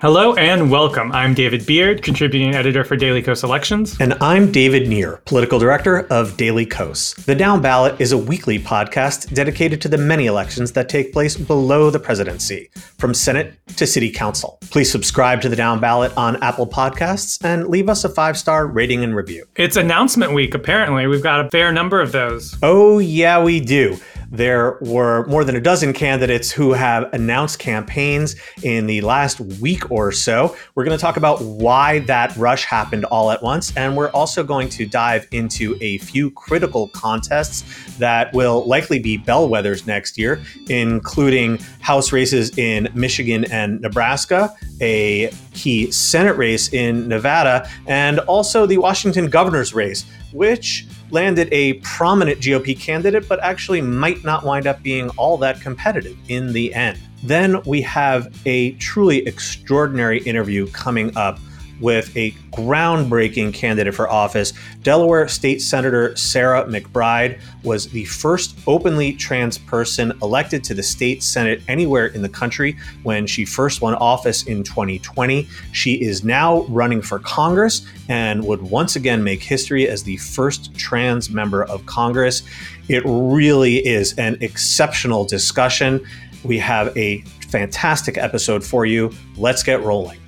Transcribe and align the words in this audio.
Hello 0.00 0.32
and 0.36 0.70
welcome. 0.70 1.12
I'm 1.12 1.34
David 1.34 1.66
Beard, 1.66 2.02
contributing 2.02 2.54
editor 2.54 2.84
for 2.84 2.96
Daily 2.96 3.20
Kos 3.20 3.42
Elections. 3.42 3.98
And 4.00 4.14
I'm 4.22 4.50
David 4.50 4.88
Nir, 4.88 5.20
political 5.26 5.58
director 5.58 6.06
of 6.06 6.38
Daily 6.38 6.64
Kos. 6.64 7.12
The 7.12 7.34
Down 7.34 7.60
Ballot 7.60 8.00
is 8.00 8.12
a 8.12 8.16
weekly 8.16 8.58
podcast 8.58 9.34
dedicated 9.34 9.82
to 9.82 9.88
the 9.88 9.98
many 9.98 10.24
elections 10.24 10.72
that 10.72 10.88
take 10.88 11.12
place 11.12 11.36
below 11.36 11.90
the 11.90 11.98
presidency, 11.98 12.70
from 12.96 13.12
Senate 13.12 13.52
to 13.76 13.86
City 13.86 14.10
Council. 14.10 14.58
Please 14.70 14.90
subscribe 14.90 15.42
to 15.42 15.50
the 15.50 15.56
Down 15.56 15.80
Ballot 15.80 16.16
on 16.16 16.42
Apple 16.42 16.66
Podcasts 16.66 17.38
and 17.44 17.68
leave 17.68 17.90
us 17.90 18.02
a 18.02 18.08
five 18.08 18.38
star 18.38 18.66
rating 18.66 19.04
and 19.04 19.14
review. 19.14 19.44
It's 19.56 19.76
announcement 19.76 20.32
week, 20.32 20.54
apparently. 20.54 21.08
We've 21.08 21.22
got 21.22 21.44
a 21.44 21.50
fair 21.50 21.72
number 21.72 22.00
of 22.00 22.12
those. 22.12 22.56
Oh, 22.62 23.00
yeah, 23.00 23.44
we 23.44 23.60
do. 23.60 23.98
There 24.30 24.78
were 24.80 25.26
more 25.26 25.42
than 25.42 25.56
a 25.56 25.60
dozen 25.60 25.92
candidates 25.92 26.52
who 26.52 26.72
have 26.72 27.12
announced 27.12 27.58
campaigns 27.58 28.36
in 28.62 28.86
the 28.86 29.00
last 29.00 29.40
week 29.40 29.90
or 29.90 30.12
so. 30.12 30.56
We're 30.74 30.84
going 30.84 30.96
to 30.96 31.00
talk 31.00 31.16
about 31.16 31.42
why 31.42 31.98
that 32.00 32.36
rush 32.36 32.64
happened 32.64 33.04
all 33.06 33.32
at 33.32 33.42
once, 33.42 33.76
and 33.76 33.96
we're 33.96 34.10
also 34.10 34.44
going 34.44 34.68
to 34.70 34.86
dive 34.86 35.26
into 35.32 35.76
a 35.80 35.98
few 35.98 36.30
critical 36.30 36.88
contests 36.88 37.64
that 37.98 38.32
will 38.32 38.64
likely 38.66 39.00
be 39.00 39.18
bellwethers 39.18 39.86
next 39.86 40.16
year, 40.16 40.40
including 40.68 41.58
House 41.80 42.12
races 42.12 42.56
in 42.56 42.88
Michigan 42.94 43.44
and 43.50 43.80
Nebraska, 43.80 44.54
a 44.80 45.32
key 45.54 45.90
Senate 45.90 46.36
race 46.36 46.72
in 46.72 47.08
Nevada, 47.08 47.68
and 47.88 48.20
also 48.20 48.64
the 48.64 48.78
Washington 48.78 49.28
governor's 49.28 49.74
race, 49.74 50.04
which 50.32 50.86
landed 51.12 51.48
a 51.52 51.74
prominent 51.74 52.40
GOP 52.40 52.78
candidate, 52.78 53.28
but 53.28 53.42
actually 53.42 53.80
might 53.80 54.24
not 54.24 54.44
wind 54.44 54.66
up 54.66 54.82
being 54.82 55.10
all 55.10 55.36
that 55.38 55.60
competitive 55.60 56.16
in 56.28 56.52
the 56.52 56.72
end. 56.74 56.98
Then 57.22 57.62
we 57.64 57.82
have 57.82 58.34
a 58.46 58.72
truly 58.72 59.26
extraordinary 59.26 60.20
interview 60.20 60.66
coming 60.68 61.16
up 61.16 61.38
with 61.80 62.14
a 62.16 62.32
groundbreaking 62.52 63.54
candidate 63.54 63.94
for 63.94 64.08
office. 64.10 64.52
Delaware 64.82 65.28
State 65.28 65.60
Senator 65.60 66.14
Sarah 66.16 66.64
McBride 66.64 67.40
was 67.62 67.88
the 67.88 68.04
first 68.06 68.56
openly 68.66 69.12
trans 69.12 69.58
person 69.58 70.12
elected 70.22 70.62
to 70.64 70.74
the 70.74 70.82
state 70.82 71.22
Senate 71.22 71.62
anywhere 71.68 72.06
in 72.06 72.22
the 72.22 72.28
country 72.28 72.76
when 73.02 73.26
she 73.26 73.44
first 73.44 73.80
won 73.80 73.94
office 73.94 74.44
in 74.44 74.62
2020. 74.62 75.48
She 75.72 75.94
is 75.94 76.24
now 76.24 76.62
running 76.64 77.02
for 77.02 77.18
Congress 77.18 77.86
and 78.08 78.44
would 78.44 78.62
once 78.62 78.96
again 78.96 79.22
make 79.22 79.42
history 79.42 79.88
as 79.88 80.02
the 80.02 80.16
first 80.18 80.74
trans 80.76 81.30
member 81.30 81.64
of 81.64 81.84
Congress. 81.86 82.42
It 82.88 83.02
really 83.06 83.76
is 83.86 84.14
an 84.18 84.36
exceptional 84.40 85.24
discussion. 85.24 86.04
We 86.42 86.58
have 86.58 86.96
a 86.96 87.22
fantastic 87.50 88.16
episode 88.16 88.64
for 88.64 88.86
you. 88.86 89.12
Let's 89.36 89.62
get 89.62 89.82
rolling. 89.82 90.18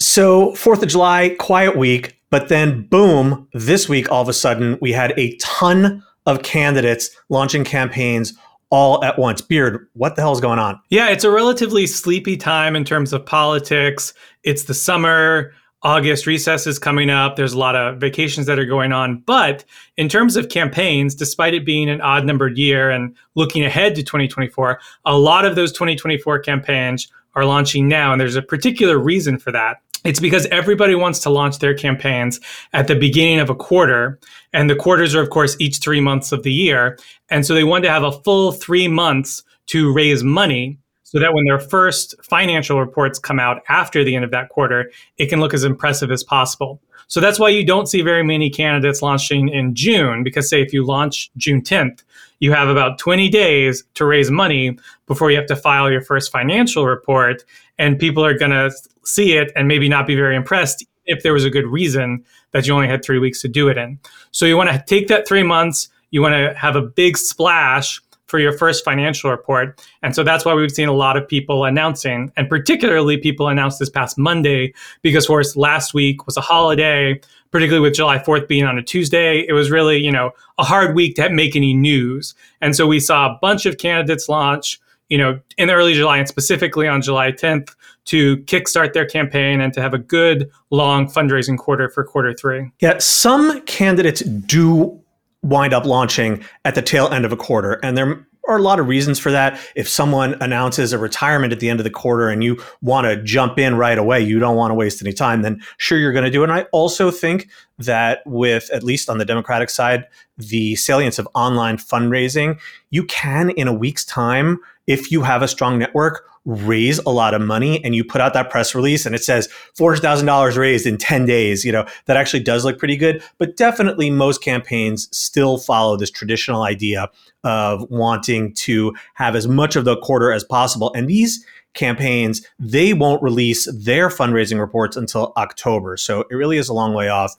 So, 0.00 0.52
4th 0.52 0.82
of 0.82 0.88
July, 0.88 1.36
quiet 1.38 1.76
week, 1.76 2.18
but 2.30 2.48
then 2.48 2.86
boom, 2.86 3.46
this 3.52 3.86
week, 3.86 4.10
all 4.10 4.22
of 4.22 4.30
a 4.30 4.32
sudden, 4.32 4.78
we 4.80 4.92
had 4.92 5.12
a 5.18 5.36
ton 5.36 6.02
of 6.24 6.42
candidates 6.42 7.10
launching 7.28 7.64
campaigns 7.64 8.32
all 8.70 9.04
at 9.04 9.18
once. 9.18 9.42
Beard, 9.42 9.86
what 9.92 10.16
the 10.16 10.22
hell 10.22 10.32
is 10.32 10.40
going 10.40 10.58
on? 10.58 10.80
Yeah, 10.88 11.10
it's 11.10 11.24
a 11.24 11.30
relatively 11.30 11.86
sleepy 11.86 12.36
time 12.38 12.76
in 12.76 12.84
terms 12.84 13.12
of 13.12 13.26
politics. 13.26 14.14
It's 14.42 14.64
the 14.64 14.74
summer. 14.74 15.52
August 15.82 16.26
recess 16.26 16.66
is 16.66 16.78
coming 16.78 17.10
up. 17.10 17.36
There's 17.36 17.54
a 17.54 17.58
lot 17.58 17.76
of 17.76 17.98
vacations 17.98 18.46
that 18.46 18.58
are 18.58 18.66
going 18.66 18.92
on. 18.92 19.18
But 19.26 19.64
in 19.96 20.08
terms 20.08 20.36
of 20.36 20.48
campaigns, 20.48 21.14
despite 21.14 21.54
it 21.54 21.64
being 21.64 21.88
an 21.90 22.00
odd 22.00 22.24
numbered 22.24 22.56
year 22.56 22.90
and 22.90 23.14
looking 23.34 23.64
ahead 23.64 23.94
to 23.96 24.02
2024, 24.02 24.80
a 25.04 25.18
lot 25.18 25.44
of 25.44 25.56
those 25.56 25.72
2024 25.72 26.38
campaigns 26.40 27.08
are 27.34 27.44
launching 27.44 27.88
now. 27.88 28.12
And 28.12 28.20
there's 28.20 28.36
a 28.36 28.42
particular 28.42 28.98
reason 28.98 29.38
for 29.38 29.52
that. 29.52 29.80
It's 30.04 30.20
because 30.20 30.46
everybody 30.46 30.94
wants 30.94 31.20
to 31.20 31.30
launch 31.30 31.58
their 31.58 31.74
campaigns 31.74 32.40
at 32.72 32.86
the 32.86 32.94
beginning 32.94 33.38
of 33.38 33.50
a 33.50 33.54
quarter. 33.54 34.18
And 34.52 34.70
the 34.70 34.76
quarters 34.76 35.14
are, 35.14 35.22
of 35.22 35.30
course, 35.30 35.56
each 35.60 35.78
three 35.78 36.00
months 36.00 36.32
of 36.32 36.42
the 36.42 36.52
year. 36.52 36.98
And 37.28 37.44
so 37.44 37.54
they 37.54 37.64
want 37.64 37.84
to 37.84 37.90
have 37.90 38.02
a 38.02 38.12
full 38.12 38.52
three 38.52 38.88
months 38.88 39.42
to 39.66 39.92
raise 39.92 40.24
money 40.24 40.78
so 41.02 41.18
that 41.18 41.34
when 41.34 41.44
their 41.44 41.58
first 41.58 42.14
financial 42.22 42.78
reports 42.78 43.18
come 43.18 43.40
out 43.40 43.62
after 43.68 44.04
the 44.04 44.14
end 44.14 44.24
of 44.24 44.30
that 44.30 44.48
quarter, 44.48 44.90
it 45.18 45.26
can 45.26 45.40
look 45.40 45.52
as 45.52 45.64
impressive 45.64 46.10
as 46.10 46.22
possible. 46.22 46.80
So 47.08 47.18
that's 47.18 47.40
why 47.40 47.48
you 47.48 47.66
don't 47.66 47.88
see 47.88 48.02
very 48.02 48.22
many 48.22 48.48
candidates 48.50 49.02
launching 49.02 49.48
in 49.48 49.74
June, 49.74 50.22
because 50.22 50.48
say 50.48 50.62
if 50.62 50.72
you 50.72 50.86
launch 50.86 51.28
June 51.36 51.60
10th, 51.60 52.04
you 52.38 52.52
have 52.52 52.68
about 52.68 52.98
20 52.98 53.28
days 53.28 53.82
to 53.94 54.04
raise 54.04 54.30
money 54.30 54.78
before 55.08 55.32
you 55.32 55.36
have 55.36 55.48
to 55.48 55.56
file 55.56 55.90
your 55.90 56.00
first 56.00 56.30
financial 56.30 56.86
report. 56.86 57.42
And 57.80 57.98
people 57.98 58.24
are 58.24 58.38
going 58.38 58.52
to 58.52 58.70
see 59.04 59.32
it 59.32 59.50
and 59.56 59.66
maybe 59.66 59.88
not 59.88 60.06
be 60.06 60.14
very 60.14 60.36
impressed 60.36 60.84
if 61.06 61.22
there 61.22 61.32
was 61.32 61.44
a 61.44 61.50
good 61.50 61.66
reason 61.66 62.22
that 62.52 62.66
you 62.66 62.74
only 62.74 62.86
had 62.86 63.02
three 63.04 63.18
weeks 63.18 63.40
to 63.40 63.48
do 63.48 63.68
it 63.68 63.78
in. 63.78 63.98
So 64.32 64.44
you 64.44 64.56
want 64.56 64.70
to 64.70 64.84
take 64.86 65.08
that 65.08 65.26
three 65.26 65.42
months, 65.42 65.88
you 66.10 66.20
want 66.20 66.34
to 66.34 66.54
have 66.54 66.76
a 66.76 66.82
big 66.82 67.16
splash 67.16 68.00
for 68.26 68.38
your 68.38 68.52
first 68.52 68.84
financial 68.84 69.30
report. 69.30 69.84
And 70.02 70.14
so 70.14 70.22
that's 70.22 70.44
why 70.44 70.54
we've 70.54 70.70
seen 70.70 70.88
a 70.88 70.92
lot 70.92 71.16
of 71.16 71.26
people 71.26 71.64
announcing, 71.64 72.30
and 72.36 72.48
particularly 72.48 73.16
people 73.16 73.48
announced 73.48 73.80
this 73.80 73.90
past 73.90 74.16
Monday, 74.18 74.72
because 75.02 75.24
of 75.24 75.28
course 75.28 75.56
last 75.56 75.94
week 75.94 76.26
was 76.26 76.36
a 76.36 76.40
holiday, 76.40 77.18
particularly 77.50 77.82
with 77.82 77.96
July 77.96 78.18
4th 78.18 78.46
being 78.46 78.64
on 78.64 78.78
a 78.78 78.82
Tuesday. 78.82 79.44
It 79.48 79.52
was 79.52 79.70
really, 79.70 79.98
you 79.98 80.12
know, 80.12 80.30
a 80.58 80.64
hard 80.64 80.94
week 80.94 81.16
to 81.16 81.28
make 81.28 81.56
any 81.56 81.74
news. 81.74 82.34
And 82.60 82.76
so 82.76 82.86
we 82.86 83.00
saw 83.00 83.26
a 83.26 83.38
bunch 83.40 83.66
of 83.66 83.78
candidates 83.78 84.28
launch, 84.28 84.78
you 85.10 85.18
know, 85.18 85.38
in 85.58 85.70
early 85.70 85.92
July 85.92 86.18
and 86.18 86.28
specifically 86.28 86.88
on 86.88 87.02
July 87.02 87.32
10th 87.32 87.74
to 88.06 88.38
kickstart 88.38 88.94
their 88.94 89.04
campaign 89.04 89.60
and 89.60 89.72
to 89.74 89.82
have 89.82 89.92
a 89.92 89.98
good 89.98 90.50
long 90.70 91.06
fundraising 91.06 91.58
quarter 91.58 91.88
for 91.90 92.02
quarter 92.02 92.32
three. 92.32 92.70
Yeah, 92.80 92.98
some 92.98 93.60
candidates 93.62 94.20
do 94.20 94.98
wind 95.42 95.74
up 95.74 95.84
launching 95.84 96.42
at 96.64 96.74
the 96.74 96.82
tail 96.82 97.08
end 97.08 97.24
of 97.24 97.32
a 97.32 97.36
quarter. 97.36 97.74
And 97.82 97.96
there 97.96 98.26
are 98.48 98.56
a 98.56 98.62
lot 98.62 98.80
of 98.80 98.88
reasons 98.88 99.18
for 99.18 99.30
that. 99.30 99.60
If 99.74 99.88
someone 99.88 100.36
announces 100.40 100.92
a 100.92 100.98
retirement 100.98 101.52
at 101.52 101.60
the 101.60 101.68
end 101.68 101.80
of 101.80 101.84
the 101.84 101.90
quarter 101.90 102.28
and 102.28 102.42
you 102.42 102.62
want 102.82 103.06
to 103.06 103.22
jump 103.22 103.58
in 103.58 103.76
right 103.76 103.98
away, 103.98 104.20
you 104.20 104.38
don't 104.38 104.56
want 104.56 104.70
to 104.70 104.74
waste 104.74 105.00
any 105.02 105.12
time, 105.12 105.42
then 105.42 105.62
sure, 105.76 105.98
you're 105.98 106.12
going 106.12 106.24
to 106.24 106.30
do 106.30 106.42
it. 106.42 106.50
And 106.50 106.52
I 106.52 106.62
also 106.72 107.10
think 107.10 107.48
that 107.78 108.22
with, 108.26 108.68
at 108.72 108.82
least 108.82 109.08
on 109.08 109.18
the 109.18 109.24
Democratic 109.24 109.70
side, 109.70 110.06
the 110.36 110.74
salience 110.76 111.18
of 111.18 111.28
online 111.34 111.76
fundraising, 111.76 112.58
you 112.90 113.04
can, 113.04 113.50
in 113.50 113.68
a 113.68 113.72
week's 113.72 114.04
time, 114.04 114.58
if 114.90 115.12
you 115.12 115.22
have 115.22 115.40
a 115.40 115.48
strong 115.48 115.78
network, 115.78 116.24
raise 116.44 116.98
a 117.00 117.10
lot 117.10 117.32
of 117.32 117.40
money 117.40 117.84
and 117.84 117.94
you 117.94 118.02
put 118.02 118.20
out 118.20 118.34
that 118.34 118.50
press 118.50 118.74
release 118.74 119.06
and 119.06 119.14
it 119.14 119.22
says 119.22 119.48
$400,000 119.78 120.56
raised 120.56 120.86
in 120.86 120.96
10 120.96 121.26
days, 121.26 121.64
you 121.64 121.70
know, 121.70 121.86
that 122.06 122.16
actually 122.16 122.42
does 122.42 122.64
look 122.64 122.78
pretty 122.78 122.96
good. 122.96 123.22
But 123.38 123.56
definitely 123.56 124.10
most 124.10 124.42
campaigns 124.42 125.08
still 125.16 125.58
follow 125.58 125.96
this 125.96 126.10
traditional 126.10 126.62
idea 126.62 127.08
of 127.44 127.88
wanting 127.88 128.52
to 128.54 128.92
have 129.14 129.36
as 129.36 129.46
much 129.46 129.76
of 129.76 129.84
the 129.84 129.96
quarter 129.98 130.32
as 130.32 130.42
possible. 130.42 130.92
And 130.94 131.08
these 131.08 131.44
campaigns, 131.74 132.44
they 132.58 132.94
won't 132.94 133.22
release 133.22 133.70
their 133.72 134.08
fundraising 134.08 134.58
reports 134.58 134.96
until 134.96 135.32
October. 135.36 135.96
So 135.96 136.24
it 136.30 136.34
really 136.34 136.58
is 136.58 136.68
a 136.68 136.74
long 136.74 136.94
way 136.94 137.08
off. 137.08 137.36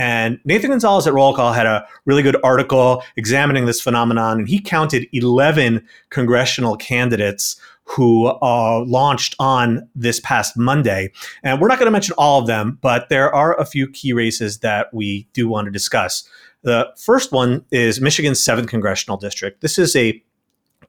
And 0.00 0.40
Nathan 0.46 0.70
Gonzalez 0.70 1.06
at 1.06 1.12
Roll 1.12 1.34
Call 1.34 1.52
had 1.52 1.66
a 1.66 1.86
really 2.06 2.22
good 2.22 2.38
article 2.42 3.02
examining 3.16 3.66
this 3.66 3.82
phenomenon, 3.82 4.38
and 4.38 4.48
he 4.48 4.58
counted 4.58 5.06
11 5.12 5.86
congressional 6.08 6.74
candidates 6.78 7.60
who 7.84 8.28
uh, 8.28 8.82
launched 8.86 9.36
on 9.38 9.86
this 9.94 10.18
past 10.20 10.56
Monday. 10.56 11.12
And 11.42 11.60
we're 11.60 11.68
not 11.68 11.78
going 11.78 11.86
to 11.86 11.92
mention 11.92 12.14
all 12.16 12.40
of 12.40 12.46
them, 12.46 12.78
but 12.80 13.10
there 13.10 13.34
are 13.34 13.60
a 13.60 13.66
few 13.66 13.90
key 13.90 14.14
races 14.14 14.60
that 14.60 14.86
we 14.94 15.28
do 15.34 15.46
want 15.46 15.66
to 15.66 15.70
discuss. 15.70 16.26
The 16.62 16.88
first 16.96 17.30
one 17.30 17.62
is 17.70 18.00
Michigan's 18.00 18.42
7th 18.42 18.68
Congressional 18.68 19.18
District. 19.18 19.60
This 19.60 19.78
is 19.78 19.94
a 19.96 20.22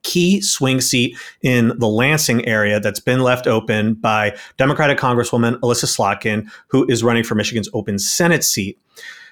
key 0.03 0.41
swing 0.41 0.81
seat 0.81 1.17
in 1.41 1.69
the 1.77 1.87
Lansing 1.87 2.45
area 2.45 2.79
that's 2.79 2.99
been 2.99 3.19
left 3.19 3.47
open 3.47 3.93
by 3.93 4.35
Democratic 4.57 4.97
Congresswoman 4.97 5.61
Elissa 5.61 5.85
Slotkin, 5.85 6.49
who 6.67 6.85
is 6.87 7.03
running 7.03 7.23
for 7.23 7.35
Michigan's 7.35 7.69
open 7.73 7.99
Senate 7.99 8.43
seat. 8.43 8.79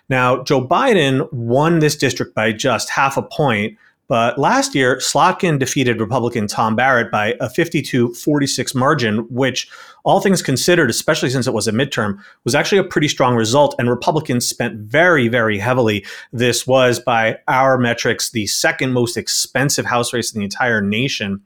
Now, 0.10 0.44
Joe 0.44 0.66
Biden 0.66 1.32
won 1.32 1.80
this 1.80 1.96
district 1.96 2.34
by 2.34 2.52
just 2.52 2.90
half 2.90 3.16
a 3.16 3.22
point, 3.22 3.78
but 4.10 4.40
last 4.40 4.74
year, 4.74 4.98
Slotkin 4.98 5.60
defeated 5.60 6.02
Republican 6.02 6.48
Tom 6.48 6.76
Barrett 6.76 7.12
by 7.12 7.36
a 7.40 7.48
52 7.48 8.16
46 8.16 8.74
margin, 8.74 9.20
which, 9.30 9.70
all 10.04 10.20
things 10.20 10.42
considered, 10.42 10.90
especially 10.90 11.30
since 11.30 11.46
it 11.46 11.54
was 11.54 11.68
a 11.68 11.72
midterm, 11.72 12.18
was 12.44 12.56
actually 12.56 12.80
a 12.80 12.84
pretty 12.84 13.08
strong 13.08 13.36
result. 13.36 13.76
And 13.78 13.88
Republicans 13.88 14.48
spent 14.48 14.80
very, 14.80 15.28
very 15.28 15.60
heavily. 15.60 16.04
This 16.34 16.66
was, 16.66 17.00
by 17.00 17.38
our 17.48 17.78
metrics, 17.78 18.32
the 18.32 18.48
second 18.48 18.94
most 18.94 19.16
expensive 19.16 19.86
House 19.86 20.12
race 20.12 20.34
in 20.34 20.40
the 20.40 20.46
entire 20.46 20.82
nation. 20.82 21.42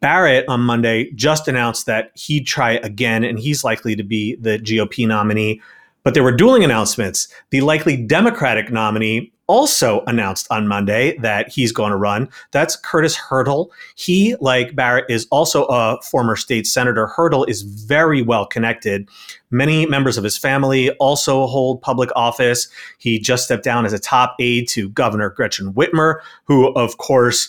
Barrett 0.00 0.46
on 0.48 0.60
Monday 0.60 1.10
just 1.12 1.48
announced 1.48 1.86
that 1.86 2.10
he'd 2.14 2.46
try 2.46 2.72
again, 2.72 3.24
and 3.24 3.38
he's 3.38 3.64
likely 3.64 3.96
to 3.96 4.02
be 4.02 4.36
the 4.36 4.58
GOP 4.58 5.08
nominee. 5.08 5.62
But 6.02 6.14
there 6.14 6.22
were 6.22 6.32
dueling 6.32 6.64
announcements. 6.64 7.28
The 7.50 7.60
likely 7.60 7.96
Democratic 7.96 8.70
nominee 8.70 9.32
also 9.50 10.04
announced 10.06 10.46
on 10.48 10.68
Monday 10.68 11.18
that 11.18 11.48
he's 11.48 11.72
going 11.72 11.90
to 11.90 11.96
run. 11.96 12.28
That's 12.52 12.76
Curtis 12.76 13.16
Hertel. 13.16 13.72
He, 13.96 14.36
like 14.40 14.76
Barrett, 14.76 15.06
is 15.08 15.26
also 15.32 15.64
a 15.64 16.00
former 16.02 16.36
state 16.36 16.68
senator. 16.68 17.08
Hertel 17.08 17.44
is 17.46 17.62
very 17.62 18.22
well 18.22 18.46
connected. 18.46 19.08
Many 19.50 19.86
members 19.86 20.16
of 20.16 20.22
his 20.22 20.38
family 20.38 20.90
also 20.92 21.48
hold 21.48 21.82
public 21.82 22.10
office. 22.14 22.68
He 22.98 23.18
just 23.18 23.44
stepped 23.44 23.64
down 23.64 23.84
as 23.84 23.92
a 23.92 23.98
top 23.98 24.36
aide 24.38 24.68
to 24.68 24.88
Governor 24.90 25.30
Gretchen 25.30 25.72
Whitmer, 25.72 26.20
who, 26.44 26.72
of 26.74 26.98
course, 26.98 27.48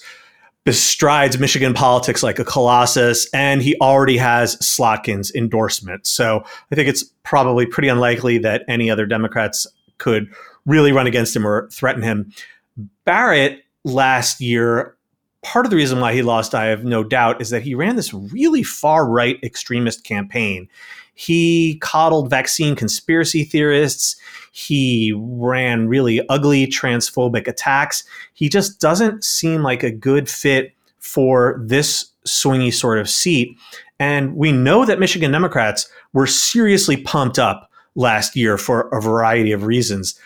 bestrides 0.63 1.39
Michigan 1.39 1.73
politics 1.73 2.21
like 2.21 2.39
a 2.39 2.45
colossus, 2.45 3.27
and 3.33 3.61
he 3.61 3.75
already 3.81 4.17
has 4.17 4.57
Slotkin's 4.57 5.33
endorsement. 5.33 6.05
So 6.05 6.43
I 6.71 6.75
think 6.75 6.87
it's 6.87 7.03
probably 7.23 7.65
pretty 7.65 7.87
unlikely 7.87 8.37
that 8.39 8.63
any 8.67 8.89
other 8.89 9.05
Democrats 9.05 9.65
could 9.97 10.31
really 10.65 10.91
run 10.91 11.07
against 11.07 11.35
him 11.35 11.47
or 11.47 11.67
threaten 11.69 12.03
him. 12.03 12.31
Barrett 13.05 13.63
last 13.83 14.39
year, 14.39 14.95
part 15.43 15.65
of 15.65 15.71
the 15.71 15.75
reason 15.75 15.99
why 15.99 16.13
he 16.13 16.21
lost, 16.21 16.53
I 16.53 16.65
have 16.65 16.83
no 16.83 17.03
doubt, 17.03 17.41
is 17.41 17.49
that 17.49 17.63
he 17.63 17.73
ran 17.73 17.95
this 17.95 18.13
really 18.13 18.63
far 18.63 19.09
right 19.09 19.39
extremist 19.43 20.03
campaign. 20.03 20.69
He 21.21 21.77
coddled 21.81 22.31
vaccine 22.31 22.75
conspiracy 22.75 23.43
theorists. 23.43 24.15
He 24.51 25.13
ran 25.15 25.87
really 25.87 26.27
ugly 26.29 26.65
transphobic 26.65 27.47
attacks. 27.47 28.03
He 28.33 28.49
just 28.49 28.79
doesn't 28.79 29.23
seem 29.23 29.61
like 29.61 29.83
a 29.83 29.91
good 29.91 30.27
fit 30.27 30.73
for 30.97 31.61
this 31.63 32.09
swingy 32.25 32.73
sort 32.73 32.97
of 32.97 33.07
seat. 33.07 33.55
And 33.99 34.35
we 34.35 34.51
know 34.51 34.83
that 34.83 34.99
Michigan 34.99 35.31
Democrats 35.31 35.87
were 36.11 36.25
seriously 36.25 36.97
pumped 36.97 37.37
up 37.37 37.69
last 37.93 38.35
year 38.35 38.57
for 38.57 38.89
a 38.89 38.99
variety 38.99 39.51
of 39.51 39.65
reasons. 39.65 40.19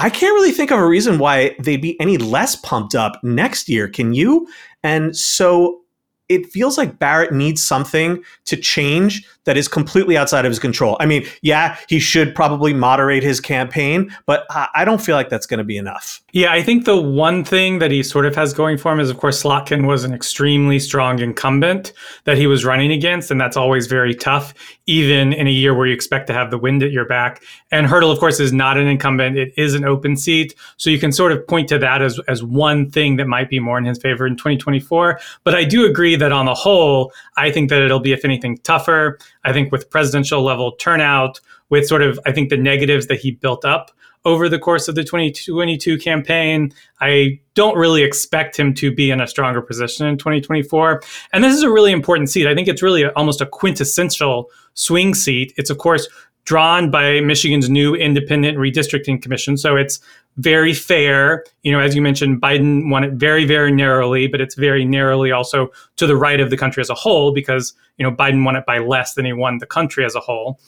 I 0.00 0.10
can't 0.10 0.34
really 0.34 0.50
think 0.50 0.72
of 0.72 0.80
a 0.80 0.86
reason 0.88 1.18
why 1.20 1.54
they'd 1.60 1.80
be 1.80 2.00
any 2.00 2.18
less 2.18 2.56
pumped 2.56 2.96
up 2.96 3.22
next 3.22 3.68
year. 3.68 3.86
Can 3.86 4.12
you? 4.12 4.48
And 4.82 5.16
so 5.16 5.83
it 6.28 6.46
feels 6.46 6.78
like 6.78 6.98
Barrett 6.98 7.32
needs 7.32 7.62
something 7.62 8.22
to 8.46 8.56
change 8.56 9.26
that 9.44 9.56
is 9.58 9.68
completely 9.68 10.16
outside 10.16 10.46
of 10.46 10.50
his 10.50 10.58
control. 10.58 10.96
I 11.00 11.06
mean, 11.06 11.26
yeah, 11.42 11.76
he 11.88 11.98
should 11.98 12.34
probably 12.34 12.72
moderate 12.72 13.22
his 13.22 13.40
campaign, 13.40 14.14
but 14.26 14.46
I 14.74 14.84
don't 14.84 15.02
feel 15.02 15.16
like 15.16 15.28
that's 15.28 15.46
going 15.46 15.58
to 15.58 15.64
be 15.64 15.76
enough. 15.76 16.22
Yeah, 16.32 16.52
I 16.52 16.62
think 16.62 16.86
the 16.86 17.00
one 17.00 17.44
thing 17.44 17.78
that 17.78 17.90
he 17.90 18.02
sort 18.02 18.26
of 18.26 18.34
has 18.36 18.54
going 18.54 18.78
for 18.78 18.92
him 18.92 19.00
is, 19.00 19.10
of 19.10 19.18
course, 19.18 19.42
Slotkin 19.42 19.86
was 19.86 20.02
an 20.04 20.14
extremely 20.14 20.78
strong 20.78 21.18
incumbent 21.18 21.92
that 22.24 22.38
he 22.38 22.46
was 22.46 22.64
running 22.64 22.90
against, 22.90 23.30
and 23.30 23.40
that's 23.40 23.56
always 23.56 23.86
very 23.86 24.14
tough, 24.14 24.54
even 24.86 25.32
in 25.32 25.46
a 25.46 25.50
year 25.50 25.74
where 25.74 25.86
you 25.86 25.94
expect 25.94 26.26
to 26.28 26.32
have 26.32 26.50
the 26.50 26.58
wind 26.58 26.82
at 26.82 26.90
your 26.90 27.04
back. 27.04 27.42
And 27.70 27.86
Hertel, 27.86 28.10
of 28.10 28.18
course, 28.18 28.40
is 28.40 28.52
not 28.52 28.78
an 28.78 28.86
incumbent; 28.86 29.36
it 29.36 29.52
is 29.56 29.74
an 29.74 29.84
open 29.84 30.16
seat, 30.16 30.54
so 30.76 30.90
you 30.90 30.98
can 30.98 31.12
sort 31.12 31.32
of 31.32 31.46
point 31.46 31.68
to 31.68 31.78
that 31.78 32.02
as 32.02 32.18
as 32.28 32.42
one 32.42 32.90
thing 32.90 33.16
that 33.16 33.26
might 33.26 33.50
be 33.50 33.60
more 33.60 33.78
in 33.78 33.84
his 33.84 33.98
favor 33.98 34.26
in 34.26 34.36
2024. 34.36 35.20
But 35.44 35.54
I 35.54 35.64
do 35.64 35.84
agree 35.84 36.13
that 36.16 36.32
on 36.32 36.46
the 36.46 36.54
whole, 36.54 37.12
I 37.36 37.50
think 37.50 37.70
that 37.70 37.82
it'll 37.82 38.00
be, 38.00 38.12
if 38.12 38.24
anything, 38.24 38.58
tougher. 38.58 39.18
I 39.44 39.52
think 39.52 39.72
with 39.72 39.90
presidential 39.90 40.42
level 40.42 40.72
turnout, 40.72 41.40
with 41.70 41.86
sort 41.86 42.02
of, 42.02 42.18
I 42.26 42.32
think 42.32 42.50
the 42.50 42.56
negatives 42.56 43.06
that 43.08 43.20
he 43.20 43.32
built 43.32 43.64
up 43.64 43.90
over 44.24 44.48
the 44.48 44.58
course 44.58 44.88
of 44.88 44.94
the 44.94 45.04
2022 45.04 45.98
campaign, 45.98 46.72
I 47.00 47.40
don't 47.54 47.76
really 47.76 48.02
expect 48.02 48.58
him 48.58 48.72
to 48.74 48.92
be 48.94 49.10
in 49.10 49.20
a 49.20 49.26
stronger 49.26 49.60
position 49.60 50.06
in 50.06 50.16
2024. 50.16 51.02
And 51.32 51.44
this 51.44 51.54
is 51.54 51.62
a 51.62 51.70
really 51.70 51.92
important 51.92 52.30
seat. 52.30 52.46
I 52.46 52.54
think 52.54 52.68
it's 52.68 52.82
really 52.82 53.02
a, 53.02 53.10
almost 53.10 53.40
a 53.40 53.46
quintessential 53.46 54.50
swing 54.74 55.14
seat. 55.14 55.52
It's, 55.56 55.68
of 55.68 55.78
course, 55.78 56.08
drawn 56.44 56.90
by 56.90 57.20
Michigan's 57.20 57.68
new 57.68 57.94
independent 57.94 58.58
redistricting 58.58 59.20
commission. 59.20 59.56
So 59.56 59.76
it's 59.76 60.00
very 60.36 60.74
fair. 60.74 61.44
You 61.62 61.72
know, 61.72 61.80
as 61.80 61.94
you 61.94 62.02
mentioned, 62.02 62.40
Biden 62.40 62.90
won 62.90 63.04
it 63.04 63.12
very, 63.14 63.44
very 63.44 63.72
narrowly, 63.72 64.26
but 64.26 64.40
it's 64.40 64.54
very 64.54 64.84
narrowly 64.84 65.30
also 65.32 65.68
to 65.96 66.06
the 66.06 66.16
right 66.16 66.40
of 66.40 66.50
the 66.50 66.56
country 66.56 66.80
as 66.80 66.90
a 66.90 66.94
whole 66.94 67.32
because, 67.32 67.74
you 67.98 68.04
know, 68.04 68.14
Biden 68.14 68.44
won 68.44 68.56
it 68.56 68.66
by 68.66 68.78
less 68.78 69.14
than 69.14 69.24
he 69.24 69.32
won 69.32 69.58
the 69.58 69.66
country 69.66 70.04
as 70.04 70.14
a 70.14 70.20
whole. 70.20 70.60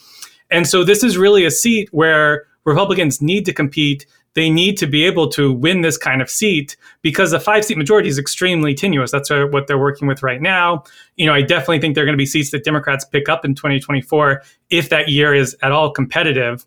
And 0.50 0.66
so 0.66 0.84
this 0.84 1.02
is 1.02 1.18
really 1.18 1.44
a 1.44 1.50
seat 1.50 1.88
where 1.92 2.46
Republicans 2.64 3.20
need 3.20 3.44
to 3.46 3.52
compete 3.52 4.06
they 4.36 4.50
need 4.50 4.76
to 4.76 4.86
be 4.86 5.02
able 5.04 5.28
to 5.30 5.50
win 5.50 5.80
this 5.80 5.96
kind 5.96 6.20
of 6.20 6.28
seat 6.28 6.76
because 7.00 7.30
the 7.30 7.40
five 7.40 7.64
seat 7.64 7.78
majority 7.78 8.10
is 8.10 8.18
extremely 8.18 8.74
tenuous. 8.74 9.10
That's 9.10 9.30
uh, 9.30 9.46
what 9.46 9.66
they're 9.66 9.78
working 9.78 10.06
with 10.06 10.22
right 10.22 10.42
now. 10.42 10.84
You 11.16 11.24
know, 11.24 11.32
I 11.32 11.40
definitely 11.40 11.80
think 11.80 11.94
there 11.94 12.04
are 12.04 12.06
going 12.06 12.16
to 12.16 12.22
be 12.22 12.26
seats 12.26 12.50
that 12.50 12.62
Democrats 12.62 13.04
pick 13.06 13.30
up 13.30 13.46
in 13.46 13.54
2024 13.54 14.42
if 14.68 14.90
that 14.90 15.08
year 15.08 15.34
is 15.34 15.56
at 15.62 15.72
all 15.72 15.90
competitive, 15.90 16.66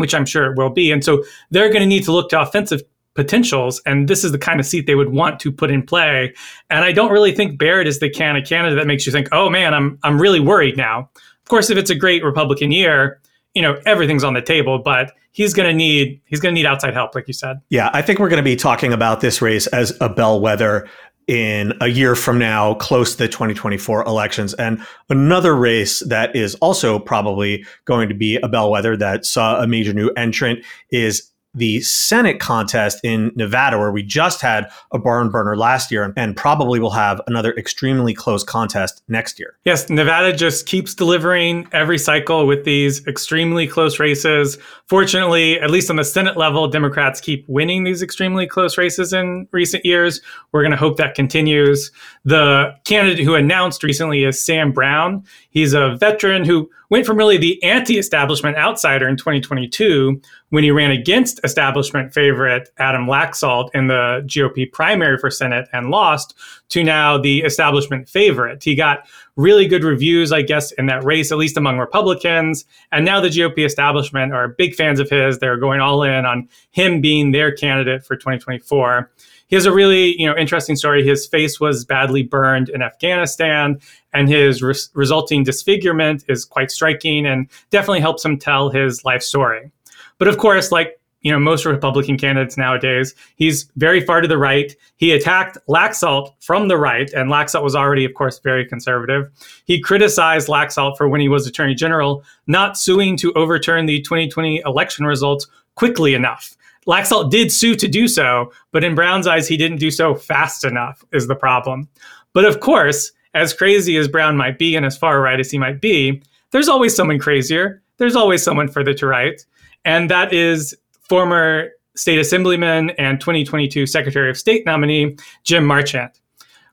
which 0.00 0.14
I'm 0.14 0.26
sure 0.26 0.50
it 0.50 0.58
will 0.58 0.70
be. 0.70 0.90
And 0.90 1.04
so 1.04 1.22
they're 1.50 1.68
going 1.68 1.82
to 1.82 1.86
need 1.86 2.04
to 2.04 2.12
look 2.12 2.30
to 2.30 2.40
offensive 2.40 2.82
potentials 3.14 3.82
and 3.86 4.08
this 4.08 4.22
is 4.22 4.30
the 4.30 4.38
kind 4.38 4.60
of 4.60 4.66
seat 4.66 4.86
they 4.86 4.94
would 4.94 5.10
want 5.10 5.40
to 5.40 5.50
put 5.50 5.70
in 5.70 5.82
play. 5.82 6.32
And 6.70 6.84
i 6.84 6.92
don't 6.92 7.10
really 7.10 7.32
think 7.32 7.58
barrett 7.58 7.88
is 7.88 7.98
the 7.98 8.08
kind 8.08 8.38
of 8.38 8.46
candidate 8.46 8.78
that 8.78 8.86
makes 8.86 9.04
you 9.04 9.12
think 9.12 9.28
oh 9.32 9.50
man 9.50 9.74
i'm 9.74 9.98
i'm 10.04 10.20
really 10.20 10.40
worried 10.40 10.76
now. 10.76 11.10
Of 11.42 11.48
course 11.48 11.70
if 11.70 11.76
it's 11.76 11.90
a 11.90 11.96
great 11.96 12.22
republican 12.22 12.70
year 12.70 13.20
you 13.54 13.62
know 13.62 13.80
everything's 13.84 14.22
on 14.22 14.34
the 14.34 14.42
table 14.42 14.78
but 14.78 15.12
he's 15.32 15.52
going 15.54 15.68
to 15.68 15.74
need 15.74 16.20
he's 16.26 16.38
going 16.38 16.54
to 16.54 16.58
need 16.58 16.66
outside 16.66 16.94
help 16.94 17.16
like 17.16 17.26
you 17.26 17.34
said. 17.34 17.60
Yeah 17.68 17.90
i 17.92 18.00
think 18.00 18.20
we're 18.20 18.28
going 18.28 18.42
to 18.42 18.44
be 18.44 18.56
talking 18.56 18.92
about 18.92 19.20
this 19.20 19.42
race 19.42 19.66
as 19.66 19.92
a 20.00 20.08
bellwether 20.08 20.88
in 21.30 21.72
a 21.80 21.86
year 21.86 22.16
from 22.16 22.40
now 22.40 22.74
close 22.74 23.12
to 23.12 23.18
the 23.18 23.28
2024 23.28 24.02
elections. 24.02 24.52
And 24.54 24.84
another 25.08 25.54
race 25.54 26.00
that 26.08 26.34
is 26.34 26.56
also 26.56 26.98
probably 26.98 27.64
going 27.84 28.08
to 28.08 28.16
be 28.16 28.34
a 28.38 28.48
bellwether 28.48 28.96
that 28.96 29.24
saw 29.24 29.62
a 29.62 29.66
major 29.68 29.92
new 29.92 30.10
entrant 30.16 30.64
is 30.90 31.29
the 31.54 31.80
Senate 31.80 32.38
contest 32.38 33.00
in 33.02 33.32
Nevada, 33.34 33.78
where 33.78 33.90
we 33.90 34.02
just 34.02 34.40
had 34.40 34.70
a 34.92 34.98
barn 34.98 35.30
burner 35.30 35.56
last 35.56 35.90
year 35.90 36.12
and 36.16 36.36
probably 36.36 36.78
will 36.78 36.90
have 36.90 37.20
another 37.26 37.52
extremely 37.56 38.14
close 38.14 38.44
contest 38.44 39.02
next 39.08 39.38
year. 39.38 39.56
Yes, 39.64 39.90
Nevada 39.90 40.32
just 40.32 40.66
keeps 40.66 40.94
delivering 40.94 41.66
every 41.72 41.98
cycle 41.98 42.46
with 42.46 42.64
these 42.64 43.04
extremely 43.06 43.66
close 43.66 43.98
races. 43.98 44.58
Fortunately, 44.86 45.58
at 45.60 45.70
least 45.70 45.90
on 45.90 45.96
the 45.96 46.04
Senate 46.04 46.36
level, 46.36 46.68
Democrats 46.68 47.20
keep 47.20 47.44
winning 47.48 47.84
these 47.84 48.02
extremely 48.02 48.46
close 48.46 48.78
races 48.78 49.12
in 49.12 49.48
recent 49.50 49.84
years. 49.84 50.20
We're 50.52 50.62
going 50.62 50.72
to 50.72 50.76
hope 50.76 50.96
that 50.98 51.14
continues. 51.14 51.90
The 52.24 52.74
candidate 52.84 53.24
who 53.24 53.34
announced 53.34 53.82
recently 53.82 54.24
is 54.24 54.44
Sam 54.44 54.72
Brown. 54.72 55.24
He's 55.48 55.72
a 55.72 55.96
veteran 55.96 56.44
who 56.44 56.68
went 56.90 57.06
from 57.06 57.16
really 57.16 57.38
the 57.38 57.62
anti 57.62 57.96
establishment 57.96 58.58
outsider 58.58 59.08
in 59.08 59.16
2022 59.16 60.20
when 60.50 60.62
he 60.62 60.70
ran 60.70 60.90
against 60.90 61.40
establishment 61.44 62.12
favorite 62.12 62.68
Adam 62.76 63.06
Laxalt 63.06 63.70
in 63.72 63.86
the 63.86 64.22
GOP 64.26 64.70
primary 64.70 65.16
for 65.16 65.30
Senate 65.30 65.66
and 65.72 65.90
lost 65.90 66.36
to 66.68 66.84
now 66.84 67.16
the 67.16 67.40
establishment 67.40 68.06
favorite. 68.06 68.62
He 68.62 68.74
got 68.74 69.08
really 69.36 69.66
good 69.66 69.82
reviews, 69.84 70.30
I 70.30 70.42
guess, 70.42 70.72
in 70.72 70.86
that 70.86 71.02
race, 71.02 71.32
at 71.32 71.38
least 71.38 71.56
among 71.56 71.78
Republicans. 71.78 72.66
And 72.92 73.06
now 73.06 73.20
the 73.20 73.28
GOP 73.28 73.64
establishment 73.64 74.34
are 74.34 74.48
big 74.48 74.74
fans 74.74 75.00
of 75.00 75.08
his. 75.08 75.38
They're 75.38 75.56
going 75.56 75.80
all 75.80 76.02
in 76.02 76.26
on 76.26 76.50
him 76.70 77.00
being 77.00 77.32
their 77.32 77.50
candidate 77.50 78.04
for 78.04 78.14
2024 78.14 79.10
he 79.50 79.56
has 79.56 79.66
a 79.66 79.72
really 79.72 80.18
you 80.18 80.26
know 80.26 80.36
interesting 80.36 80.76
story. 80.76 81.06
His 81.06 81.26
face 81.26 81.60
was 81.60 81.84
badly 81.84 82.22
burned 82.22 82.70
in 82.70 82.80
Afghanistan, 82.80 83.78
and 84.14 84.28
his 84.28 84.62
re- 84.62 84.74
resulting 84.94 85.44
disfigurement 85.44 86.24
is 86.28 86.44
quite 86.44 86.70
striking 86.70 87.26
and 87.26 87.48
definitely 87.70 88.00
helps 88.00 88.24
him 88.24 88.38
tell 88.38 88.70
his 88.70 89.04
life 89.04 89.22
story. 89.22 89.70
But 90.18 90.28
of 90.28 90.38
course, 90.38 90.70
like 90.70 91.00
you 91.22 91.32
know 91.32 91.38
most 91.38 91.66
Republican 91.66 92.16
candidates 92.16 92.56
nowadays, 92.56 93.12
he's 93.34 93.68
very 93.76 94.00
far 94.00 94.20
to 94.20 94.28
the 94.28 94.38
right. 94.38 94.74
He 94.96 95.10
attacked 95.10 95.58
Laxalt 95.68 96.32
from 96.40 96.68
the 96.68 96.78
right, 96.78 97.12
and 97.12 97.28
Laxalt 97.28 97.64
was 97.64 97.74
already, 97.74 98.04
of 98.04 98.14
course, 98.14 98.38
very 98.38 98.64
conservative. 98.64 99.28
He 99.64 99.80
criticized 99.80 100.46
Laxalt 100.46 100.96
for 100.96 101.08
when 101.08 101.20
he 101.20 101.28
was 101.28 101.46
Attorney 101.46 101.74
General 101.74 102.22
not 102.46 102.78
suing 102.78 103.16
to 103.16 103.32
overturn 103.32 103.86
the 103.86 104.00
2020 104.00 104.62
election 104.64 105.06
results 105.06 105.48
quickly 105.74 106.14
enough. 106.14 106.54
Laxalt 106.86 107.30
did 107.30 107.52
sue 107.52 107.74
to 107.76 107.88
do 107.88 108.08
so, 108.08 108.52
but 108.72 108.84
in 108.84 108.94
Brown's 108.94 109.26
eyes, 109.26 109.46
he 109.46 109.56
didn't 109.56 109.78
do 109.78 109.90
so 109.90 110.14
fast 110.14 110.64
enough, 110.64 111.04
is 111.12 111.26
the 111.26 111.34
problem. 111.34 111.88
But 112.32 112.44
of 112.44 112.60
course, 112.60 113.12
as 113.34 113.52
crazy 113.52 113.96
as 113.96 114.08
Brown 114.08 114.36
might 114.36 114.58
be 114.58 114.76
and 114.76 114.86
as 114.86 114.96
far 114.96 115.20
right 115.20 115.38
as 115.38 115.50
he 115.50 115.58
might 115.58 115.80
be, 115.80 116.22
there's 116.52 116.68
always 116.68 116.94
someone 116.94 117.18
crazier. 117.18 117.82
There's 117.98 118.16
always 118.16 118.42
someone 118.42 118.68
further 118.68 118.94
to 118.94 119.06
right. 119.06 119.44
And 119.84 120.10
that 120.10 120.32
is 120.32 120.74
former 121.08 121.70
state 121.96 122.18
assemblyman 122.18 122.90
and 122.90 123.20
2022 123.20 123.86
Secretary 123.86 124.30
of 124.30 124.38
State 124.38 124.64
nominee 124.64 125.16
Jim 125.44 125.64
Marchant. 125.64 126.18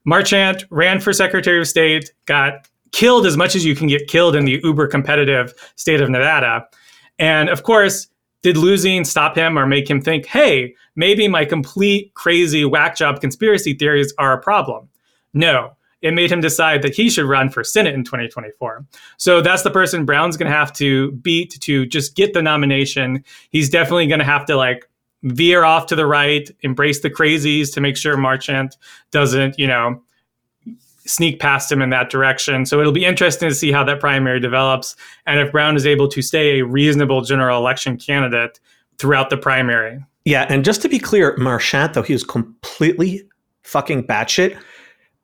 Marchant 0.06 0.64
ran 0.70 1.00
for 1.02 1.12
Secretary 1.12 1.60
of 1.60 1.68
State, 1.68 2.14
got 2.26 2.68
killed 2.92 3.26
as 3.26 3.36
much 3.36 3.56
as 3.56 3.66
you 3.66 3.76
can 3.76 3.88
get 3.88 4.08
killed 4.08 4.36
in 4.36 4.46
the 4.46 4.62
uber 4.64 4.88
competitive 4.88 5.54
state 5.76 6.00
of 6.00 6.10
Nevada. 6.10 6.66
And 7.20 7.50
of 7.50 7.64
course, 7.64 8.08
did 8.44 8.58
losing 8.58 9.04
stop 9.04 9.36
him 9.36 9.58
or 9.58 9.66
make 9.66 9.90
him 9.90 10.02
think, 10.02 10.26
hey, 10.26 10.76
maybe 10.96 11.28
my 11.28 11.46
complete 11.46 12.14
crazy 12.14 12.66
whack 12.66 12.96
job 12.96 13.20
conspiracy 13.20 13.74
theories 13.74 14.14
are 14.18 14.34
a 14.34 14.42
problem? 14.42 14.88
No. 15.34 15.76
it 16.02 16.14
made 16.14 16.32
him 16.32 16.42
decide 16.42 16.82
that 16.84 16.94
he 16.94 17.10
should 17.10 17.26
run 17.26 17.50
for 17.50 17.64
Senate 17.64 17.96
in 17.96 18.04
2024. 18.04 18.86
So 19.18 19.42
that's 19.42 19.64
the 19.64 19.72
person 19.72 20.06
Brown's 20.06 20.38
going 20.38 20.50
to 20.50 20.56
have 20.56 20.72
to 20.74 21.12
beat 21.14 21.60
to 21.62 21.86
just 21.86 22.16
get 22.16 22.34
the 22.34 22.42
nomination. 22.42 23.24
He's 23.50 23.70
definitely 23.70 24.08
going 24.08 24.20
to 24.20 24.26
have 24.26 24.46
to 24.46 24.56
like 24.56 24.88
veer 25.24 25.64
off 25.64 25.88
to 25.88 25.96
the 25.96 26.06
right, 26.06 26.50
embrace 26.62 27.02
the 27.02 27.10
crazies 27.10 27.74
to 27.74 27.82
make 27.82 27.98
sure 27.98 28.16
Marchant 28.16 28.78
doesn't, 29.12 29.58
you 29.58 29.68
know, 29.68 30.02
sneak 31.08 31.40
past 31.40 31.72
him 31.72 31.82
in 31.82 31.90
that 31.92 32.10
direction. 32.10 32.66
So 32.66 32.80
it'll 32.80 32.92
be 32.92 33.06
interesting 33.06 33.50
to 33.50 33.56
see 33.56 33.72
how 33.72 33.84
that 33.86 34.00
primary 34.00 34.40
develops 34.40 34.96
and 35.26 35.40
if 35.40 35.52
Brown 35.52 35.76
is 35.76 35.86
able 35.86 36.08
to 36.10 36.22
stay 36.22 36.60
a 36.60 36.66
reasonable 36.66 37.22
general 37.22 37.60
election 37.60 37.98
candidate 37.98 38.60
throughout 38.98 39.30
the 39.30 39.38
primary. 39.38 40.04
Yeah, 40.26 40.46
and 40.50 40.66
just 40.66 40.82
to 40.82 40.90
be 40.90 41.00
clear, 41.00 41.36
Marchant, 41.38 41.94
though 41.94 42.02
he 42.02 42.14
was 42.14 42.24
completely 42.24 43.24
fucking 43.64 44.08
batshit, 44.08 44.58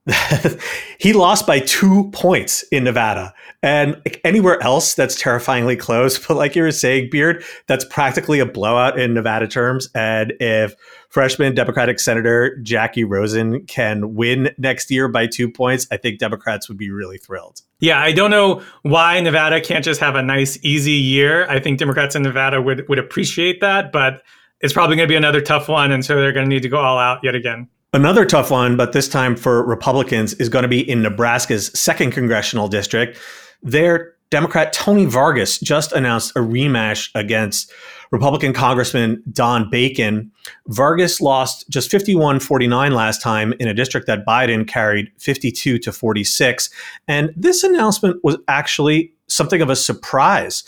he 0.99 1.13
lost 1.13 1.47
by 1.47 1.59
two 1.59 2.09
points 2.11 2.63
in 2.71 2.83
Nevada. 2.83 3.33
And 3.61 4.01
anywhere 4.23 4.61
else, 4.61 4.93
that's 4.93 5.19
terrifyingly 5.19 5.75
close. 5.75 6.17
But 6.27 6.35
like 6.35 6.55
you 6.55 6.63
were 6.63 6.71
saying, 6.71 7.09
Beard, 7.09 7.43
that's 7.67 7.85
practically 7.85 8.39
a 8.39 8.45
blowout 8.45 8.99
in 8.99 9.13
Nevada 9.13 9.47
terms. 9.47 9.89
And 9.95 10.33
if 10.39 10.75
freshman 11.13 11.53
Democratic 11.53 12.00
Senator 12.00 12.58
Jackie 12.63 13.03
Rosen 13.03 13.63
can 13.67 14.15
win 14.15 14.50
next 14.58 14.89
year 14.89 15.08
by 15.08 15.27
two 15.27 15.48
points, 15.48 15.86
I 15.91 15.98
think 15.98 16.17
Democrats 16.17 16.67
would 16.67 16.77
be 16.77 16.89
really 16.89 17.20
thrilled. 17.20 17.62
Yeah, 17.79 18.00
I 18.00 18.13
don't 18.13 18.32
know 18.32 18.63
why 18.82 19.20
Nevada 19.20 19.62
can't 19.62 19.86
just 19.86 20.00
have 20.00 20.15
a 20.15 20.24
nice, 20.24 20.58
easy 20.63 20.93
year. 20.93 21.48
I 21.48 21.60
think 21.60 21.77
Democrats 21.77 22.15
in 22.15 22.24
Nevada 22.24 22.63
would, 22.63 22.89
would 22.89 22.98
appreciate 22.98 23.62
that, 23.62 23.91
but 23.91 24.24
it's 24.62 24.74
probably 24.74 24.96
going 24.96 25.08
to 25.08 25.12
be 25.12 25.15
another 25.15 25.39
tough 25.39 25.70
one. 25.70 25.91
And 25.91 26.03
so 26.03 26.15
they're 26.15 26.34
going 26.34 26.46
to 26.46 26.50
need 26.50 26.63
to 26.63 26.70
go 26.70 26.79
all 26.79 26.98
out 26.98 27.20
yet 27.22 27.36
again. 27.36 27.67
Another 27.93 28.25
tough 28.25 28.50
one, 28.50 28.75
but 28.75 28.93
this 28.93 29.08
time 29.08 29.36
for 29.36 29.63
Republicans, 29.63 30.34
is 30.36 30.50
going 30.50 30.63
to 30.63 30.70
be 30.70 30.89
in 30.89 31.03
Nebraska's 31.03 31.67
second 31.79 32.10
congressional 32.10 32.67
district. 32.67 33.20
There, 33.62 34.12
Democrat 34.33 34.73
Tony 34.73 35.05
Vargas 35.05 35.59
just 35.59 35.91
announced 35.91 36.31
a 36.31 36.39
rematch 36.39 37.11
against 37.13 37.71
Republican 38.09 38.51
Congressman 38.51 39.21
Don 39.31 39.69
Bacon. 39.69 40.31
Vargas 40.69 41.21
lost 41.21 41.69
just 41.69 41.91
51 41.91 42.39
49 42.39 42.93
last 42.93 43.21
time 43.21 43.53
in 43.59 43.67
a 43.67 43.75
district 43.75 44.07
that 44.07 44.25
Biden 44.25 44.67
carried 44.67 45.11
52 45.19 45.77
to 45.77 45.91
46. 45.91 46.71
And 47.07 47.31
this 47.37 47.63
announcement 47.63 48.23
was 48.23 48.37
actually 48.47 49.13
something 49.27 49.61
of 49.61 49.69
a 49.69 49.75
surprise. 49.75 50.63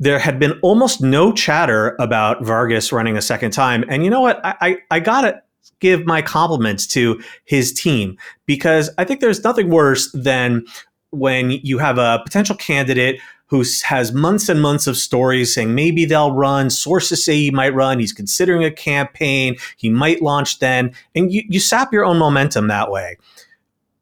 There 0.00 0.18
had 0.18 0.40
been 0.40 0.58
almost 0.60 1.00
no 1.00 1.32
chatter 1.32 1.94
about 2.00 2.44
Vargas 2.44 2.90
running 2.90 3.16
a 3.16 3.22
second 3.22 3.52
time. 3.52 3.84
And 3.88 4.02
you 4.02 4.10
know 4.10 4.22
what? 4.22 4.44
I, 4.44 4.56
I, 4.60 4.76
I 4.90 4.98
got 4.98 5.20
to 5.20 5.40
give 5.78 6.04
my 6.04 6.20
compliments 6.20 6.84
to 6.88 7.22
his 7.44 7.72
team 7.72 8.18
because 8.46 8.90
I 8.98 9.04
think 9.04 9.20
there's 9.20 9.44
nothing 9.44 9.70
worse 9.70 10.10
than 10.10 10.64
when 11.10 11.50
you 11.50 11.78
have 11.78 11.98
a 11.98 12.20
potential 12.24 12.56
candidate 12.56 13.20
who 13.46 13.64
has 13.84 14.12
months 14.12 14.48
and 14.48 14.60
months 14.60 14.86
of 14.86 14.96
stories 14.96 15.54
saying 15.54 15.74
maybe 15.74 16.04
they'll 16.04 16.32
run. 16.32 16.68
Sources 16.68 17.24
say 17.24 17.34
he 17.34 17.50
might 17.50 17.74
run. 17.74 17.98
He's 17.98 18.12
considering 18.12 18.62
a 18.62 18.70
campaign. 18.70 19.56
He 19.78 19.88
might 19.88 20.20
launch 20.20 20.58
then. 20.58 20.92
And 21.14 21.32
you, 21.32 21.42
you 21.48 21.58
sap 21.58 21.92
your 21.92 22.04
own 22.04 22.18
momentum 22.18 22.68
that 22.68 22.90
way. 22.90 23.16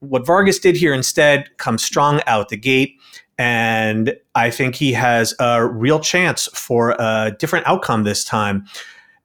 What 0.00 0.26
Vargas 0.26 0.58
did 0.58 0.76
here 0.76 0.92
instead 0.92 1.56
comes 1.58 1.84
strong 1.84 2.20
out 2.26 2.48
the 2.48 2.56
gate. 2.56 2.96
And 3.38 4.16
I 4.34 4.50
think 4.50 4.74
he 4.74 4.92
has 4.94 5.32
a 5.38 5.64
real 5.64 6.00
chance 6.00 6.48
for 6.52 6.96
a 6.98 7.36
different 7.38 7.68
outcome 7.68 8.02
this 8.02 8.24
time. 8.24 8.66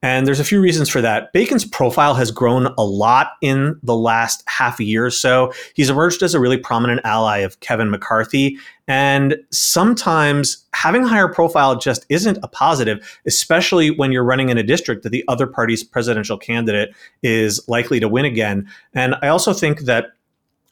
And 0.02 0.26
there's 0.26 0.40
a 0.40 0.44
few 0.44 0.60
reasons 0.60 0.88
for 0.88 1.00
that. 1.00 1.32
Bacon's 1.32 1.64
profile 1.64 2.14
has 2.14 2.32
grown 2.32 2.66
a 2.76 2.84
lot 2.84 3.32
in 3.40 3.78
the 3.84 3.94
last 3.94 4.42
half 4.48 4.80
a 4.80 4.84
year 4.84 5.06
or 5.06 5.10
so. 5.10 5.52
He's 5.74 5.90
emerged 5.90 6.22
as 6.22 6.34
a 6.34 6.40
really 6.40 6.56
prominent 6.56 7.00
ally 7.04 7.38
of 7.38 7.60
Kevin 7.60 7.88
McCarthy. 7.88 8.58
And 8.88 9.36
sometimes 9.50 10.66
having 10.74 11.04
a 11.04 11.08
higher 11.08 11.28
profile 11.28 11.78
just 11.78 12.04
isn't 12.08 12.38
a 12.42 12.48
positive, 12.48 13.20
especially 13.26 13.90
when 13.90 14.10
you're 14.10 14.24
running 14.24 14.48
in 14.48 14.58
a 14.58 14.64
district 14.64 15.04
that 15.04 15.10
the 15.10 15.24
other 15.28 15.46
party's 15.46 15.84
presidential 15.84 16.36
candidate 16.36 16.92
is 17.22 17.60
likely 17.68 18.00
to 18.00 18.08
win 18.08 18.24
again. 18.24 18.68
And 18.94 19.14
I 19.22 19.28
also 19.28 19.52
think 19.52 19.82
that 19.82 20.06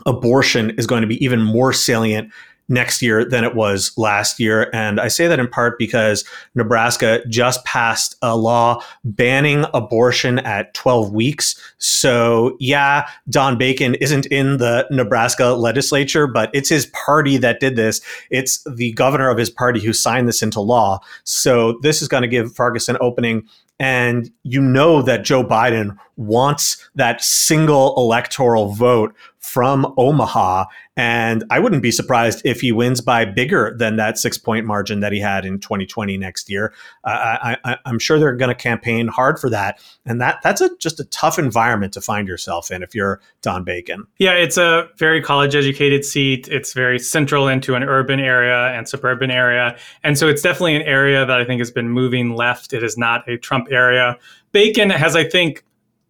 abortion 0.07 0.71
is 0.71 0.87
going 0.87 1.03
to 1.03 1.07
be 1.07 1.23
even 1.25 1.41
more 1.41 1.73
salient 1.73 2.33
next 2.71 3.03
year 3.03 3.25
than 3.25 3.45
it 3.45 3.55
was 3.55 3.93
last 3.99 4.41
year. 4.41 4.71
And 4.73 5.01
I 5.01 5.09
say 5.09 5.27
that 5.27 5.39
in 5.39 5.49
part 5.49 5.79
because 5.79 6.25
Nebraska 6.55 7.21
just 7.29 7.63
passed 7.65 8.17
a 8.23 8.37
law 8.37 8.83
banning 9.05 9.67
abortion 9.75 10.39
at 10.39 10.73
12 10.75 11.13
weeks. 11.13 11.61
So, 11.79 12.57
yeah, 12.61 13.09
Don 13.29 13.59
Bacon 13.59 13.97
isn't 13.97 14.27
in 14.27 14.57
the 14.59 14.87
Nebraska 14.91 15.49
legislature, 15.49 16.27
but 16.27 16.49
it's 16.55 16.69
his 16.69 16.87
party 16.87 17.37
that 17.39 17.61
did 17.61 17.77
this. 17.77 18.01
It's 18.31 18.65
the 18.65 18.93
governor 18.93 19.29
of 19.29 19.37
his 19.37 19.51
party 19.51 19.81
who 19.81 19.93
signed 19.93 20.29
this 20.29 20.43
into 20.43 20.61
law. 20.61 21.01
So, 21.25 21.79
this 21.83 22.01
is 22.01 22.09
going 22.09 22.23
to 22.23 22.29
give 22.29 22.57
Vargas 22.57 22.89
an 22.89 22.97
opening 23.01 23.47
and 23.81 24.31
you 24.43 24.61
know 24.61 25.01
that 25.01 25.25
Joe 25.25 25.43
Biden 25.43 25.97
wants 26.19 26.87
that 26.95 27.25
single 27.25 27.95
electoral 27.97 28.73
vote 28.73 29.15
from 29.41 29.95
Omaha. 29.97 30.67
And 30.97 31.45
I 31.51 31.59
wouldn't 31.59 31.83
be 31.83 31.91
surprised 31.91 32.43
if 32.45 32.61
he 32.61 32.73
wins 32.73 33.01
by 33.01 33.25
bigger 33.25 33.75
than 33.77 33.97
that 33.97 34.19
six 34.19 34.37
point 34.37 34.67
margin 34.67 35.01
that 35.01 35.13
he 35.13 35.19
had 35.19 35.47
in 35.47 35.59
2020 35.59 36.19
next 36.19 36.51
year. 36.51 36.75
Uh, 37.05 37.57
I, 37.65 37.79
am 37.87 37.99
sure 37.99 38.19
they're 38.19 38.37
going 38.37 38.51
to 38.51 38.55
campaign 38.55 39.09
hard 39.09 39.39
for 39.39 39.49
that. 39.49 39.81
And 40.05 40.21
that 40.21 40.41
that's 40.43 40.61
a, 40.61 40.71
just 40.77 41.01
a 41.01 41.05
tough 41.05 41.39
environment 41.39 41.95
to 41.95 42.03
find 42.03 42.29
yourself 42.29 42.71
in 42.71 42.83
if 42.83 42.95
you're 42.95 43.21
Don 43.41 43.65
Bacon. 43.65 44.07
Yeah, 44.19 44.33
it's 44.33 44.59
a 44.59 44.89
very 44.99 45.23
college 45.23 45.55
educated 45.55 46.05
seat. 46.05 46.47
It's 46.49 46.75
very 46.75 46.99
central 46.99 47.49
into 47.49 47.75
an 47.75 47.83
urban 47.83 48.21
area 48.21 48.69
and 48.77 48.87
suburban 48.87 49.31
area. 49.31 49.77
And 50.05 50.19
so 50.19 50.29
it's 50.29 50.43
definitely 50.43 50.77
an 50.77 50.83
area 50.83 51.25
that 51.25 51.41
I 51.41 51.47
think 51.47 51.61
has 51.61 51.71
been 51.71 51.89
moving 51.89 52.35
left. 52.35 52.75
It 52.75 52.83
is 52.83 52.99
not 52.99 53.27
a 53.27 53.39
Trump 53.39 53.69
area. 53.71 54.19
Bacon 54.53 54.91
has, 54.91 55.17
I 55.17 55.25
think, 55.25 55.65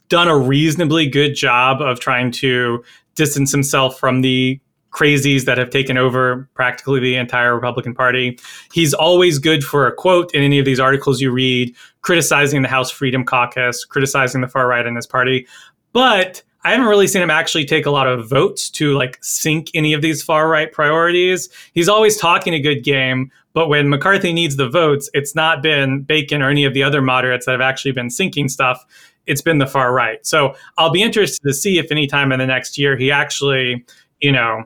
done 0.08 0.28
a 0.28 0.37
reasonably 0.37 1.06
good 1.06 1.34
job 1.34 1.80
of 1.80 2.00
trying 2.00 2.32
to 2.32 2.84
distance 3.21 3.53
himself 3.53 3.99
from 3.99 4.23
the 4.23 4.59
crazies 4.93 5.45
that 5.45 5.59
have 5.59 5.69
taken 5.69 5.99
over 5.99 6.49
practically 6.55 6.99
the 7.00 7.17
entire 7.17 7.55
Republican 7.55 7.95
Party. 7.95 8.39
He's 8.73 8.95
always 8.95 9.39
good 9.39 9.62
for 9.62 9.87
a 9.87 9.93
quote 9.93 10.35
in 10.35 10.43
any 10.43 10.59
of 10.59 10.65
these 10.65 10.81
articles 10.81 11.21
you 11.21 11.31
read, 11.31 11.77
criticizing 12.00 12.62
the 12.62 12.69
House 12.69 12.91
Freedom 12.91 13.23
Caucus, 13.23 13.85
criticizing 13.85 14.41
the 14.41 14.49
far 14.49 14.67
right 14.67 14.87
in 14.87 14.97
his 14.97 15.07
party. 15.07 15.47
But 15.93 16.43
I 16.65 16.73
haven't 16.73 16.87
really 16.87 17.07
seen 17.07 17.21
him 17.21 17.31
actually 17.31 17.67
take 17.67 17.85
a 17.85 17.91
lot 17.91 18.07
of 18.07 18.27
votes 18.27 18.71
to 18.71 18.95
like 18.97 19.19
sink 19.23 19.71
any 19.75 19.93
of 19.93 20.00
these 20.00 20.23
far 20.23 20.49
right 20.49 20.73
priorities. 20.73 21.50
He's 21.75 21.89
always 21.89 22.17
talking 22.17 22.55
a 22.55 22.61
good 22.61 22.83
game, 22.83 23.31
but 23.53 23.69
when 23.69 23.91
McCarthy 23.91 24.33
needs 24.33 24.57
the 24.57 24.69
votes, 24.69 25.11
it's 25.12 25.35
not 25.35 25.62
been 25.62 26.03
Bacon 26.03 26.41
or 26.41 26.49
any 26.49 26.65
of 26.65 26.73
the 26.73 26.83
other 26.83 27.03
moderates 27.03 27.45
that 27.45 27.53
have 27.53 27.61
actually 27.61 27.93
been 27.93 28.09
sinking 28.09 28.49
stuff 28.49 28.87
it's 29.27 29.43
been 29.43 29.59
the 29.59 29.67
far 29.67 29.93
right. 29.93 30.25
So 30.27 30.55
I'll 30.79 30.91
be 30.91 31.03
interested 31.03 31.43
to 31.47 31.55
see 31.55 31.79
if 31.79 31.91
anytime 31.91 32.33
in 32.33 32.39
the 32.39 32.47
next 32.47 32.79
year 32.79 32.97
he 32.97 33.11
actually, 33.11 33.85
you 34.21 34.33
know, 34.33 34.65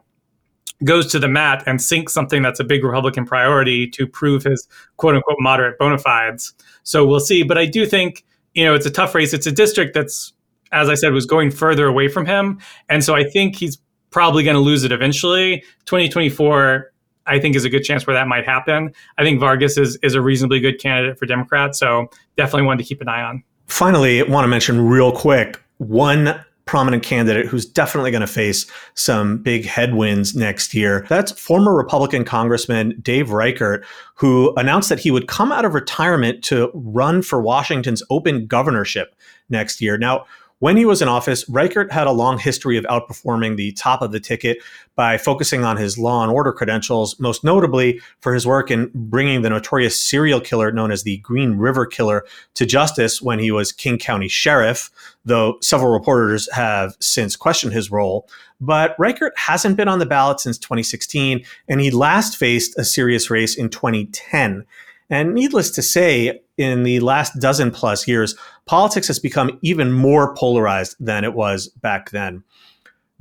goes 0.83 1.07
to 1.13 1.19
the 1.19 1.29
mat 1.29 1.63
and 1.67 1.81
sinks 1.81 2.13
something 2.13 2.43
that's 2.43 2.61
a 2.61 2.65
big 2.65 2.85
Republican 2.85 3.25
priority 3.25 3.89
to 3.89 4.07
prove 4.07 4.45
his 4.45 4.67
quote 4.97 5.15
unquote 5.15 5.37
moderate 5.39 5.79
bona 5.79 5.99
fides. 5.99 6.55
So 6.83 7.07
we'll 7.07 7.21
see. 7.21 7.43
But 7.43 7.59
I 7.59 7.67
do 7.67 7.87
think, 7.87 8.25
you 8.55 8.65
know, 8.65 8.75
it's 8.75 8.87
a 8.87 8.91
tough 8.91 9.15
race. 9.15 9.33
It's 9.33 9.47
a 9.47 9.53
district 9.53 9.95
that's, 9.95 10.33
as 10.73 10.89
I 10.89 10.95
said, 10.95 11.13
was 11.13 11.27
going 11.27 11.51
further 11.51 11.87
away 11.87 12.09
from 12.09 12.27
him. 12.27 12.59
And 12.89 13.05
so 13.05 13.15
I 13.15 13.25
think 13.25 13.57
he's 13.57 13.79
probably 14.11 14.45
going 14.45 14.55
to 14.55 14.61
lose 14.61 14.85
it 14.85 14.93
eventually. 14.93 15.61
2024, 15.87 16.93
I 17.27 17.39
think 17.39 17.57
is 17.57 17.65
a 17.65 17.71
good 17.71 17.83
chance 17.83 18.07
where 18.07 18.15
that 18.15 18.29
might 18.29 18.45
happen. 18.45 18.93
I 19.19 19.23
think 19.23 19.41
Vargas 19.41 19.79
is, 19.79 19.99
is 20.03 20.15
a 20.15 20.21
reasonably 20.21 20.61
good 20.61 20.79
candidate 20.81 21.19
for 21.19 21.27
Democrats. 21.27 21.79
So 21.79 22.09
definitely 22.37 22.67
one 22.67 22.79
to 22.79 22.85
keep 22.85 23.01
an 23.01 23.09
eye 23.09 23.23
on. 23.23 23.43
Finally, 23.67 24.21
I 24.21 24.31
want 24.31 24.45
to 24.45 24.49
mention 24.49 24.87
real 24.87 25.13
quick 25.13 25.61
one 25.79 26.45
prominent 26.67 27.03
candidate 27.03 27.47
who's 27.47 27.67
definitely 27.67 28.11
going 28.11 28.23
to 28.23 28.27
face 28.27 28.67
some 28.95 29.39
big 29.39 29.67
headwinds 29.67 30.35
next 30.35 30.73
year. 30.73 31.05
That's 31.09 31.33
former 31.33 31.75
Republican 31.75 32.25
Congressman 32.25 32.99
Dave 33.03 33.31
Reichert, 33.31 33.85
who 34.15 34.55
announced 34.57 34.89
that 34.89 34.99
he 34.99 35.11
would 35.11 35.29
come 35.29 35.53
out 35.53 35.65
of 35.65 35.75
retirement 35.75 36.43
to 36.45 36.71
run 36.73 37.21
for 37.23 37.43
Washington's 37.43 38.03
open 38.09 38.47
governorship 38.47 39.15
next 39.51 39.81
year. 39.81 39.99
Now, 39.99 40.25
when 40.65 40.79
he 40.79 40.87
was 40.87 41.03
in 41.03 41.09
office, 41.09 41.47
Reichert 41.47 41.93
had 41.93 42.07
a 42.07 42.11
long 42.11 42.39
history 42.39 42.79
of 42.79 42.87
outperforming 42.87 43.59
the 43.59 43.73
top 43.73 44.01
of 44.01 44.13
the 44.13 44.19
ticket 44.19 44.63
by 44.95 45.19
focusing 45.19 45.63
on 45.63 45.77
his 45.77 45.99
law 45.99 46.23
and 46.23 46.33
order 46.33 46.55
credentials, 46.55 47.21
most 47.21 47.45
notably 47.45 48.01
for 48.21 48.33
his 48.33 48.47
work 48.47 48.71
in 48.71 48.91
bringing 48.95 49.43
the 49.43 49.51
notorious 49.51 50.01
serial 50.01 50.41
killer 50.41 50.73
known 50.73 50.91
as 50.91 51.03
the 51.03 51.19
Green 51.19 51.59
River 51.59 51.85
Killer 51.85 52.25
to 52.55 52.65
justice 52.65 53.21
when 53.21 53.39
he 53.39 53.51
was 53.51 53.73
King 53.73 53.99
County 53.99 54.27
Sheriff, 54.27 54.89
though 55.27 55.59
several 55.61 55.93
reporters 55.93 56.51
have 56.55 56.97
since 56.99 57.37
questioned 57.37 57.75
his 57.75 57.91
role. 57.91 58.27
But 58.59 58.97
Reichert 58.99 59.37
hasn't 59.37 59.77
been 59.77 59.89
on 59.89 59.99
the 59.99 60.07
ballot 60.07 60.41
since 60.41 60.57
2016, 60.57 61.45
and 61.69 61.81
he 61.83 61.91
last 61.91 62.39
faced 62.39 62.79
a 62.79 62.87
serious 62.87 63.29
race 63.29 63.55
in 63.55 63.69
2010. 63.69 64.65
And 65.11 65.35
needless 65.35 65.71
to 65.73 65.83
say, 65.83 66.41
in 66.57 66.83
the 66.83 67.01
last 67.01 67.39
dozen 67.41 67.71
plus 67.71 68.09
years, 68.09 68.35
politics 68.65 69.09
has 69.09 69.19
become 69.19 69.59
even 69.63 69.93
more 69.93 70.35
polarized 70.35 70.97
than 70.99 71.25
it 71.25 71.35
was 71.35 71.69
back 71.69 72.11
then. 72.11 72.43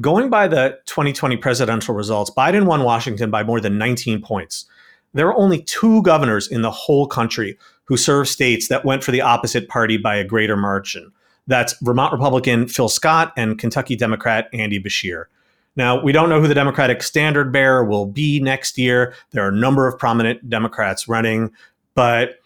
Going 0.01 0.29
by 0.29 0.47
the 0.47 0.79
2020 0.85 1.37
presidential 1.37 1.93
results, 1.93 2.31
Biden 2.31 2.65
won 2.65 2.83
Washington 2.83 3.29
by 3.29 3.43
more 3.43 3.59
than 3.59 3.77
19 3.77 4.21
points. 4.21 4.65
There 5.13 5.27
are 5.27 5.37
only 5.37 5.61
two 5.61 6.01
governors 6.01 6.47
in 6.47 6.61
the 6.61 6.71
whole 6.71 7.07
country 7.07 7.57
who 7.85 7.97
serve 7.97 8.27
states 8.27 8.69
that 8.69 8.85
went 8.85 9.03
for 9.03 9.11
the 9.11 9.21
opposite 9.21 9.67
party 9.67 9.97
by 9.97 10.15
a 10.15 10.23
greater 10.23 10.57
margin. 10.57 11.11
That's 11.47 11.75
Vermont 11.81 12.13
Republican 12.13 12.67
Phil 12.67 12.89
Scott 12.89 13.33
and 13.35 13.59
Kentucky 13.59 13.95
Democrat 13.95 14.49
Andy 14.53 14.79
Beshear. 14.79 15.25
Now, 15.75 16.01
we 16.01 16.11
don't 16.11 16.29
know 16.29 16.39
who 16.39 16.47
the 16.47 16.53
Democratic 16.53 17.01
standard 17.01 17.51
bearer 17.51 17.83
will 17.83 18.05
be 18.05 18.39
next 18.39 18.77
year. 18.77 19.15
There 19.31 19.43
are 19.43 19.49
a 19.49 19.55
number 19.55 19.87
of 19.87 19.97
prominent 19.97 20.47
Democrats 20.49 21.07
running, 21.07 21.51
but 21.95 22.39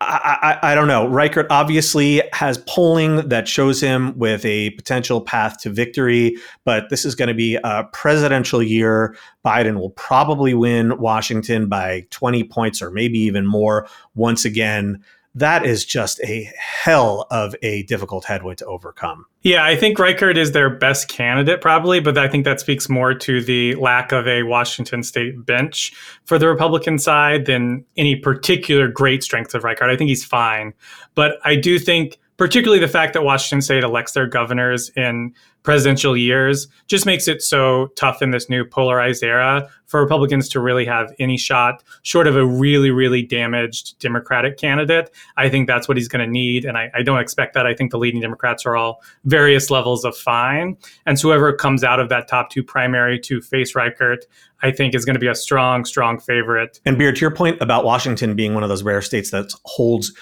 I, 0.00 0.58
I, 0.62 0.72
I, 0.72 0.74
don't 0.74 0.88
know. 0.88 1.06
Reichert 1.06 1.46
obviously 1.50 2.22
has 2.32 2.58
polling 2.66 3.28
that 3.28 3.48
shows 3.48 3.80
him 3.80 4.18
with 4.18 4.44
a 4.44 4.70
potential 4.70 5.20
path 5.20 5.60
to 5.62 5.70
victory, 5.70 6.36
but 6.64 6.90
this 6.90 7.04
is 7.04 7.14
going 7.14 7.28
to 7.28 7.34
be 7.34 7.56
a 7.62 7.84
presidential 7.92 8.62
year. 8.62 9.16
Biden 9.44 9.78
will 9.78 9.90
probably 9.90 10.52
win 10.52 10.98
Washington 10.98 11.68
by 11.68 12.06
20 12.10 12.44
points 12.44 12.82
or 12.82 12.90
maybe 12.90 13.18
even 13.20 13.46
more 13.46 13.86
once 14.14 14.44
again 14.44 15.02
that 15.34 15.66
is 15.66 15.84
just 15.84 16.20
a 16.20 16.50
hell 16.56 17.26
of 17.30 17.54
a 17.62 17.82
difficult 17.84 18.24
headwind 18.24 18.58
to 18.58 18.66
overcome. 18.66 19.26
Yeah, 19.42 19.64
I 19.64 19.76
think 19.76 19.98
Reichert 19.98 20.38
is 20.38 20.52
their 20.52 20.70
best 20.70 21.08
candidate, 21.08 21.60
probably, 21.60 22.00
but 22.00 22.16
I 22.16 22.28
think 22.28 22.44
that 22.44 22.60
speaks 22.60 22.88
more 22.88 23.14
to 23.14 23.42
the 23.42 23.74
lack 23.74 24.12
of 24.12 24.28
a 24.28 24.44
Washington 24.44 25.02
state 25.02 25.44
bench 25.44 25.92
for 26.24 26.38
the 26.38 26.48
Republican 26.48 26.98
side 26.98 27.46
than 27.46 27.84
any 27.96 28.16
particular 28.16 28.88
great 28.88 29.22
strength 29.22 29.54
of 29.54 29.64
Reichert. 29.64 29.90
I 29.90 29.96
think 29.96 30.08
he's 30.08 30.24
fine. 30.24 30.72
But 31.14 31.38
I 31.44 31.56
do 31.56 31.78
think, 31.78 32.18
particularly 32.36 32.80
the 32.80 32.88
fact 32.88 33.12
that 33.14 33.24
Washington 33.24 33.60
state 33.60 33.82
elects 33.82 34.12
their 34.12 34.26
governors 34.26 34.90
in 34.96 35.34
presidential 35.64 36.16
years 36.16 36.68
just 36.86 37.06
makes 37.06 37.26
it 37.26 37.42
so 37.42 37.88
tough 37.96 38.22
in 38.22 38.30
this 38.30 38.48
new 38.48 38.64
polarized 38.64 39.24
era 39.24 39.68
for 39.86 40.00
Republicans 40.00 40.48
to 40.50 40.60
really 40.60 40.84
have 40.84 41.12
any 41.18 41.36
shot 41.36 41.82
short 42.02 42.26
of 42.26 42.36
a 42.36 42.46
really, 42.46 42.90
really 42.90 43.22
damaged 43.22 43.98
Democratic 43.98 44.58
candidate. 44.58 45.10
I 45.36 45.48
think 45.48 45.66
that's 45.66 45.88
what 45.88 45.96
he's 45.96 46.08
going 46.08 46.24
to 46.24 46.30
need. 46.30 46.64
And 46.64 46.76
I, 46.76 46.90
I, 46.94 47.02
don't 47.02 47.18
expect 47.18 47.54
that. 47.54 47.66
I 47.66 47.74
think 47.74 47.90
the 47.90 47.98
leading 47.98 48.20
Democrats 48.20 48.66
are 48.66 48.76
all 48.76 49.02
various 49.24 49.70
levels 49.70 50.04
of 50.04 50.16
fine. 50.16 50.76
And 51.06 51.18
so 51.18 51.28
whoever 51.28 51.52
comes 51.52 51.82
out 51.82 51.98
of 51.98 52.08
that 52.10 52.28
top 52.28 52.50
two 52.50 52.62
primary 52.62 53.18
to 53.20 53.40
face 53.40 53.74
Reichert, 53.74 54.26
I 54.62 54.70
think 54.70 54.94
is 54.94 55.04
going 55.04 55.14
to 55.14 55.20
be 55.20 55.28
a 55.28 55.34
strong, 55.34 55.84
strong 55.84 56.20
favorite. 56.20 56.80
And 56.84 56.98
Beard, 56.98 57.16
to 57.16 57.20
your 57.20 57.34
point 57.34 57.60
about 57.60 57.84
Washington 57.84 58.34
being 58.34 58.54
one 58.54 58.62
of 58.62 58.68
those 58.68 58.82
rare 58.82 59.02
states 59.02 59.30
that 59.30 59.52
holds 59.64 60.12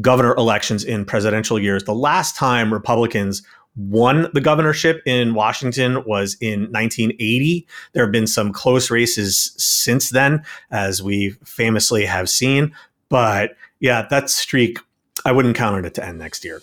governor 0.00 0.34
elections 0.36 0.84
in 0.84 1.04
presidential 1.04 1.58
years, 1.58 1.84
the 1.84 1.94
last 1.94 2.36
time 2.36 2.72
Republicans 2.72 3.42
won 3.88 4.28
the 4.34 4.40
governorship 4.40 5.02
in 5.06 5.34
Washington 5.34 6.04
was 6.04 6.36
in 6.40 6.62
1980. 6.72 7.66
There 7.92 8.04
have 8.04 8.12
been 8.12 8.26
some 8.26 8.52
close 8.52 8.90
races 8.90 9.54
since 9.56 10.10
then, 10.10 10.44
as 10.70 11.02
we 11.02 11.30
famously 11.44 12.04
have 12.04 12.28
seen. 12.28 12.74
But 13.08 13.56
yeah, 13.80 14.06
that 14.10 14.30
streak, 14.30 14.78
I 15.24 15.32
wouldn't 15.32 15.56
count 15.56 15.76
on 15.76 15.84
it 15.84 15.94
to 15.94 16.04
end 16.04 16.18
next 16.18 16.44
year. 16.44 16.62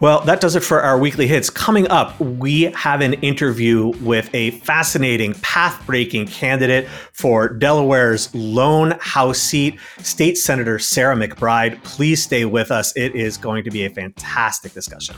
Well, 0.00 0.22
that 0.22 0.40
does 0.40 0.56
it 0.56 0.60
for 0.60 0.80
our 0.80 0.98
weekly 0.98 1.26
hits. 1.26 1.50
Coming 1.50 1.86
up, 1.88 2.18
we 2.18 2.62
have 2.72 3.02
an 3.02 3.14
interview 3.14 3.88
with 4.00 4.34
a 4.34 4.52
fascinating, 4.52 5.34
path 5.42 5.84
breaking 5.84 6.26
candidate 6.26 6.88
for 7.12 7.50
Delaware's 7.50 8.34
lone 8.34 8.92
House 9.00 9.38
seat, 9.38 9.78
State 9.98 10.38
Senator 10.38 10.78
Sarah 10.78 11.16
McBride. 11.16 11.82
Please 11.84 12.22
stay 12.22 12.46
with 12.46 12.70
us. 12.70 12.96
It 12.96 13.14
is 13.14 13.36
going 13.36 13.62
to 13.64 13.70
be 13.70 13.84
a 13.84 13.90
fantastic 13.90 14.72
discussion. 14.72 15.16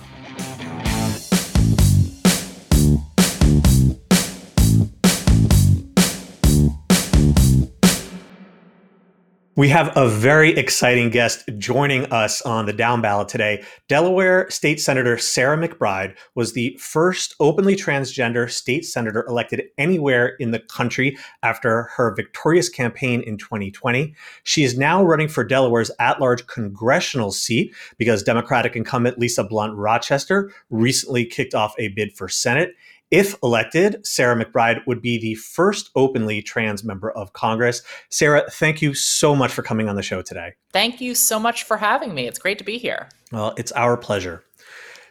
We 9.54 9.68
have 9.68 9.94
a 9.98 10.08
very 10.08 10.56
exciting 10.56 11.10
guest 11.10 11.46
joining 11.58 12.10
us 12.10 12.40
on 12.40 12.64
the 12.64 12.72
down 12.72 13.02
ballot 13.02 13.28
today. 13.28 13.62
Delaware 13.86 14.48
State 14.48 14.80
Senator 14.80 15.18
Sarah 15.18 15.58
McBride 15.58 16.16
was 16.34 16.54
the 16.54 16.74
first 16.80 17.34
openly 17.38 17.76
transgender 17.76 18.50
state 18.50 18.86
senator 18.86 19.26
elected 19.28 19.64
anywhere 19.76 20.36
in 20.40 20.52
the 20.52 20.58
country 20.58 21.18
after 21.42 21.82
her 21.96 22.14
victorious 22.14 22.70
campaign 22.70 23.20
in 23.20 23.36
2020. 23.36 24.14
She 24.42 24.64
is 24.64 24.78
now 24.78 25.04
running 25.04 25.28
for 25.28 25.44
Delaware's 25.44 25.90
at 26.00 26.18
large 26.18 26.46
congressional 26.46 27.30
seat 27.30 27.74
because 27.98 28.22
Democratic 28.22 28.74
incumbent 28.74 29.18
Lisa 29.18 29.44
Blunt 29.44 29.76
Rochester 29.76 30.50
recently 30.70 31.26
kicked 31.26 31.54
off 31.54 31.74
a 31.78 31.88
bid 31.88 32.16
for 32.16 32.26
Senate. 32.26 32.74
If 33.12 33.36
elected, 33.42 34.06
Sarah 34.06 34.42
McBride 34.42 34.86
would 34.86 35.02
be 35.02 35.18
the 35.18 35.34
first 35.34 35.90
openly 35.94 36.40
trans 36.40 36.82
member 36.82 37.10
of 37.12 37.34
Congress. 37.34 37.82
Sarah, 38.08 38.44
thank 38.50 38.80
you 38.80 38.94
so 38.94 39.36
much 39.36 39.52
for 39.52 39.62
coming 39.62 39.86
on 39.86 39.96
the 39.96 40.02
show 40.02 40.22
today. 40.22 40.54
Thank 40.72 40.98
you 41.02 41.14
so 41.14 41.38
much 41.38 41.64
for 41.64 41.76
having 41.76 42.14
me. 42.14 42.26
It's 42.26 42.38
great 42.38 42.56
to 42.56 42.64
be 42.64 42.78
here. 42.78 43.10
Well, 43.30 43.52
it's 43.58 43.70
our 43.72 43.98
pleasure. 43.98 44.42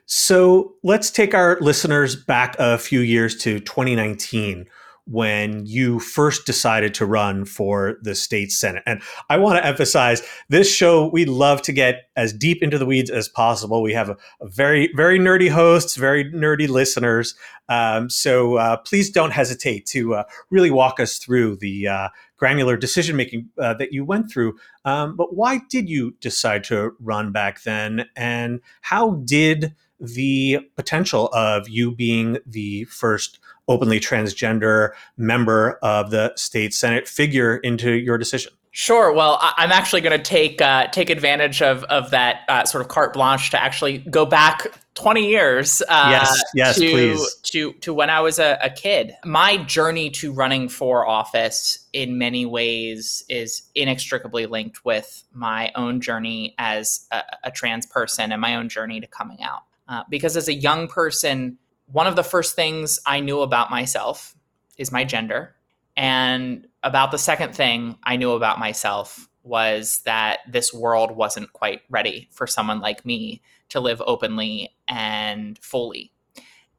So 0.07 0.73
let's 0.81 1.11
take 1.11 1.35
our 1.35 1.59
listeners 1.61 2.15
back 2.15 2.55
a 2.57 2.79
few 2.79 3.01
years 3.01 3.35
to 3.43 3.59
2019 3.59 4.65
when 5.11 5.65
you 5.65 5.99
first 5.99 6.45
decided 6.45 6.93
to 6.93 7.05
run 7.05 7.45
for 7.45 7.97
the 8.01 8.15
state 8.15 8.51
senate. 8.51 8.83
And 8.85 9.01
I 9.29 9.37
want 9.37 9.57
to 9.57 9.65
emphasize 9.65 10.21
this 10.49 10.73
show, 10.73 11.07
we 11.07 11.25
love 11.25 11.61
to 11.63 11.73
get 11.73 12.09
as 12.15 12.31
deep 12.31 12.63
into 12.63 12.77
the 12.77 12.85
weeds 12.85 13.09
as 13.09 13.27
possible. 13.27 13.81
We 13.81 13.93
have 13.93 14.09
a, 14.09 14.17
a 14.39 14.47
very, 14.47 14.89
very 14.95 15.19
nerdy 15.19 15.49
hosts, 15.49 15.95
very 15.95 16.31
nerdy 16.31 16.69
listeners. 16.69 17.35
Um, 17.67 18.09
so 18.09 18.55
uh, 18.55 18.77
please 18.77 19.09
don't 19.09 19.31
hesitate 19.31 19.85
to 19.87 20.15
uh, 20.15 20.23
really 20.49 20.71
walk 20.71 20.99
us 20.99 21.17
through 21.17 21.57
the 21.57 21.87
uh, 21.87 22.09
granular 22.37 22.77
decision 22.77 23.15
making 23.15 23.49
uh, 23.59 23.73
that 23.75 23.93
you 23.93 24.03
went 24.03 24.31
through. 24.31 24.57
Um, 24.85 25.15
but 25.15 25.35
why 25.35 25.61
did 25.69 25.89
you 25.89 26.15
decide 26.21 26.63
to 26.65 26.95
run 26.99 27.31
back 27.31 27.63
then? 27.63 28.05
And 28.15 28.61
how 28.81 29.11
did 29.25 29.75
the 30.01 30.59
potential 30.75 31.29
of 31.31 31.69
you 31.69 31.95
being 31.95 32.39
the 32.45 32.85
first 32.85 33.39
openly 33.71 33.99
transgender 33.99 34.91
member 35.17 35.79
of 35.81 36.11
the 36.11 36.33
state 36.35 36.73
senate 36.73 37.07
figure 37.07 37.57
into 37.57 37.91
your 37.93 38.17
decision? 38.17 38.51
Sure. 38.73 39.11
Well, 39.11 39.37
I'm 39.41 39.71
actually 39.71 39.99
going 39.99 40.17
to 40.17 40.23
take 40.23 40.61
uh, 40.61 40.87
take 40.87 41.09
advantage 41.09 41.61
of 41.61 41.83
of 41.85 42.11
that 42.11 42.41
uh, 42.47 42.63
sort 42.63 42.81
of 42.81 42.87
carte 42.87 43.11
blanche 43.11 43.49
to 43.51 43.61
actually 43.61 43.97
go 43.97 44.25
back 44.25 44.65
20 44.93 45.27
years. 45.27 45.81
Uh, 45.89 46.07
yes, 46.09 46.43
yes, 46.55 46.75
to, 46.77 46.89
please. 46.89 47.35
To 47.43 47.73
to 47.73 47.93
when 47.93 48.09
I 48.09 48.21
was 48.21 48.39
a, 48.39 48.57
a, 48.61 48.69
kid. 48.69 49.13
My 49.25 49.57
journey 49.57 50.09
to 50.11 50.31
running 50.31 50.69
for 50.69 51.05
office, 51.05 51.85
in 51.91 52.17
many 52.17 52.45
ways, 52.45 53.25
is 53.27 53.63
inextricably 53.75 54.45
linked 54.45 54.85
with 54.85 55.21
my 55.33 55.73
own 55.75 55.99
journey 55.99 56.55
as 56.57 57.07
a, 57.11 57.23
a 57.43 57.51
trans 57.51 57.85
person 57.85 58.31
and 58.31 58.39
my 58.39 58.55
own 58.55 58.69
journey 58.69 59.01
to 59.01 59.07
coming 59.07 59.43
out. 59.43 59.63
Uh, 59.89 60.03
because 60.09 60.37
as 60.37 60.47
a 60.47 60.53
young 60.53 60.87
person, 60.87 61.57
one 61.91 62.07
of 62.07 62.15
the 62.15 62.23
first 62.23 62.55
things 62.55 62.99
I 63.05 63.19
knew 63.19 63.41
about 63.41 63.69
myself 63.69 64.35
is 64.77 64.91
my 64.91 65.03
gender. 65.03 65.55
And 65.97 66.67
about 66.83 67.11
the 67.11 67.17
second 67.17 67.55
thing 67.55 67.97
I 68.03 68.15
knew 68.15 68.31
about 68.31 68.59
myself 68.59 69.27
was 69.43 70.01
that 70.05 70.39
this 70.49 70.73
world 70.73 71.11
wasn't 71.11 71.51
quite 71.53 71.81
ready 71.89 72.29
for 72.31 72.47
someone 72.47 72.79
like 72.79 73.05
me 73.05 73.41
to 73.69 73.79
live 73.79 74.01
openly 74.05 74.75
and 74.87 75.57
fully. 75.59 76.11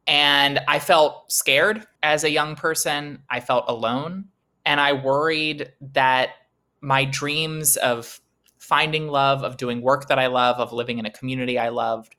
And 0.06 0.60
I 0.68 0.78
felt 0.78 1.30
scared 1.30 1.86
as 2.02 2.24
a 2.24 2.30
young 2.30 2.56
person. 2.56 3.22
I 3.28 3.40
felt 3.40 3.64
alone. 3.68 4.26
And 4.64 4.80
I 4.80 4.92
worried 4.92 5.72
that 5.92 6.30
my 6.80 7.04
dreams 7.04 7.76
of 7.76 8.20
finding 8.58 9.08
love, 9.08 9.42
of 9.42 9.56
doing 9.56 9.82
work 9.82 10.08
that 10.08 10.18
I 10.18 10.28
love, 10.28 10.56
of 10.56 10.72
living 10.72 10.98
in 10.98 11.06
a 11.06 11.10
community 11.10 11.58
I 11.58 11.68
loved, 11.68 12.14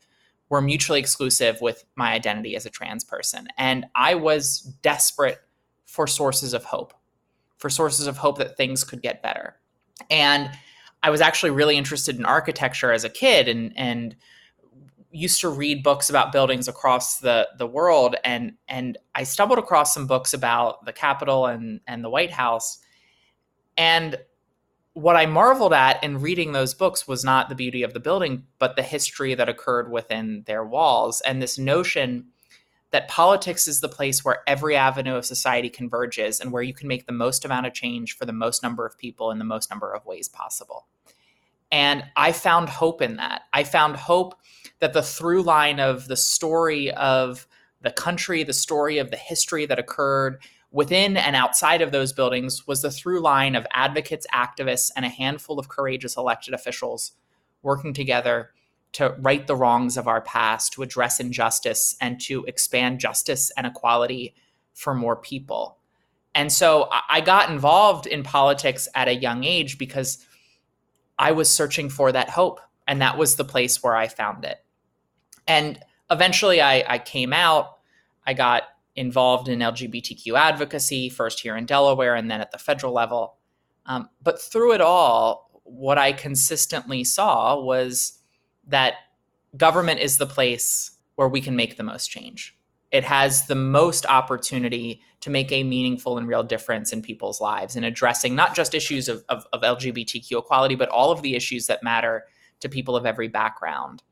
were 0.53 0.61
mutually 0.61 0.99
exclusive 0.99 1.59
with 1.61 1.83
my 1.95 2.13
identity 2.13 2.55
as 2.55 2.63
a 2.63 2.69
trans 2.69 3.03
person. 3.03 3.47
And 3.57 3.87
I 3.95 4.13
was 4.13 4.59
desperate 4.83 5.39
for 5.87 6.05
sources 6.05 6.53
of 6.53 6.63
hope, 6.63 6.93
for 7.57 7.71
sources 7.71 8.05
of 8.05 8.17
hope 8.17 8.37
that 8.37 8.55
things 8.55 8.83
could 8.83 9.01
get 9.01 9.23
better. 9.23 9.55
And 10.11 10.51
I 11.01 11.09
was 11.09 11.21
actually 11.21 11.49
really 11.49 11.75
interested 11.75 12.17
in 12.17 12.25
architecture 12.25 12.91
as 12.91 13.03
a 13.03 13.09
kid 13.09 13.47
and, 13.47 13.73
and 13.75 14.15
used 15.09 15.41
to 15.41 15.49
read 15.49 15.81
books 15.81 16.11
about 16.11 16.31
buildings 16.31 16.67
across 16.67 17.17
the, 17.17 17.49
the 17.57 17.65
world. 17.65 18.15
And, 18.23 18.53
and 18.67 18.99
I 19.15 19.23
stumbled 19.23 19.57
across 19.57 19.91
some 19.91 20.05
books 20.05 20.35
about 20.35 20.85
the 20.85 20.93
Capitol 20.93 21.47
and, 21.47 21.81
and 21.87 22.03
the 22.03 22.11
White 22.11 22.31
House. 22.31 22.77
And 23.75 24.17
what 24.93 25.15
I 25.15 25.25
marveled 25.25 25.73
at 25.73 26.03
in 26.03 26.21
reading 26.21 26.51
those 26.51 26.73
books 26.73 27.08
was 27.08 27.23
not 27.23 27.49
the 27.49 27.56
beauty 27.56 27.84
of 27.84 27.93
the 27.93 27.99
building, 27.99 28.43
but 28.60 28.75
the 28.75 28.84
history 28.84 29.34
that 29.34 29.49
occurred 29.49 29.91
within 29.91 30.43
their 30.45 30.63
walls 30.63 31.21
and 31.21 31.41
this 31.41 31.58
notion 31.58 32.27
that 32.91 33.08
politics 33.08 33.67
is 33.67 33.82
the 33.82 33.89
place 33.89 34.23
where 34.23 34.43
every 34.45 34.75
avenue 34.75 35.15
of 35.15 35.25
society 35.25 35.67
converges 35.67 36.39
and 36.39 36.51
where 36.51 36.62
you 36.62 36.75
can 36.75 36.88
make 36.88 37.08
the 37.08 37.12
most 37.12 37.43
amount 37.43 37.65
of 37.65 37.73
change 37.73 38.15
for 38.15 38.25
the 38.25 38.32
most 38.34 38.62
number 38.62 38.86
of 38.86 38.95
people 38.99 39.32
in 39.32 39.39
the 39.39 39.45
most 39.45 39.71
number 39.71 39.91
of 39.91 40.06
ways 40.06 40.29
possible. 40.29 40.86
And 41.71 42.06
I 42.15 42.32
found 42.32 42.69
hope 42.69 43.01
in 43.01 43.15
that. 43.15 43.43
I 43.51 43.63
found 43.63 43.95
hope 43.95 44.36
that 44.77 44.93
the 44.93 45.01
through 45.01 45.41
line 45.41 45.79
of 45.79 46.08
the 46.08 46.15
story 46.15 46.91
of 46.91 47.47
the 47.82 47.89
country, 47.89 48.43
the 48.43 48.53
story 48.53 48.99
of 48.99 49.10
the 49.10 49.17
history 49.17 49.65
that 49.65 49.79
occurred 49.79 50.43
within 50.73 51.15
and 51.15 51.36
outside 51.36 51.81
of 51.81 51.91
those 51.91 52.12
buildings 52.12 52.67
was 52.67 52.81
the 52.81 52.91
through 52.91 53.21
line 53.21 53.55
of 53.55 53.65
advocates, 53.71 54.27
activists, 54.33 54.91
and 54.95 55.05
a 55.05 55.09
handful 55.09 55.59
of 55.59 55.69
courageous 55.69 56.17
elected 56.17 56.53
officials 56.53 57.13
working 57.62 57.93
together 57.93 58.49
to 58.91 59.15
right 59.19 59.47
the 59.47 59.55
wrongs 59.55 59.97
of 59.97 60.07
our 60.07 60.21
past, 60.21 60.73
to 60.73 60.83
address 60.83 61.19
injustice, 61.19 61.95
and 62.01 62.19
to 62.19 62.43
expand 62.45 62.99
justice 62.99 63.51
and 63.55 63.65
equality 63.65 64.36
for 64.73 64.93
more 64.93 65.15
people. 65.15 65.77
And 66.36 66.51
so 66.51 66.89
I 67.09 67.21
got 67.21 67.51
involved 67.51 68.07
in 68.07 68.23
politics 68.23 68.88
at 68.95 69.07
a 69.07 69.15
young 69.15 69.43
age 69.43 69.77
because 69.77 70.25
I 71.19 71.31
was 71.31 71.53
searching 71.53 71.89
for 71.89 72.12
that 72.12 72.29
hope. 72.29 72.59
And 72.88 73.01
that 73.01 73.17
was 73.17 73.36
the 73.36 73.45
place 73.45 73.83
where 73.83 73.95
I 73.95 74.07
found 74.07 74.43
it. 74.43 74.57
And 75.47 75.79
eventually 76.09 76.62
I, 76.62 76.83
I 76.88 76.97
came 76.97 77.31
out. 77.31 77.77
I 78.25 78.33
got 78.33 78.63
involved 78.95 79.49
in 79.49 79.60
LGBTQ 79.60 80.38
advocacy, 80.38 81.10
first 81.10 81.39
here 81.39 81.56
in 81.58 81.65
Delaware 81.65 82.15
and 82.15 82.29
then 82.29 82.41
at 82.41 82.51
the 82.51 82.58
federal 82.58 82.93
level. 82.93 83.38
Um, 83.86 84.10
but 84.21 84.41
through 84.41 84.73
it 84.73 84.82
all, 84.82 85.62
what 85.63 85.97
I 85.97 86.13
consistently 86.13 87.03
saw 87.03 87.60
was 87.60 88.19
that 88.67 88.95
government 89.58 89.99
is 89.99 90.17
the 90.17 90.25
place 90.25 90.91
where 91.15 91.27
we 91.27 91.41
can 91.41 91.56
make 91.56 91.77
the 91.77 91.84
most 91.84 92.08
change. 92.08 92.56
It 92.91 93.03
has 93.03 93.47
the 93.47 93.56
most 93.56 94.06
opportunity 94.06 95.01
to 95.21 95.29
make 95.29 95.51
a 95.51 95.63
meaningful 95.63 96.17
and 96.17 96.27
real 96.27 96.43
difference 96.43 96.93
in 96.93 97.01
people's 97.01 97.41
lives 97.41 97.75
in 97.75 97.84
addressing 97.84 98.36
not 98.36 98.56
just 98.56 98.75
issues 98.75 99.10
of, 99.10 99.23
of, 99.29 99.45
of 99.53 99.62
LGBTQ 99.62 100.39
equality, 100.39 100.75
but 100.75 100.89
all 100.89 101.12
of 101.12 101.21
the 101.21 101.36
issues 101.36 101.67
that 101.67 101.82
matter 101.82 102.25
to 102.60 102.69
people 102.69 102.95
of 102.95 103.06
every 103.06 103.27
background. 103.27 104.03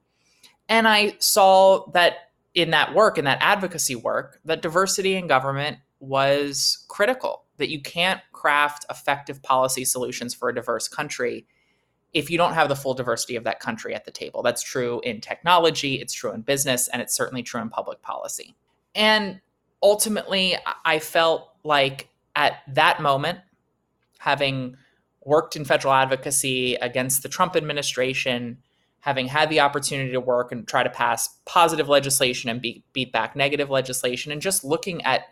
And 0.68 0.88
I 0.88 1.16
saw 1.20 1.86
that 1.92 2.31
in 2.54 2.72
that 2.72 2.94
work, 2.94 3.18
in 3.18 3.26
that 3.26 3.38
advocacy 3.42 3.96
work, 3.96 4.40
that 4.46 4.62
diversity 4.62 5.16
in 5.16 5.28
government 5.28 5.78
was 6.00 6.86
critical, 6.88 7.44
that 7.58 7.70
you 7.70 7.82
can't 7.82 8.22
craft 8.34 8.86
effective 8.90 9.42
policy 9.42 9.86
solutions 9.86 10.34
for 10.34 10.50
a 10.50 10.56
diverse 10.56 10.88
country 10.88 11.46
if 12.14 12.30
you 12.30 12.38
don't 12.38 12.54
have 12.54 12.68
the 12.68 12.76
full 12.76 12.94
diversity 12.94 13.36
of 13.38 13.46
that 13.46 13.60
country 13.60 13.96
at 13.96 14.04
the 14.04 14.12
table. 14.12 14.42
That's 14.42 14.62
true 14.62 15.00
in 15.04 15.22
technology, 15.22 15.96
it's 15.96 16.14
true 16.14 16.34
in 16.34 16.42
business, 16.42 16.88
and 16.90 17.02
it's 17.02 17.16
certainly 17.16 17.44
true 17.44 17.62
in 17.62 17.70
public 17.70 18.02
policy. 18.02 18.56
And 18.96 19.40
ultimately, 19.82 20.58
I 20.84 21.00
felt 21.00 21.54
like 21.64 22.10
at 22.36 22.56
that 22.68 23.02
moment, 23.02 23.40
having 24.18 24.76
worked 25.24 25.56
in 25.56 25.64
federal 25.64 25.94
advocacy 25.94 26.76
against 26.76 27.24
the 27.24 27.30
Trump 27.30 27.56
administration, 27.56 28.58
having 29.02 29.28
had 29.28 29.50
the 29.50 29.60
opportunity 29.60 30.12
to 30.12 30.20
work 30.20 30.52
and 30.52 30.68
try 30.68 30.84
to 30.84 30.90
pass 30.90 31.30
positive 31.46 31.90
legislation 31.90 32.50
and 32.50 32.62
beat, 32.62 32.84
beat 32.94 33.12
back 33.12 33.36
negative 33.36 33.70
legislation, 33.70 34.32
and 34.32 34.42
just 34.42 34.64
looking 34.64 35.04
at 35.04 35.26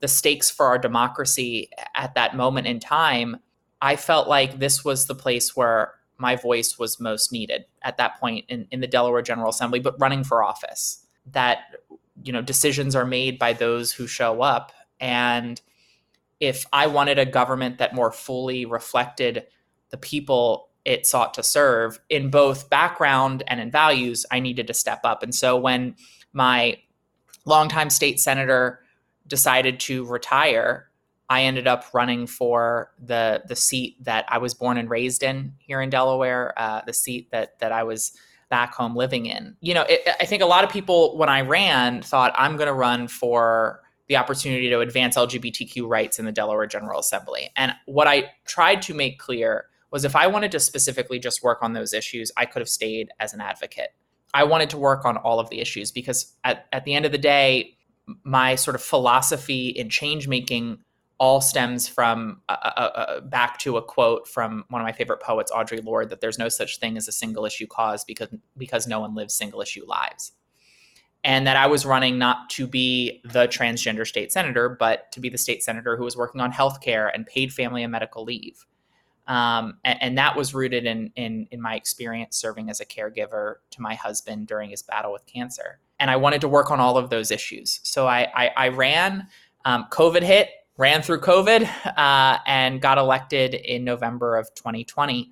the 0.00 0.08
stakes 0.08 0.50
for 0.50 0.66
our 0.66 0.78
democracy 0.78 1.70
at 1.94 2.14
that 2.14 2.36
moment 2.36 2.66
in 2.66 2.80
time, 2.80 3.36
I 3.80 3.96
felt 3.96 4.28
like 4.28 4.58
this 4.58 4.84
was 4.84 5.06
the 5.06 5.14
place 5.14 5.56
where 5.56 5.94
my 6.18 6.36
voice 6.36 6.78
was 6.78 7.00
most 7.00 7.32
needed 7.32 7.64
at 7.82 7.96
that 7.96 8.20
point 8.20 8.44
in, 8.48 8.66
in 8.70 8.80
the 8.80 8.86
Delaware 8.86 9.22
General 9.22 9.50
Assembly, 9.50 9.80
but 9.80 9.98
running 9.98 10.24
for 10.24 10.42
office. 10.42 11.04
That 11.26 11.60
you 12.22 12.32
know 12.32 12.42
decisions 12.42 12.94
are 12.94 13.04
made 13.04 13.38
by 13.38 13.52
those 13.52 13.92
who 13.92 14.06
show 14.06 14.42
up 14.42 14.72
and 15.00 15.60
if 16.40 16.66
i 16.72 16.86
wanted 16.86 17.18
a 17.18 17.26
government 17.26 17.78
that 17.78 17.94
more 17.94 18.12
fully 18.12 18.64
reflected 18.64 19.46
the 19.90 19.96
people 19.96 20.68
it 20.84 21.06
sought 21.06 21.34
to 21.34 21.42
serve 21.42 22.00
in 22.08 22.30
both 22.30 22.68
background 22.70 23.42
and 23.46 23.60
in 23.60 23.70
values 23.70 24.26
i 24.30 24.40
needed 24.40 24.66
to 24.66 24.74
step 24.74 25.00
up 25.04 25.22
and 25.22 25.34
so 25.34 25.56
when 25.56 25.94
my 26.32 26.76
longtime 27.44 27.90
state 27.90 28.20
senator 28.20 28.80
decided 29.26 29.78
to 29.80 30.04
retire 30.06 30.88
i 31.28 31.42
ended 31.42 31.66
up 31.66 31.84
running 31.92 32.26
for 32.26 32.92
the 33.04 33.42
the 33.46 33.56
seat 33.56 33.96
that 34.02 34.24
i 34.28 34.38
was 34.38 34.54
born 34.54 34.76
and 34.76 34.90
raised 34.90 35.22
in 35.22 35.52
here 35.58 35.80
in 35.80 35.90
delaware 35.90 36.52
uh, 36.56 36.80
the 36.86 36.92
seat 36.92 37.30
that 37.30 37.58
that 37.58 37.72
i 37.72 37.82
was 37.82 38.12
back 38.52 38.74
home 38.74 38.94
living 38.94 39.24
in. 39.24 39.56
You 39.62 39.72
know, 39.72 39.86
it, 39.88 40.06
I 40.20 40.26
think 40.26 40.42
a 40.42 40.46
lot 40.46 40.62
of 40.62 40.68
people, 40.68 41.16
when 41.16 41.30
I 41.30 41.40
ran, 41.40 42.02
thought 42.02 42.34
I'm 42.36 42.58
going 42.58 42.66
to 42.66 42.74
run 42.74 43.08
for 43.08 43.80
the 44.08 44.16
opportunity 44.16 44.68
to 44.68 44.80
advance 44.80 45.16
LGBTQ 45.16 45.88
rights 45.88 46.18
in 46.18 46.26
the 46.26 46.32
Delaware 46.32 46.66
General 46.66 47.00
Assembly. 47.00 47.50
And 47.56 47.72
what 47.86 48.06
I 48.06 48.30
tried 48.44 48.82
to 48.82 48.94
make 48.94 49.18
clear 49.18 49.64
was 49.92 50.04
if 50.04 50.16
I 50.16 50.26
wanted 50.26 50.50
to 50.52 50.60
specifically 50.60 51.18
just 51.18 51.42
work 51.42 51.58
on 51.62 51.74
those 51.74 51.92
issues, 51.92 52.32
I 52.36 52.46
could 52.46 52.60
have 52.60 52.68
stayed 52.68 53.10
as 53.20 53.34
an 53.34 53.40
advocate. 53.40 53.90
I 54.34 54.44
wanted 54.44 54.70
to 54.70 54.78
work 54.78 55.04
on 55.04 55.18
all 55.18 55.38
of 55.38 55.50
the 55.50 55.60
issues 55.60 55.92
because 55.92 56.34
at, 56.42 56.66
at 56.72 56.84
the 56.84 56.94
end 56.94 57.04
of 57.04 57.12
the 57.12 57.18
day, 57.18 57.76
my 58.24 58.54
sort 58.54 58.74
of 58.74 58.82
philosophy 58.82 59.68
in 59.68 59.90
change 59.90 60.26
making 60.26 60.78
all 61.18 61.40
stems 61.40 61.86
from 61.86 62.40
uh, 62.48 62.56
uh, 62.64 62.80
uh, 62.80 63.20
back 63.20 63.58
to 63.58 63.76
a 63.76 63.82
quote 63.82 64.26
from 64.26 64.64
one 64.70 64.80
of 64.80 64.84
my 64.84 64.90
favorite 64.90 65.20
poets, 65.20 65.52
Audre 65.52 65.84
Lorde, 65.84 66.10
that 66.10 66.20
there's 66.20 66.38
no 66.38 66.48
such 66.48 66.80
thing 66.80 66.96
as 66.96 67.06
a 67.06 67.12
single 67.12 67.44
issue 67.44 67.66
cause 67.66 68.02
because 68.02 68.28
because 68.56 68.88
no 68.88 68.98
one 68.98 69.14
lives 69.14 69.32
single 69.32 69.60
issue 69.60 69.84
lives, 69.86 70.32
and 71.22 71.46
that 71.46 71.56
I 71.56 71.68
was 71.68 71.86
running 71.86 72.18
not 72.18 72.50
to 72.50 72.66
be 72.66 73.20
the 73.24 73.46
transgender 73.46 74.04
state 74.04 74.32
senator, 74.32 74.68
but 74.68 75.12
to 75.12 75.20
be 75.20 75.28
the 75.28 75.38
state 75.38 75.62
senator 75.62 75.96
who 75.96 76.02
was 76.02 76.16
working 76.16 76.40
on 76.40 76.50
healthcare 76.50 77.08
and 77.14 77.24
paid 77.24 77.52
family 77.52 77.84
and 77.84 77.92
medical 77.92 78.24
leave, 78.24 78.66
um, 79.32 79.78
and, 79.84 80.02
and, 80.02 80.18
that 80.18 80.36
was 80.36 80.52
rooted 80.52 80.84
in, 80.84 81.10
in 81.16 81.46
in 81.50 81.60
my 81.60 81.74
experience 81.74 82.36
serving 82.36 82.68
as 82.68 82.80
a 82.80 82.84
caregiver 82.84 83.56
to 83.70 83.80
my 83.80 83.94
husband 83.94 84.46
during 84.46 84.70
his 84.70 84.82
battle 84.82 85.12
with 85.12 85.24
cancer, 85.26 85.78
and 85.98 86.10
I 86.10 86.16
wanted 86.16 86.40
to 86.42 86.48
work 86.48 86.70
on 86.70 86.80
all 86.80 86.98
of 86.98 87.08
those 87.10 87.30
issues. 87.30 87.80
So 87.82 88.06
I 88.06 88.28
I, 88.34 88.50
I 88.56 88.68
ran. 88.68 89.28
Um, 89.64 89.86
COVID 89.90 90.22
hit 90.22 90.48
ran 90.76 91.02
through 91.02 91.20
COVID 91.20 91.68
uh, 91.96 92.38
and 92.46 92.80
got 92.80 92.98
elected 92.98 93.54
in 93.54 93.84
November 93.84 94.36
of 94.36 94.52
2020. 94.54 95.30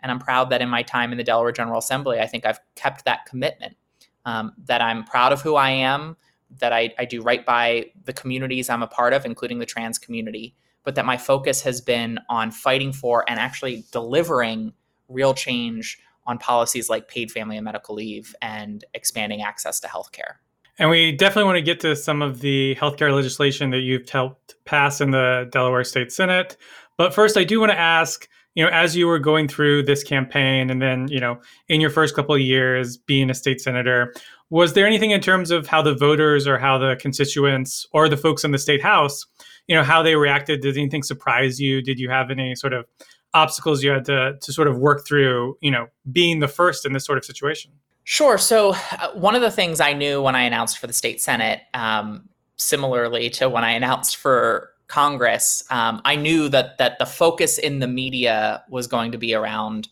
And 0.00 0.12
I'm 0.12 0.18
proud 0.18 0.50
that 0.50 0.62
in 0.62 0.68
my 0.68 0.82
time 0.82 1.12
in 1.12 1.18
the 1.18 1.24
Delaware 1.24 1.52
General 1.52 1.78
Assembly, 1.78 2.20
I 2.20 2.26
think 2.26 2.46
I've 2.46 2.60
kept 2.74 3.04
that 3.04 3.26
commitment. 3.26 3.76
Um, 4.24 4.52
that 4.66 4.82
I'm 4.82 5.04
proud 5.04 5.32
of 5.32 5.40
who 5.40 5.56
I 5.56 5.70
am, 5.70 6.16
that 6.58 6.72
I, 6.72 6.94
I 6.98 7.06
do 7.06 7.22
right 7.22 7.46
by 7.46 7.86
the 8.04 8.12
communities 8.12 8.68
I'm 8.68 8.82
a 8.82 8.86
part 8.86 9.14
of, 9.14 9.24
including 9.24 9.58
the 9.58 9.64
trans 9.64 9.98
community, 9.98 10.54
but 10.88 10.94
that 10.94 11.04
my 11.04 11.18
focus 11.18 11.60
has 11.60 11.82
been 11.82 12.18
on 12.30 12.50
fighting 12.50 12.94
for 12.94 13.22
and 13.28 13.38
actually 13.38 13.84
delivering 13.92 14.72
real 15.10 15.34
change 15.34 15.98
on 16.26 16.38
policies 16.38 16.88
like 16.88 17.08
paid 17.08 17.30
family 17.30 17.58
and 17.58 17.64
medical 17.66 17.94
leave 17.94 18.34
and 18.40 18.86
expanding 18.94 19.42
access 19.42 19.78
to 19.80 19.86
healthcare. 19.86 20.36
And 20.78 20.88
we 20.88 21.12
definitely 21.12 21.44
want 21.44 21.56
to 21.56 21.62
get 21.62 21.78
to 21.80 21.94
some 21.94 22.22
of 22.22 22.40
the 22.40 22.74
healthcare 22.76 23.14
legislation 23.14 23.68
that 23.68 23.80
you've 23.80 24.08
helped 24.08 24.54
pass 24.64 25.02
in 25.02 25.10
the 25.10 25.46
Delaware 25.52 25.84
State 25.84 26.10
Senate. 26.10 26.56
But 26.96 27.12
first, 27.12 27.36
I 27.36 27.44
do 27.44 27.60
want 27.60 27.70
to 27.70 27.78
ask, 27.78 28.26
you 28.54 28.64
know, 28.64 28.70
as 28.70 28.96
you 28.96 29.08
were 29.08 29.18
going 29.18 29.46
through 29.46 29.82
this 29.82 30.02
campaign 30.02 30.70
and 30.70 30.80
then, 30.80 31.06
you 31.08 31.20
know, 31.20 31.38
in 31.68 31.82
your 31.82 31.90
first 31.90 32.16
couple 32.16 32.34
of 32.34 32.40
years 32.40 32.96
being 32.96 33.28
a 33.28 33.34
state 33.34 33.60
senator, 33.60 34.14
was 34.48 34.72
there 34.72 34.86
anything 34.86 35.10
in 35.10 35.20
terms 35.20 35.50
of 35.50 35.66
how 35.66 35.82
the 35.82 35.94
voters 35.94 36.46
or 36.46 36.56
how 36.56 36.78
the 36.78 36.96
constituents 36.98 37.86
or 37.92 38.08
the 38.08 38.16
folks 38.16 38.42
in 38.42 38.52
the 38.52 38.58
state 38.58 38.82
house, 38.82 39.26
you 39.68 39.76
know, 39.76 39.84
how 39.84 40.02
they 40.02 40.16
reacted? 40.16 40.62
Did 40.62 40.76
anything 40.76 41.02
surprise 41.02 41.60
you? 41.60 41.80
Did 41.82 42.00
you 42.00 42.10
have 42.10 42.30
any 42.30 42.54
sort 42.54 42.72
of 42.72 42.86
obstacles 43.34 43.82
you 43.82 43.90
had 43.90 44.04
to, 44.06 44.36
to 44.40 44.52
sort 44.52 44.66
of 44.66 44.78
work 44.78 45.06
through, 45.06 45.56
you 45.60 45.70
know, 45.70 45.86
being 46.10 46.40
the 46.40 46.48
first 46.48 46.86
in 46.86 46.92
this 46.92 47.04
sort 47.04 47.18
of 47.18 47.24
situation? 47.24 47.70
Sure. 48.04 48.38
So, 48.38 48.70
uh, 48.70 49.10
one 49.12 49.34
of 49.34 49.42
the 49.42 49.50
things 49.50 49.80
I 49.80 49.92
knew 49.92 50.22
when 50.22 50.34
I 50.34 50.42
announced 50.42 50.78
for 50.78 50.86
the 50.86 50.94
state 50.94 51.20
Senate, 51.20 51.60
um, 51.74 52.26
similarly 52.56 53.28
to 53.30 53.50
when 53.50 53.64
I 53.64 53.72
announced 53.72 54.16
for 54.16 54.70
Congress, 54.86 55.62
um, 55.70 56.00
I 56.06 56.16
knew 56.16 56.48
that 56.48 56.78
that 56.78 56.98
the 56.98 57.04
focus 57.04 57.58
in 57.58 57.80
the 57.80 57.86
media 57.86 58.64
was 58.70 58.86
going 58.86 59.12
to 59.12 59.18
be 59.18 59.34
around 59.34 59.88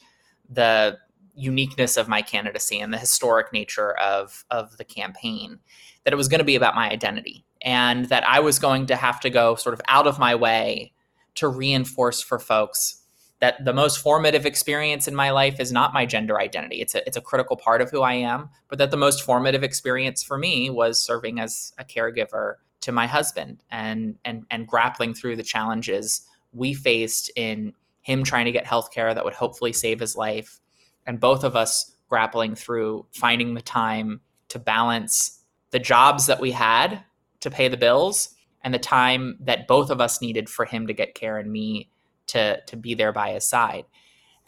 the 0.49 0.97
uniqueness 1.35 1.99
of 1.99 2.09
my 2.09 2.23
candidacy 2.23 2.81
and 2.81 2.91
the 2.91 2.99
historic 2.99 3.53
nature 3.53 3.93
of 3.99 4.47
of 4.51 4.79
the 4.79 4.85
campaign. 4.85 5.59
That 6.05 6.15
it 6.15 6.17
was 6.17 6.29
going 6.29 6.39
to 6.39 6.45
be 6.45 6.57
about 6.57 6.75
my 6.75 6.89
identity, 6.89 7.45
and 7.63 8.07
that 8.07 8.27
I 8.29 8.41
was 8.41 8.59
going 8.59 8.87
to 8.87 8.97
have 8.97 9.21
to 9.21 9.31
go 9.31 9.55
sort 9.55 9.75
of 9.75 9.81
out 9.89 10.07
of 10.07 10.19
my 10.19 10.35
way 10.35 10.93
to 11.37 11.49
reinforce 11.49 12.23
for 12.23 12.39
folks 12.39 13.03
that 13.41 13.63
the 13.65 13.73
most 13.73 13.99
formative 13.99 14.47
experience 14.47 15.07
in 15.07 15.15
my 15.15 15.31
life 15.31 15.61
is 15.61 15.71
not 15.71 15.93
my 15.93 16.07
gender 16.07 16.41
identity. 16.41 16.81
It's 16.81 16.95
a, 16.95 17.07
it's 17.07 17.19
a 17.19 17.21
critical 17.21 17.57
part 17.57 17.83
of 17.83 17.91
who 17.91 18.01
I 18.01 18.15
am, 18.15 18.49
but 18.69 18.79
that 18.79 18.91
the 18.91 18.97
most 18.97 19.23
formative 19.23 19.63
experience 19.63 20.23
for 20.23 20.39
me 20.39 20.71
was 20.71 21.03
serving 21.03 21.39
as 21.39 21.75
a 21.79 21.85
caregiver 21.85 22.55
to 22.81 22.93
my 22.93 23.07
husband 23.07 23.63
and 23.71 24.17
and 24.25 24.45
and 24.51 24.67
grappling 24.67 25.13
through 25.13 25.35
the 25.37 25.43
challenges 25.43 26.23
we 26.53 26.73
faced 26.73 27.31
in 27.35 27.73
him 28.03 28.23
trying 28.23 28.45
to 28.45 28.53
get 28.53 28.65
health 28.65 28.93
care 28.93 29.13
that 29.13 29.25
would 29.25 29.35
hopefully 29.35 29.73
save 29.73 29.99
his 29.99 30.15
life 30.15 30.61
and 31.07 31.19
both 31.19 31.43
of 31.43 31.57
us 31.57 31.97
grappling 32.09 32.55
through 32.55 33.05
finding 33.13 33.55
the 33.55 33.63
time 33.63 34.21
to 34.49 34.59
balance 34.61 35.43
the 35.73 35.79
jobs 35.81 36.27
that 36.27 36.41
we 36.41 36.53
had 36.53 37.03
to 37.41 37.51
pay 37.51 37.69
the 37.69 37.77
bills 37.77 38.31
and 38.63 38.75
the 38.75 38.79
time 38.79 39.39
that 39.41 39.69
both 39.69 39.91
of 39.91 40.01
us 40.01 40.21
needed 40.21 40.49
for 40.49 40.65
him 40.65 40.87
to 40.87 40.93
get 40.93 41.15
care 41.15 41.39
and 41.39 41.51
me 41.51 41.89
to 42.27 42.61
to 42.63 42.77
be 42.77 42.95
there 42.95 43.13
by 43.13 43.33
his 43.33 43.49
side. 43.49 43.85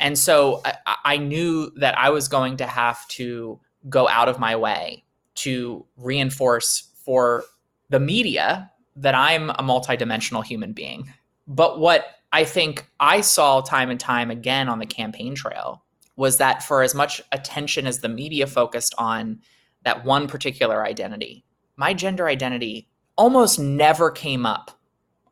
And 0.00 0.18
so 0.18 0.60
I, 0.64 0.96
I 1.04 1.16
knew 1.16 1.70
that 1.76 1.98
I 1.98 2.10
was 2.10 2.28
going 2.28 2.56
to 2.58 2.66
have 2.66 3.06
to 3.08 3.60
go 3.88 4.08
out 4.08 4.28
of 4.28 4.38
my 4.38 4.56
way 4.56 5.04
to 5.36 5.84
reinforce 5.96 6.88
for 7.04 7.44
the 7.90 8.00
media 8.00 8.70
that 8.96 9.14
I'm 9.14 9.50
a 9.50 9.62
multidimensional 9.62 10.44
human 10.44 10.72
being. 10.72 11.12
But 11.46 11.78
what 11.78 12.06
I 12.32 12.44
think 12.44 12.90
I 13.00 13.20
saw 13.20 13.60
time 13.60 13.90
and 13.90 13.98
time 13.98 14.30
again 14.30 14.68
on 14.68 14.78
the 14.78 14.86
campaign 14.86 15.34
trail 15.34 15.82
was 16.16 16.38
that 16.38 16.62
for 16.62 16.82
as 16.82 16.94
much 16.94 17.22
attention 17.32 17.86
as 17.86 18.00
the 18.00 18.08
media 18.08 18.46
focused 18.46 18.94
on 18.98 19.40
that 19.84 20.04
one 20.04 20.26
particular 20.26 20.84
identity, 20.84 21.44
my 21.78 21.94
gender 21.94 22.28
identity 22.28 22.88
almost 23.16 23.58
never 23.58 24.10
came 24.10 24.44
up 24.44 24.72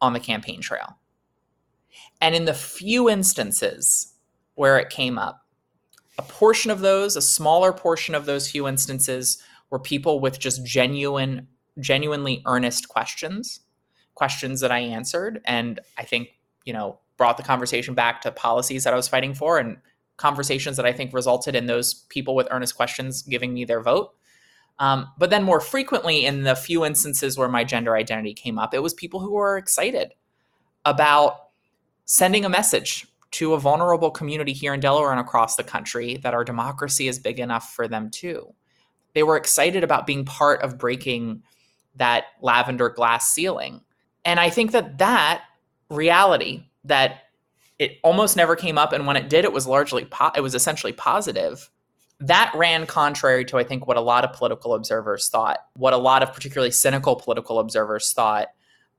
on 0.01 0.13
the 0.13 0.21
campaign 0.21 0.61
trail. 0.61 0.97
And 2.21 2.35
in 2.35 2.45
the 2.47 2.55
few 2.55 3.11
instances 3.11 4.15
where 4.55 4.79
it 4.79 4.89
came 4.89 5.19
up, 5.19 5.45
a 6.19 6.23
portion 6.23 6.71
of 6.71 6.81
those, 6.81 7.17
a 7.17 7.21
smaller 7.21 7.73
portion 7.73 8.15
of 8.15 8.25
those 8.25 8.51
few 8.51 8.67
instances, 8.67 9.43
were 9.71 9.79
people 9.79 10.21
with 10.21 10.39
just 10.39 10.65
genuine, 10.65 11.49
genuinely 11.81 12.43
earnest 12.47 12.89
questions, 12.89 13.61
questions 14.15 14.61
that 14.61 14.71
I 14.71 14.79
answered. 14.79 15.41
And 15.45 15.81
I 15.99 16.05
think, 16.05 16.29
you 16.65 16.73
know, 16.73 17.01
brought 17.17 17.37
the 17.37 17.43
conversation 17.43 17.95
back 17.95 18.21
to 18.21 18.31
policies 18.31 18.85
that 18.85 18.93
I 18.93 18.97
was 18.97 19.09
fighting 19.09 19.35
for 19.35 19.59
and 19.59 19.79
conversations 20.17 20.77
that 20.77 20.87
I 20.87 20.93
think 20.93 21.13
resulted 21.13 21.55
in 21.57 21.67
those 21.67 21.93
people 21.93 22.35
with 22.35 22.49
earnest 22.51 22.77
questions 22.77 23.23
giving 23.23 23.53
me 23.53 23.65
their 23.65 23.83
vote. 23.83 24.16
Um, 24.79 25.11
but 25.17 25.31
then 25.31 25.43
more 25.43 25.61
frequently, 25.61 26.27
in 26.27 26.43
the 26.43 26.55
few 26.55 26.85
instances 26.85 27.39
where 27.39 27.49
my 27.49 27.65
gender 27.65 27.97
identity 27.97 28.35
came 28.35 28.59
up, 28.59 28.75
it 28.75 28.83
was 28.83 28.93
people 28.95 29.21
who 29.21 29.33
were 29.33 29.57
excited 29.57 30.15
about 30.85 31.49
sending 32.05 32.45
a 32.45 32.49
message 32.49 33.07
to 33.33 33.55
a 33.55 33.61
vulnerable 33.61 34.11
community 34.11 34.53
here 34.53 34.73
in 34.73 34.81
Delaware 34.81 35.11
and 35.11 35.21
across 35.21 35.57
the 35.57 35.65
country 35.65 36.17
that 36.19 36.35
our 36.35 36.45
democracy 36.45 37.09
is 37.09 37.19
big 37.19 37.41
enough 37.41 37.73
for 37.75 37.89
them 37.89 38.11
too. 38.11 38.55
They 39.15 39.23
were 39.23 39.37
excited 39.37 39.83
about 39.83 40.07
being 40.07 40.25
part 40.25 40.63
of 40.63 40.79
breaking 40.79 41.43
that 41.97 42.25
lavender 42.41 42.89
glass 42.89 43.31
ceiling. 43.31 43.81
And 44.25 44.39
I 44.39 44.51
think 44.51 44.73
that 44.73 44.99
that 44.99 45.43
reality 45.91 46.65
that 46.85 47.25
it 47.79 47.99
almost 48.03 48.37
never 48.37 48.57
came 48.57 48.79
up 48.79 48.93
and 48.93 49.07
when 49.07 49.17
it 49.17 49.29
did 49.29 49.45
it 49.45 49.53
was 49.53 49.67
largely 49.67 50.05
po- 50.05 50.33
it 50.35 50.41
was 50.41 50.55
essentially 50.55 50.93
positive 50.93 51.71
that 52.21 52.53
ran 52.55 52.87
contrary 52.87 53.45
to 53.45 53.59
i 53.59 53.65
think 53.65 53.87
what 53.87 53.97
a 53.97 54.01
lot 54.01 54.25
of 54.25 54.33
political 54.33 54.75
observers 54.75 55.29
thought 55.29 55.59
what 55.77 55.93
a 55.93 55.99
lot 55.99 56.23
of 56.23 56.33
particularly 56.33 56.71
cynical 56.71 57.17
political 57.17 57.59
observers 57.59 58.13
thought 58.13 58.49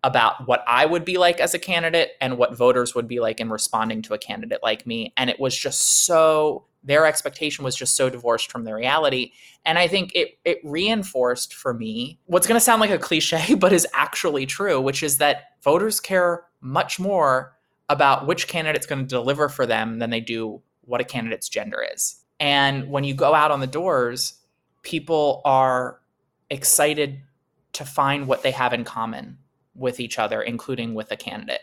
about 0.03 0.47
what 0.47 0.63
i 0.67 0.85
would 0.85 1.03
be 1.03 1.17
like 1.17 1.39
as 1.39 1.53
a 1.53 1.59
candidate 1.59 2.11
and 2.21 2.37
what 2.37 2.55
voters 2.55 2.93
would 2.93 3.07
be 3.07 3.19
like 3.19 3.39
in 3.39 3.49
responding 3.49 4.01
to 4.01 4.13
a 4.13 4.17
candidate 4.17 4.59
like 4.61 4.85
me 4.85 5.13
and 5.17 5.29
it 5.29 5.39
was 5.39 5.57
just 5.57 6.05
so 6.05 6.63
their 6.83 7.05
expectation 7.05 7.65
was 7.65 7.75
just 7.75 7.95
so 7.95 8.09
divorced 8.09 8.51
from 8.51 8.63
the 8.63 8.73
reality 8.73 9.31
and 9.65 9.79
i 9.79 9.87
think 9.87 10.11
it 10.13 10.37
it 10.45 10.59
reinforced 10.63 11.55
for 11.55 11.73
me 11.73 12.19
what's 12.27 12.45
going 12.45 12.59
to 12.59 12.63
sound 12.63 12.79
like 12.79 12.91
a 12.91 12.99
cliche 12.99 13.55
but 13.59 13.73
is 13.73 13.87
actually 13.93 14.45
true 14.45 14.79
which 14.79 15.01
is 15.01 15.17
that 15.17 15.57
voters 15.63 15.99
care 15.99 16.45
much 16.61 16.99
more 16.99 17.57
about 17.89 18.27
which 18.27 18.47
candidate's 18.47 18.85
going 18.85 19.01
to 19.01 19.07
deliver 19.07 19.49
for 19.49 19.65
them 19.65 19.99
than 19.99 20.09
they 20.09 20.19
do 20.19 20.61
what 20.81 21.01
a 21.01 21.05
candidate's 21.05 21.49
gender 21.49 21.85
is. 21.93 22.23
And 22.39 22.89
when 22.89 23.03
you 23.03 23.13
go 23.13 23.33
out 23.33 23.51
on 23.51 23.59
the 23.59 23.67
doors, 23.67 24.33
people 24.83 25.41
are 25.45 25.99
excited 26.49 27.19
to 27.73 27.85
find 27.85 28.27
what 28.27 28.43
they 28.43 28.51
have 28.51 28.73
in 28.73 28.83
common 28.83 29.37
with 29.75 29.99
each 29.99 30.17
other, 30.17 30.41
including 30.41 30.93
with 30.93 31.11
a 31.11 31.15
candidate. 31.17 31.61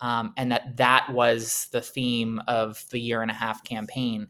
Um, 0.00 0.34
and 0.36 0.52
that 0.52 0.76
that 0.76 1.10
was 1.12 1.68
the 1.72 1.80
theme 1.80 2.40
of 2.46 2.84
the 2.90 3.00
year 3.00 3.22
and 3.22 3.30
a 3.30 3.34
half 3.34 3.64
campaign. 3.64 4.28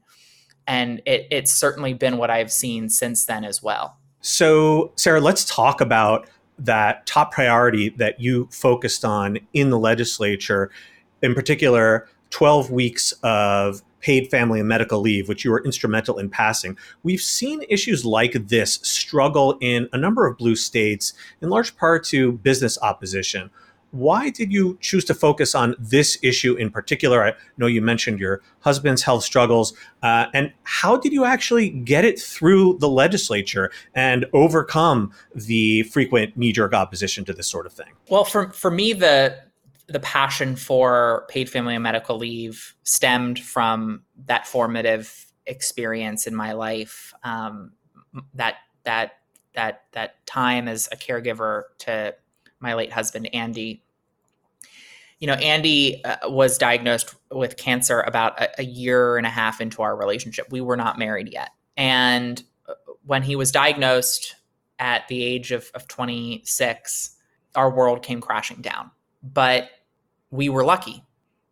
And 0.67 1.03
it, 1.07 1.27
it's 1.31 1.53
certainly 1.53 1.95
been 1.95 2.19
what 2.19 2.31
I've 2.31 2.53
seen 2.53 2.89
since 2.89 3.25
then 3.25 3.45
as 3.45 3.63
well. 3.63 3.97
So, 4.21 4.93
Sarah, 4.97 5.21
let's 5.21 5.45
talk 5.45 5.81
about 5.81 6.29
that 6.59 7.07
top 7.07 7.33
priority 7.33 7.91
that 7.91 8.21
you 8.21 8.49
focused 8.51 9.05
on 9.05 9.39
in 9.53 9.71
the 9.71 9.79
legislature 9.79 10.71
in 11.23 11.35
particular, 11.35 12.09
12 12.31 12.71
weeks 12.71 13.13
of 13.23 13.83
paid 14.07 14.31
family 14.31 14.61
and 14.61 14.69
medical 14.69 15.01
leave, 15.01 15.29
which 15.29 15.45
you 15.45 15.51
were 15.51 15.65
instrumental 15.65 16.17
in 16.17 16.31
passing. 16.31 16.79
We've 17.03 17.21
seen 17.21 17.65
issues 17.69 18.05
like 18.05 18.35
this 18.47 18.75
struggle 18.83 19.59
in 19.61 19.89
a 19.93 19.99
number 19.99 20.29
of 20.29 20.39
blue 20.39 20.55
states, 20.55 21.13
in 21.43 21.51
large 21.51 21.77
part 21.77 22.05
to 22.05 22.31
business 22.31 22.79
opposition. 22.81 23.51
Why 23.91 24.31
did 24.31 24.53
you 24.53 24.79
choose 24.81 25.05
to 25.07 25.15
focus 25.15 25.57
on 25.57 25.75
this 25.81 26.19
issue 26.23 26.55
in 26.55 26.71
particular? 26.71 27.25
I 27.25 27.33
know 27.57 27.67
you 27.67 27.83
mentioned 27.83 28.21
your 28.21 28.43
husband's 28.61 29.03
health 29.03 29.25
struggles. 29.25 29.73
Uh, 30.05 30.27
and 30.33 30.53
how 30.63 30.97
did 30.97 31.13
you 31.13 31.25
actually 31.25 31.71
get 31.71 32.05
it 32.05 32.21
through 32.21 32.79
the 32.79 32.89
legislature 32.89 33.73
and 33.93 34.25
overcome 34.33 35.11
the 35.35 35.83
frequent 35.85 36.37
knee 36.37 36.53
jerk 36.53 36.75
opposition 36.75 37.25
to 37.25 37.33
this 37.33 37.49
sort 37.49 37.67
of 37.67 37.73
thing? 37.73 37.93
Well, 38.09 38.25
for, 38.25 38.51
for 38.51 38.71
me, 38.71 38.93
the 38.93 39.46
the 39.89 40.01
passion 40.01 40.57
for 40.57 41.27
paid 41.29 41.49
family 41.49 41.75
and 41.75 41.83
medical 41.83 42.17
leave 42.17 42.75
stemmed 42.83 43.39
from 43.39 44.03
that 44.27 44.47
formative 44.47 45.27
experience 45.47 46.27
in 46.27 46.35
my 46.35 46.53
life. 46.53 47.15
Um, 47.23 47.73
that 48.35 48.57
that 48.85 49.13
that 49.55 49.85
that 49.93 50.27
time 50.27 50.69
as 50.69 50.89
a 50.93 50.97
caregiver 50.97 51.65
to 51.79 52.15
my 52.61 52.75
late 52.75 52.93
husband 52.93 53.29
Andy. 53.33 53.83
You 55.19 55.27
know, 55.29 55.35
Andy 55.35 56.05
uh, 56.05 56.29
was 56.29 56.59
diagnosed 56.59 57.15
with 57.31 57.57
cancer 57.57 58.03
about 58.03 58.39
a, 58.39 58.61
a 58.61 58.65
year 58.65 59.17
and 59.17 59.27
a 59.27 59.31
half 59.31 59.63
into 59.63 59.81
our 59.81 59.97
relationship. 59.97 60.47
We 60.51 60.61
were 60.61 60.77
not 60.77 60.99
married 60.99 61.33
yet, 61.33 61.51
and 61.77 62.43
uh, 62.69 62.75
when 63.05 63.23
he 63.23 63.35
was 63.35 63.51
diagnosed 63.51 64.37
at 64.79 65.09
the 65.09 65.23
age 65.23 65.53
of, 65.53 65.71
of 65.75 65.89
26, 65.89 67.17
our 67.55 67.71
world 67.71 68.03
came 68.03 68.21
crashing 68.21 68.61
down. 68.61 68.91
But 69.23 69.71
we 70.31 70.49
were 70.49 70.65
lucky. 70.65 71.03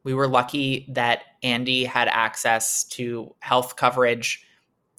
We 0.02 0.14
were 0.14 0.28
lucky 0.28 0.86
that 0.90 1.22
Andy 1.42 1.84
had 1.84 2.08
access 2.08 2.84
to 2.84 3.34
health 3.40 3.76
coverage 3.76 4.44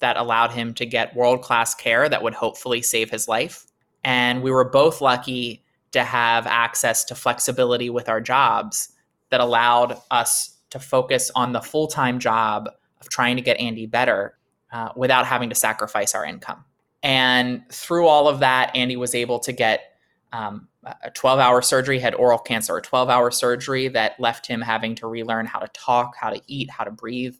that 0.00 0.16
allowed 0.16 0.50
him 0.50 0.74
to 0.74 0.86
get 0.86 1.14
world 1.16 1.42
class 1.42 1.74
care 1.74 2.08
that 2.08 2.22
would 2.22 2.34
hopefully 2.34 2.82
save 2.82 3.10
his 3.10 3.28
life. 3.28 3.64
And 4.04 4.42
we 4.42 4.50
were 4.50 4.68
both 4.68 5.00
lucky 5.00 5.64
to 5.92 6.04
have 6.04 6.46
access 6.46 7.04
to 7.04 7.14
flexibility 7.14 7.88
with 7.88 8.08
our 8.08 8.20
jobs 8.20 8.92
that 9.30 9.40
allowed 9.40 9.96
us 10.10 10.56
to 10.70 10.78
focus 10.78 11.30
on 11.34 11.52
the 11.52 11.60
full 11.60 11.86
time 11.86 12.18
job 12.18 12.68
of 13.00 13.08
trying 13.08 13.36
to 13.36 13.42
get 13.42 13.58
Andy 13.58 13.86
better 13.86 14.36
uh, 14.72 14.90
without 14.96 15.26
having 15.26 15.48
to 15.48 15.54
sacrifice 15.54 16.14
our 16.14 16.24
income. 16.24 16.64
And 17.02 17.62
through 17.70 18.06
all 18.06 18.28
of 18.28 18.40
that, 18.40 18.74
Andy 18.74 18.96
was 18.96 19.14
able 19.14 19.38
to 19.40 19.52
get 19.52 19.95
um, 20.32 20.68
a 21.02 21.10
12 21.10 21.38
hour 21.38 21.62
surgery, 21.62 21.98
had 21.98 22.14
oral 22.14 22.38
cancer, 22.38 22.76
a 22.76 22.82
12 22.82 23.08
hour 23.08 23.30
surgery 23.30 23.88
that 23.88 24.18
left 24.20 24.46
him 24.46 24.60
having 24.60 24.94
to 24.96 25.06
relearn 25.06 25.46
how 25.46 25.58
to 25.58 25.68
talk, 25.68 26.14
how 26.20 26.30
to 26.30 26.40
eat, 26.46 26.70
how 26.70 26.84
to 26.84 26.90
breathe. 26.90 27.36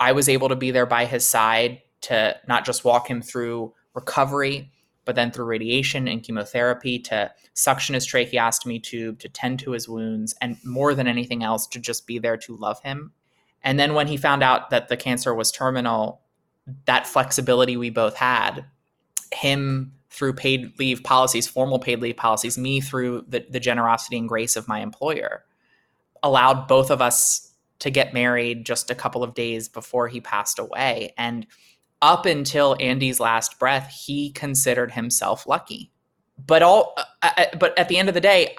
I 0.00 0.12
was 0.12 0.28
able 0.28 0.48
to 0.48 0.56
be 0.56 0.70
there 0.70 0.86
by 0.86 1.04
his 1.04 1.26
side 1.26 1.82
to 2.02 2.36
not 2.46 2.64
just 2.64 2.84
walk 2.84 3.10
him 3.10 3.20
through 3.20 3.74
recovery, 3.94 4.70
but 5.04 5.16
then 5.16 5.30
through 5.30 5.46
radiation 5.46 6.06
and 6.06 6.22
chemotherapy 6.22 6.98
to 6.98 7.32
suction 7.54 7.94
his 7.94 8.06
tracheostomy 8.06 8.82
tube, 8.82 9.18
to 9.18 9.28
tend 9.28 9.58
to 9.60 9.72
his 9.72 9.88
wounds, 9.88 10.34
and 10.40 10.56
more 10.64 10.94
than 10.94 11.08
anything 11.08 11.42
else, 11.42 11.66
to 11.66 11.80
just 11.80 12.06
be 12.06 12.18
there 12.18 12.36
to 12.36 12.56
love 12.56 12.80
him. 12.82 13.12
And 13.64 13.80
then 13.80 13.94
when 13.94 14.06
he 14.06 14.16
found 14.16 14.42
out 14.42 14.70
that 14.70 14.88
the 14.88 14.96
cancer 14.96 15.34
was 15.34 15.50
terminal, 15.50 16.20
that 16.84 17.06
flexibility 17.06 17.76
we 17.76 17.90
both 17.90 18.16
had, 18.16 18.66
him 19.32 19.94
through 20.10 20.32
paid 20.32 20.78
leave 20.78 21.02
policies, 21.02 21.46
formal 21.46 21.78
paid 21.78 22.00
leave 22.00 22.16
policies, 22.16 22.56
me 22.56 22.80
through 22.80 23.24
the, 23.28 23.44
the 23.50 23.60
generosity 23.60 24.16
and 24.16 24.28
grace 24.28 24.56
of 24.56 24.68
my 24.68 24.80
employer, 24.80 25.44
allowed 26.22 26.66
both 26.66 26.90
of 26.90 27.02
us 27.02 27.52
to 27.80 27.90
get 27.90 28.14
married 28.14 28.66
just 28.66 28.90
a 28.90 28.94
couple 28.94 29.22
of 29.22 29.34
days 29.34 29.68
before 29.68 30.08
he 30.08 30.20
passed 30.20 30.58
away. 30.58 31.14
And 31.16 31.46
up 32.00 32.26
until 32.26 32.76
Andy's 32.80 33.20
last 33.20 33.58
breath, 33.58 33.92
he 34.06 34.30
considered 34.30 34.92
himself 34.92 35.46
lucky. 35.46 35.90
But 36.44 36.62
all, 36.62 36.94
uh, 36.96 37.30
uh 37.36 37.44
but 37.58 37.78
at 37.78 37.88
the 37.88 37.98
end 37.98 38.08
of 38.08 38.14
the 38.14 38.20
day, 38.20 38.56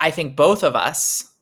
I 0.00 0.10
think 0.10 0.36
both 0.36 0.62
of 0.62 0.76
us, 0.76 1.32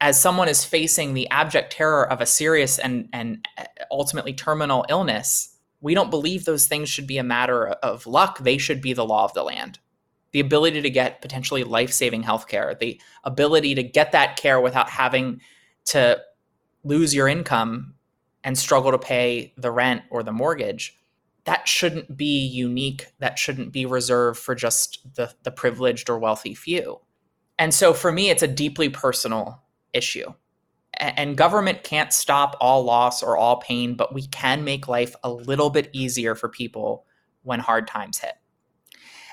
as 0.00 0.20
someone 0.20 0.48
is 0.48 0.64
facing 0.64 1.14
the 1.14 1.28
abject 1.30 1.72
terror 1.72 2.10
of 2.10 2.20
a 2.20 2.26
serious 2.26 2.78
and 2.78 3.08
and 3.12 3.46
uh, 3.56 3.64
ultimately 3.90 4.32
terminal 4.32 4.84
illness, 4.88 5.56
we 5.80 5.94
don't 5.94 6.10
believe 6.10 6.44
those 6.44 6.66
things 6.66 6.88
should 6.88 7.06
be 7.06 7.18
a 7.18 7.24
matter 7.24 7.68
of 7.68 8.06
luck. 8.06 8.38
They 8.38 8.58
should 8.58 8.80
be 8.80 8.92
the 8.92 9.04
law 9.04 9.24
of 9.24 9.34
the 9.34 9.42
land. 9.42 9.78
The 10.32 10.40
ability 10.40 10.82
to 10.82 10.90
get 10.90 11.22
potentially 11.22 11.64
life 11.64 11.92
saving 11.92 12.22
healthcare, 12.22 12.78
the 12.78 13.00
ability 13.24 13.74
to 13.76 13.82
get 13.82 14.12
that 14.12 14.36
care 14.36 14.60
without 14.60 14.90
having 14.90 15.40
to 15.86 16.20
lose 16.84 17.14
your 17.14 17.28
income 17.28 17.94
and 18.44 18.58
struggle 18.58 18.90
to 18.90 18.98
pay 18.98 19.54
the 19.56 19.70
rent 19.70 20.02
or 20.10 20.22
the 20.22 20.32
mortgage, 20.32 20.96
that 21.44 21.66
shouldn't 21.66 22.16
be 22.16 22.46
unique. 22.46 23.06
That 23.20 23.38
shouldn't 23.38 23.72
be 23.72 23.86
reserved 23.86 24.38
for 24.38 24.54
just 24.54 25.14
the, 25.14 25.32
the 25.44 25.50
privileged 25.50 26.10
or 26.10 26.18
wealthy 26.18 26.54
few. 26.54 27.00
And 27.58 27.72
so 27.72 27.94
for 27.94 28.12
me, 28.12 28.30
it's 28.30 28.42
a 28.42 28.48
deeply 28.48 28.88
personal 28.88 29.62
issue 29.92 30.32
and 30.98 31.36
government 31.36 31.84
can't 31.84 32.12
stop 32.12 32.56
all 32.60 32.82
loss 32.82 33.22
or 33.22 33.36
all 33.36 33.56
pain, 33.56 33.94
but 33.94 34.12
we 34.12 34.26
can 34.28 34.64
make 34.64 34.88
life 34.88 35.14
a 35.22 35.30
little 35.30 35.70
bit 35.70 35.90
easier 35.92 36.34
for 36.34 36.48
people 36.48 37.06
when 37.42 37.60
hard 37.60 37.86
times 37.86 38.18
hit. 38.18 38.34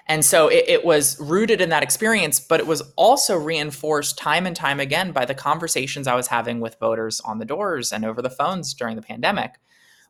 And 0.08 0.23
so 0.23 0.47
it, 0.47 0.65
it, 0.67 0.86
was 0.86 1.19
rooted 1.19 1.62
in 1.62 1.69
that 1.69 1.82
experience, 1.82 2.39
but 2.39 2.60
it 2.60 2.67
was 2.67 2.84
also 2.95 3.36
reinforced 3.36 4.19
time 4.19 4.45
and 4.45 4.56
time 4.56 4.80
again 4.80 5.12
by 5.12 5.25
the 5.25 5.34
conversations 5.34 6.06
I 6.06 6.13
was 6.13 6.28
having 6.28 6.60
with 6.60 6.80
voters 6.80 7.19
on 7.21 7.39
the 7.39 7.45
doors 7.45 7.91
and 7.91 8.06
over 8.06 8.21
the 8.21 8.30
phones 8.30 8.75
during 8.75 8.95
the 8.95 9.01
pandemic, 9.01 9.56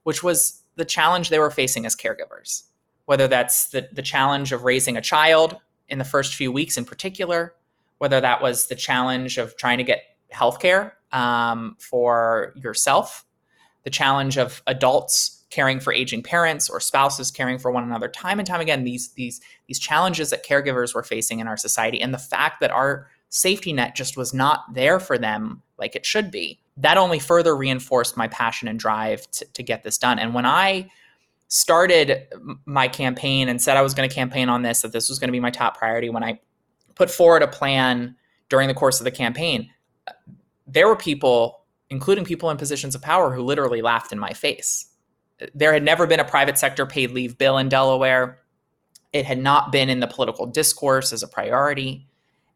which 0.04 0.22
was 0.22 0.64
the 0.76 0.84
challenge 0.84 1.30
they 1.30 1.40
were 1.40 1.50
facing 1.50 1.86
as 1.86 1.96
caregivers. 1.96 2.64
Whether 3.06 3.30
that's 3.30 3.70
the, 3.70 3.88
the 3.94 4.02
challenge 4.02 4.52
of 4.52 4.64
raising 4.64 4.98
a 4.98 5.02
child 5.02 5.58
in 5.88 5.98
the 5.98 6.04
first 6.04 6.36
few 6.36 6.52
weeks 6.52 6.78
in 6.78 6.84
particular, 6.84 7.56
whether 8.00 8.20
that 8.20 8.42
was 8.42 8.68
the 8.68 8.76
challenge 8.76 9.38
of 9.38 9.56
trying 9.56 9.78
to 9.78 9.84
get 9.86 10.02
healthcare 10.34 10.92
um, 11.16 11.78
for 11.80 12.54
yourself, 12.56 13.26
the 13.84 13.90
challenge 13.90 14.38
of 14.38 14.62
adults 14.68 15.44
caring 15.50 15.80
for 15.80 15.94
aging 15.94 16.22
parents 16.22 16.70
or 16.70 16.82
spouses 16.82 17.32
caring 17.32 17.58
for 17.58 17.72
one 17.72 17.84
another 17.84 18.10
time 18.10 18.40
and 18.40 18.48
time 18.48 18.60
again 18.60 18.84
these 18.84 19.14
these 19.14 19.40
these 19.68 19.80
challenges 19.80 20.32
that 20.32 20.46
caregivers 20.46 20.94
were 20.94 21.04
facing 21.04 21.40
in 21.40 21.48
our 21.48 21.56
society 21.56 22.02
and 22.02 22.14
the 22.14 22.18
fact 22.18 22.60
that 22.60 22.72
our 22.72 23.08
safety 23.30 23.72
net 23.72 23.96
just 23.96 24.18
was 24.18 24.34
not 24.34 24.66
there 24.74 25.00
for 25.00 25.18
them 25.18 25.62
like 25.78 25.96
it 25.96 26.06
should 26.06 26.30
be 26.32 26.60
that 26.76 26.98
only 26.98 27.20
further 27.20 27.56
reinforced 27.56 28.18
my 28.18 28.28
passion 28.28 28.68
and 28.68 28.80
drive 28.80 29.30
to, 29.32 29.46
to 29.54 29.64
get 29.64 29.84
this 29.84 29.98
done. 29.98 30.20
And 30.20 30.34
when 30.34 30.46
i 30.46 30.90
started 31.48 32.28
my 32.66 32.88
campaign 32.88 33.48
and 33.48 33.62
said 33.62 33.78
i 33.78 33.82
was 33.82 33.94
going 33.94 34.10
to 34.10 34.14
campaign 34.14 34.50
on 34.50 34.64
this 34.64 34.82
that 34.82 34.92
this 34.92 35.08
was 35.08 35.20
going 35.20 35.28
to 35.28 35.32
be 35.32 35.40
my 35.40 35.52
top 35.52 35.78
priority 35.78 36.10
when 36.10 36.24
i 36.24 36.40
put 36.96 37.10
forward 37.10 37.44
a 37.44 37.48
plan 37.48 38.16
during 38.50 38.68
the 38.68 38.74
course 38.74 39.00
of 39.00 39.04
the 39.04 39.12
campaign 39.12 39.70
there 40.68 40.88
were 40.88 40.96
people 40.96 41.62
including 41.90 42.26
people 42.26 42.50
in 42.50 42.58
positions 42.58 42.96
of 42.96 43.02
power 43.02 43.34
who 43.34 43.44
literally 43.44 43.82
laughed 43.82 44.12
in 44.12 44.18
my 44.18 44.34
face 44.34 44.88
there 45.54 45.74
had 45.74 45.84
never 45.84 46.08
been 46.08 46.20
a 46.20 46.26
private 46.26 46.58
sector 46.58 46.86
paid 46.86 47.12
leave 47.12 47.38
bill 47.38 47.58
in 47.58 47.70
Delaware. 47.70 48.40
It 49.14 49.26
had 49.26 49.40
not 49.40 49.72
been 49.72 49.90
in 49.90 50.00
the 50.00 50.08
political 50.08 50.46
discourse 50.46 51.12
as 51.12 51.24
a 51.24 51.28
priority. 51.28 52.08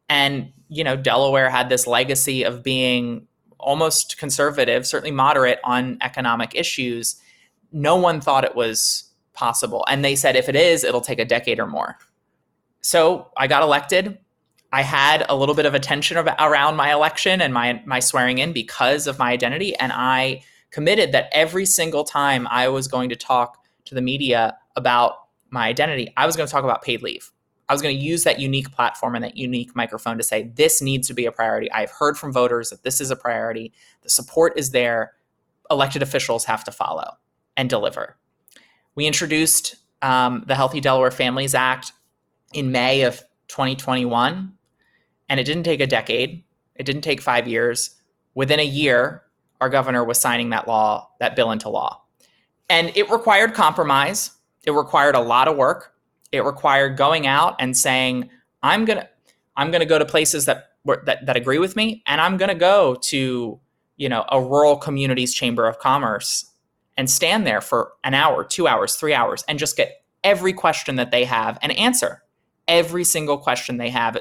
And, 0.07 0.51
you 0.69 0.83
know, 0.83 0.95
Delaware 0.95 1.49
had 1.49 1.69
this 1.69 1.87
legacy 1.87 2.43
of 2.43 2.63
being 2.63 3.27
almost 3.59 4.17
conservative, 4.17 4.87
certainly 4.87 5.11
moderate 5.11 5.59
on 5.63 5.97
economic 6.01 6.55
issues. 6.55 7.21
No 7.71 7.95
one 7.95 8.21
thought 8.21 8.45
it 8.45 8.55
was 8.55 9.09
possible. 9.33 9.85
And 9.89 10.03
they 10.03 10.15
said, 10.15 10.35
if 10.35 10.49
it 10.49 10.55
is, 10.55 10.83
it'll 10.83 11.01
take 11.01 11.19
a 11.19 11.25
decade 11.25 11.59
or 11.59 11.67
more. 11.67 11.97
So 12.81 13.29
I 13.37 13.47
got 13.47 13.61
elected. 13.61 14.17
I 14.71 14.83
had 14.83 15.25
a 15.29 15.35
little 15.35 15.55
bit 15.55 15.65
of 15.65 15.73
attention 15.73 16.17
around 16.17 16.75
my 16.75 16.93
election 16.93 17.41
and 17.41 17.53
my, 17.53 17.81
my 17.85 17.99
swearing 17.99 18.37
in 18.37 18.53
because 18.53 19.07
of 19.07 19.17
my 19.17 19.31
identity. 19.31 19.75
And 19.75 19.91
I 19.93 20.43
committed 20.71 21.11
that 21.11 21.29
every 21.31 21.65
single 21.65 22.03
time 22.03 22.47
I 22.49 22.67
was 22.67 22.87
going 22.87 23.09
to 23.09 23.15
talk 23.15 23.63
to 23.85 23.95
the 23.95 24.01
media 24.01 24.57
about 24.75 25.13
my 25.49 25.67
identity, 25.67 26.13
I 26.17 26.27
was 26.27 26.35
going 26.35 26.45
to 26.45 26.51
talk 26.51 26.63
about 26.63 26.83
paid 26.83 27.01
leave. 27.01 27.31
I 27.67 27.73
was 27.73 27.81
going 27.81 27.95
to 27.95 28.01
use 28.01 28.23
that 28.23 28.39
unique 28.39 28.71
platform 28.71 29.15
and 29.15 29.23
that 29.23 29.37
unique 29.37 29.75
microphone 29.75 30.17
to 30.17 30.23
say, 30.23 30.51
this 30.55 30.81
needs 30.81 31.07
to 31.07 31.13
be 31.13 31.25
a 31.25 31.31
priority. 31.31 31.71
I've 31.71 31.91
heard 31.91 32.17
from 32.17 32.33
voters 32.33 32.71
that 32.71 32.83
this 32.83 32.99
is 32.99 33.11
a 33.11 33.15
priority. 33.15 33.73
The 34.01 34.09
support 34.09 34.53
is 34.57 34.71
there. 34.71 35.13
Elected 35.69 36.01
officials 36.01 36.45
have 36.45 36.63
to 36.63 36.71
follow 36.71 37.13
and 37.55 37.69
deliver. 37.69 38.17
We 38.95 39.05
introduced 39.05 39.75
um, 40.01 40.43
the 40.47 40.55
Healthy 40.55 40.81
Delaware 40.81 41.11
Families 41.11 41.53
Act 41.53 41.91
in 42.53 42.71
May 42.71 43.03
of 43.03 43.19
2021, 43.49 44.53
and 45.29 45.39
it 45.39 45.43
didn't 45.43 45.63
take 45.63 45.79
a 45.79 45.87
decade. 45.87 46.43
It 46.75 46.85
didn't 46.85 47.01
take 47.01 47.21
five 47.21 47.47
years. 47.47 47.95
Within 48.33 48.59
a 48.59 48.65
year, 48.65 49.23
our 49.61 49.69
governor 49.69 50.03
was 50.03 50.19
signing 50.19 50.49
that 50.49 50.67
law, 50.67 51.09
that 51.19 51.35
bill 51.35 51.51
into 51.51 51.69
law. 51.69 52.01
And 52.69 52.95
it 52.95 53.09
required 53.09 53.53
compromise. 53.53 54.31
It 54.63 54.71
required 54.71 55.15
a 55.15 55.19
lot 55.19 55.47
of 55.47 55.55
work. 55.55 55.93
It 56.31 56.43
required 56.43 56.97
going 56.97 57.27
out 57.27 57.55
and 57.59 57.75
saying, 57.75 58.29
I'm 58.61 58.85
going 58.85 58.99
to 58.99 59.09
I'm 59.55 59.71
going 59.71 59.81
to 59.81 59.85
go 59.85 59.99
to 59.99 60.05
places 60.05 60.45
that, 60.45 60.71
that 60.85 61.25
that 61.25 61.35
agree 61.35 61.59
with 61.59 61.75
me 61.75 62.01
and 62.05 62.21
I'm 62.21 62.37
going 62.37 62.49
to 62.49 62.55
go 62.55 62.95
to, 62.95 63.59
you 63.97 64.09
know, 64.09 64.25
a 64.29 64.41
rural 64.41 64.77
communities 64.77 65.33
chamber 65.33 65.67
of 65.67 65.79
commerce 65.79 66.45
and 66.95 67.09
stand 67.09 67.45
there 67.45 67.61
for 67.61 67.93
an 68.03 68.13
hour, 68.13 68.43
2 68.43 68.67
hours, 68.67 68.95
3 68.95 69.13
hours 69.13 69.43
and 69.47 69.59
just 69.59 69.75
get 69.75 70.03
every 70.23 70.53
question 70.53 70.95
that 70.97 71.11
they 71.11 71.25
have 71.25 71.57
and 71.61 71.71
answer 71.73 72.23
every 72.69 73.03
single 73.03 73.37
question 73.37 73.77
they 73.77 73.89
have 73.89 74.17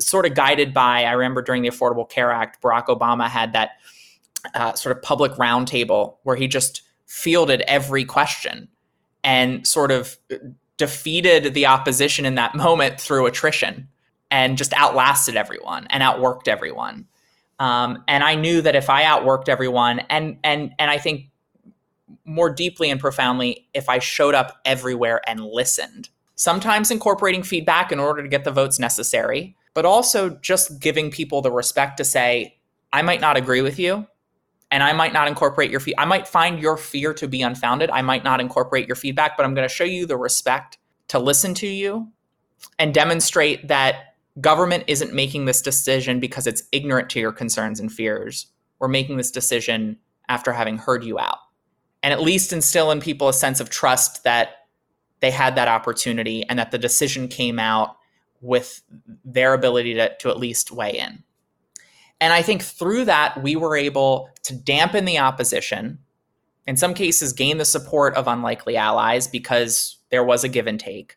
sort 0.00 0.26
of 0.26 0.34
guided 0.34 0.74
by 0.74 1.04
i 1.04 1.12
remember 1.12 1.40
during 1.40 1.62
the 1.62 1.68
affordable 1.68 2.08
care 2.08 2.32
act 2.32 2.60
barack 2.60 2.86
obama 2.86 3.28
had 3.28 3.52
that 3.52 3.70
uh, 4.54 4.72
sort 4.74 4.96
of 4.96 5.02
public 5.02 5.32
roundtable 5.32 6.16
where 6.24 6.34
he 6.34 6.48
just 6.48 6.82
fielded 7.06 7.60
every 7.62 8.04
question 8.04 8.68
and 9.22 9.66
sort 9.66 9.90
of 9.90 10.18
defeated 10.76 11.54
the 11.54 11.66
opposition 11.66 12.24
in 12.24 12.34
that 12.34 12.54
moment 12.56 13.00
through 13.00 13.26
attrition 13.26 13.88
and 14.30 14.56
just 14.56 14.72
outlasted 14.72 15.36
everyone 15.36 15.86
and 15.90 16.02
outworked 16.02 16.48
everyone. 16.48 17.06
Um, 17.58 18.02
and 18.08 18.24
I 18.24 18.34
knew 18.34 18.62
that 18.62 18.74
if 18.74 18.90
I 18.90 19.04
outworked 19.04 19.48
everyone, 19.48 20.00
and 20.10 20.38
and 20.42 20.72
and 20.78 20.90
I 20.90 20.98
think 20.98 21.26
more 22.24 22.50
deeply 22.50 22.90
and 22.90 22.98
profoundly, 22.98 23.68
if 23.74 23.88
I 23.88 24.00
showed 24.00 24.34
up 24.34 24.58
everywhere 24.64 25.20
and 25.28 25.44
listened, 25.44 26.08
sometimes 26.42 26.90
incorporating 26.90 27.44
feedback 27.44 27.92
in 27.92 28.00
order 28.00 28.20
to 28.20 28.28
get 28.28 28.42
the 28.42 28.50
votes 28.50 28.80
necessary, 28.80 29.54
but 29.74 29.86
also 29.86 30.28
just 30.28 30.80
giving 30.80 31.08
people 31.08 31.40
the 31.40 31.52
respect 31.52 31.96
to 31.96 32.04
say, 32.04 32.58
I 32.92 33.02
might 33.02 33.20
not 33.20 33.36
agree 33.36 33.62
with 33.62 33.78
you, 33.78 34.08
and 34.72 34.82
I 34.82 34.92
might 34.92 35.12
not 35.12 35.28
incorporate 35.28 35.70
your 35.70 35.78
feed. 35.78 35.94
I 35.98 36.04
might 36.04 36.26
find 36.26 36.58
your 36.58 36.76
fear 36.76 37.14
to 37.14 37.28
be 37.28 37.42
unfounded. 37.42 37.90
I 37.90 38.02
might 38.02 38.24
not 38.24 38.40
incorporate 38.40 38.88
your 38.88 38.96
feedback, 38.96 39.36
but 39.36 39.46
I'm 39.46 39.54
going 39.54 39.68
to 39.68 39.72
show 39.72 39.84
you 39.84 40.04
the 40.04 40.16
respect 40.16 40.78
to 41.08 41.20
listen 41.20 41.54
to 41.54 41.68
you 41.68 42.08
and 42.76 42.92
demonstrate 42.92 43.68
that 43.68 44.16
government 44.40 44.82
isn't 44.88 45.14
making 45.14 45.44
this 45.44 45.62
decision 45.62 46.18
because 46.18 46.48
it's 46.48 46.64
ignorant 46.72 47.08
to 47.10 47.20
your 47.20 47.32
concerns 47.32 47.78
and 47.78 47.92
fears. 47.92 48.48
We're 48.80 48.88
making 48.88 49.16
this 49.16 49.30
decision 49.30 49.96
after 50.28 50.52
having 50.52 50.78
heard 50.78 51.04
you 51.04 51.20
out. 51.20 51.38
And 52.02 52.12
at 52.12 52.20
least 52.20 52.52
instill 52.52 52.90
in 52.90 53.00
people 53.00 53.28
a 53.28 53.32
sense 53.32 53.60
of 53.60 53.70
trust 53.70 54.24
that 54.24 54.61
they 55.22 55.30
had 55.30 55.54
that 55.54 55.68
opportunity 55.68 56.44
and 56.48 56.58
that 56.58 56.72
the 56.72 56.78
decision 56.78 57.28
came 57.28 57.58
out 57.58 57.96
with 58.40 58.82
their 59.24 59.54
ability 59.54 59.94
to, 59.94 60.14
to 60.18 60.28
at 60.28 60.36
least 60.36 60.72
weigh 60.72 60.98
in. 60.98 61.22
And 62.20 62.32
I 62.32 62.42
think 62.42 62.62
through 62.62 63.06
that, 63.06 63.40
we 63.40 63.56
were 63.56 63.76
able 63.76 64.28
to 64.42 64.54
dampen 64.54 65.04
the 65.04 65.18
opposition, 65.18 66.00
in 66.66 66.76
some 66.76 66.92
cases, 66.92 67.32
gain 67.32 67.58
the 67.58 67.64
support 67.64 68.14
of 68.14 68.26
unlikely 68.26 68.76
allies 68.76 69.28
because 69.28 69.98
there 70.10 70.24
was 70.24 70.44
a 70.44 70.48
give 70.48 70.66
and 70.66 70.78
take. 70.78 71.16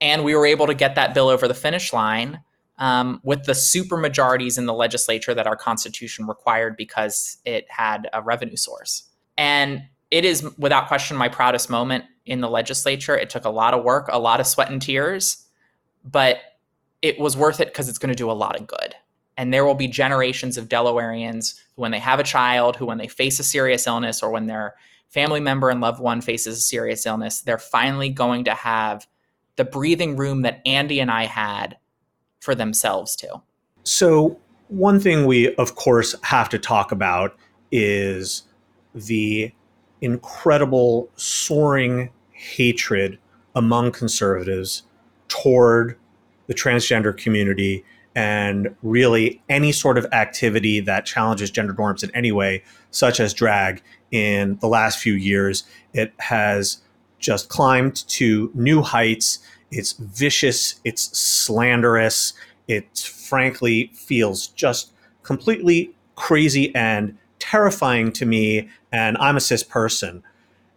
And 0.00 0.24
we 0.24 0.34
were 0.34 0.46
able 0.46 0.68
to 0.68 0.74
get 0.74 0.94
that 0.94 1.12
bill 1.12 1.28
over 1.28 1.46
the 1.46 1.54
finish 1.54 1.92
line 1.92 2.40
um, 2.78 3.20
with 3.24 3.44
the 3.44 3.54
super 3.54 3.96
majorities 3.96 4.58
in 4.58 4.66
the 4.66 4.72
legislature 4.72 5.34
that 5.34 5.46
our 5.46 5.56
Constitution 5.56 6.26
required 6.26 6.76
because 6.76 7.38
it 7.44 7.66
had 7.68 8.08
a 8.12 8.22
revenue 8.22 8.56
source. 8.56 9.04
And 9.36 9.82
it 10.10 10.24
is 10.24 10.48
without 10.58 10.88
question 10.88 11.16
my 11.16 11.28
proudest 11.28 11.70
moment 11.70 12.04
in 12.26 12.40
the 12.40 12.48
legislature. 12.48 13.16
It 13.16 13.30
took 13.30 13.44
a 13.44 13.50
lot 13.50 13.74
of 13.74 13.84
work, 13.84 14.08
a 14.10 14.18
lot 14.18 14.40
of 14.40 14.46
sweat 14.46 14.70
and 14.70 14.80
tears, 14.80 15.46
but 16.04 16.38
it 17.02 17.18
was 17.18 17.36
worth 17.36 17.60
it 17.60 17.68
because 17.68 17.88
it's 17.88 17.98
going 17.98 18.12
to 18.12 18.18
do 18.18 18.30
a 18.30 18.32
lot 18.32 18.58
of 18.58 18.66
good. 18.66 18.94
And 19.36 19.54
there 19.54 19.64
will 19.64 19.74
be 19.74 19.88
generations 19.88 20.58
of 20.58 20.68
Delawareans 20.68 21.58
who, 21.74 21.82
when 21.82 21.92
they 21.92 21.98
have 21.98 22.20
a 22.20 22.24
child, 22.24 22.76
who, 22.76 22.86
when 22.86 22.98
they 22.98 23.08
face 23.08 23.38
a 23.38 23.44
serious 23.44 23.86
illness, 23.86 24.22
or 24.22 24.30
when 24.30 24.46
their 24.46 24.74
family 25.08 25.40
member 25.40 25.70
and 25.70 25.80
loved 25.80 26.00
one 26.00 26.20
faces 26.20 26.58
a 26.58 26.60
serious 26.60 27.06
illness, 27.06 27.40
they're 27.40 27.58
finally 27.58 28.10
going 28.10 28.44
to 28.44 28.54
have 28.54 29.06
the 29.56 29.64
breathing 29.64 30.16
room 30.16 30.42
that 30.42 30.60
Andy 30.66 31.00
and 31.00 31.10
I 31.10 31.24
had 31.24 31.76
for 32.40 32.54
themselves 32.54 33.16
too. 33.16 33.42
So, 33.84 34.38
one 34.68 35.00
thing 35.00 35.26
we, 35.26 35.54
of 35.56 35.74
course, 35.74 36.14
have 36.22 36.48
to 36.50 36.58
talk 36.58 36.92
about 36.92 37.36
is 37.72 38.44
the 38.94 39.52
incredible 40.00 41.08
soaring 41.16 42.10
hatred 42.32 43.18
among 43.54 43.92
conservatives 43.92 44.82
toward 45.28 45.96
the 46.46 46.54
transgender 46.54 47.16
community 47.16 47.84
and 48.14 48.74
really 48.82 49.40
any 49.48 49.70
sort 49.70 49.96
of 49.96 50.04
activity 50.12 50.80
that 50.80 51.06
challenges 51.06 51.50
gender 51.50 51.72
norms 51.72 52.02
in 52.02 52.10
any 52.14 52.32
way, 52.32 52.62
such 52.90 53.20
as 53.20 53.32
drag, 53.32 53.82
in 54.10 54.58
the 54.60 54.66
last 54.66 54.98
few 54.98 55.12
years, 55.12 55.64
it 55.92 56.12
has 56.18 56.78
just 57.18 57.48
climbed 57.48 58.08
to 58.08 58.50
new 58.54 58.82
heights. 58.82 59.38
It's 59.70 59.92
vicious, 59.92 60.80
it's 60.84 61.16
slanderous, 61.16 62.32
it 62.66 62.98
frankly 62.98 63.92
feels 63.94 64.48
just 64.48 64.92
completely 65.22 65.94
crazy 66.16 66.74
and 66.74 67.16
terrifying 67.50 68.12
to 68.12 68.26
me. 68.26 68.68
And 68.92 69.16
I'm 69.18 69.36
a 69.36 69.40
cis 69.40 69.62
person. 69.62 70.22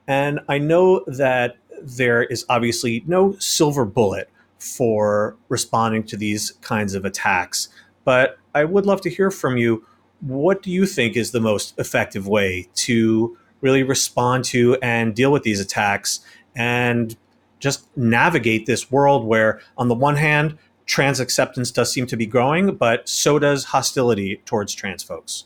And 0.08 0.40
I 0.50 0.58
know 0.58 1.04
that 1.06 1.58
there 1.82 2.24
is 2.24 2.46
obviously 2.50 3.04
no 3.06 3.36
silver 3.40 3.86
bullet 3.86 4.30
for 4.58 5.36
responding 5.50 6.04
to 6.04 6.18
these 6.18 6.52
kinds 6.62 6.96
of 6.96 7.06
attacks. 7.06 7.70
But 8.06 8.38
I 8.56 8.64
would 8.64 8.86
love 8.86 9.02
to 9.02 9.10
hear 9.10 9.30
from 9.30 9.58
you. 9.58 9.86
What 10.22 10.64
do 10.64 10.72
you 10.72 10.86
think 10.86 11.16
is 11.16 11.32
the 11.32 11.40
most 11.40 11.78
effective 11.78 12.28
way 12.28 12.70
to 12.76 13.38
really 13.62 13.84
respond 13.84 14.46
to 14.46 14.78
and 14.82 15.16
deal 15.16 15.32
with 15.32 15.44
these 15.44 15.60
attacks 15.60 16.22
and 16.56 17.16
just 17.60 17.88
navigate 17.96 18.66
this 18.66 18.92
world 18.92 19.26
where, 19.26 19.62
on 19.78 19.88
the 19.90 19.96
one 19.96 20.16
hand, 20.16 20.58
trans 20.86 21.20
acceptance 21.20 21.72
does 21.72 21.92
seem 21.92 22.08
to 22.08 22.18
be 22.18 22.26
growing, 22.26 22.76
but 22.76 23.08
so 23.08 23.40
does 23.40 23.66
hostility 23.66 24.42
towards 24.46 24.74
trans 24.74 25.04
folks? 25.04 25.46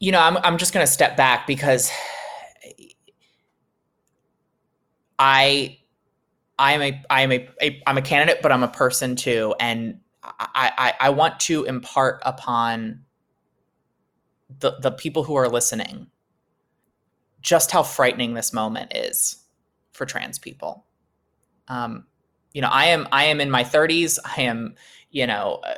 You 0.00 0.12
know, 0.12 0.20
I'm, 0.20 0.36
I'm 0.38 0.58
just 0.58 0.72
going 0.72 0.84
to 0.84 0.92
step 0.92 1.16
back 1.16 1.46
because 1.46 1.90
I 5.18 5.78
I 6.58 6.72
am 6.72 6.82
a 6.82 7.02
I 7.10 7.22
am 7.22 7.32
a, 7.32 7.48
a 7.60 7.82
I'm 7.86 7.98
a 7.98 8.02
candidate, 8.02 8.42
but 8.42 8.52
I'm 8.52 8.62
a 8.62 8.68
person 8.68 9.16
too, 9.16 9.54
and 9.60 10.00
I, 10.22 10.72
I 10.78 10.94
I 11.00 11.10
want 11.10 11.40
to 11.40 11.64
impart 11.64 12.20
upon 12.24 13.04
the 14.60 14.78
the 14.80 14.90
people 14.90 15.24
who 15.24 15.34
are 15.34 15.48
listening 15.48 16.08
just 17.40 17.72
how 17.72 17.82
frightening 17.82 18.34
this 18.34 18.52
moment 18.52 18.92
is 18.94 19.42
for 19.92 20.06
trans 20.06 20.38
people. 20.38 20.84
Um, 21.68 22.06
you 22.52 22.62
know, 22.62 22.68
I 22.68 22.86
am 22.86 23.08
I 23.12 23.24
am 23.24 23.40
in 23.40 23.50
my 23.50 23.64
30s. 23.64 24.18
I 24.24 24.42
am 24.42 24.74
you 25.10 25.26
know 25.26 25.60
uh, 25.64 25.74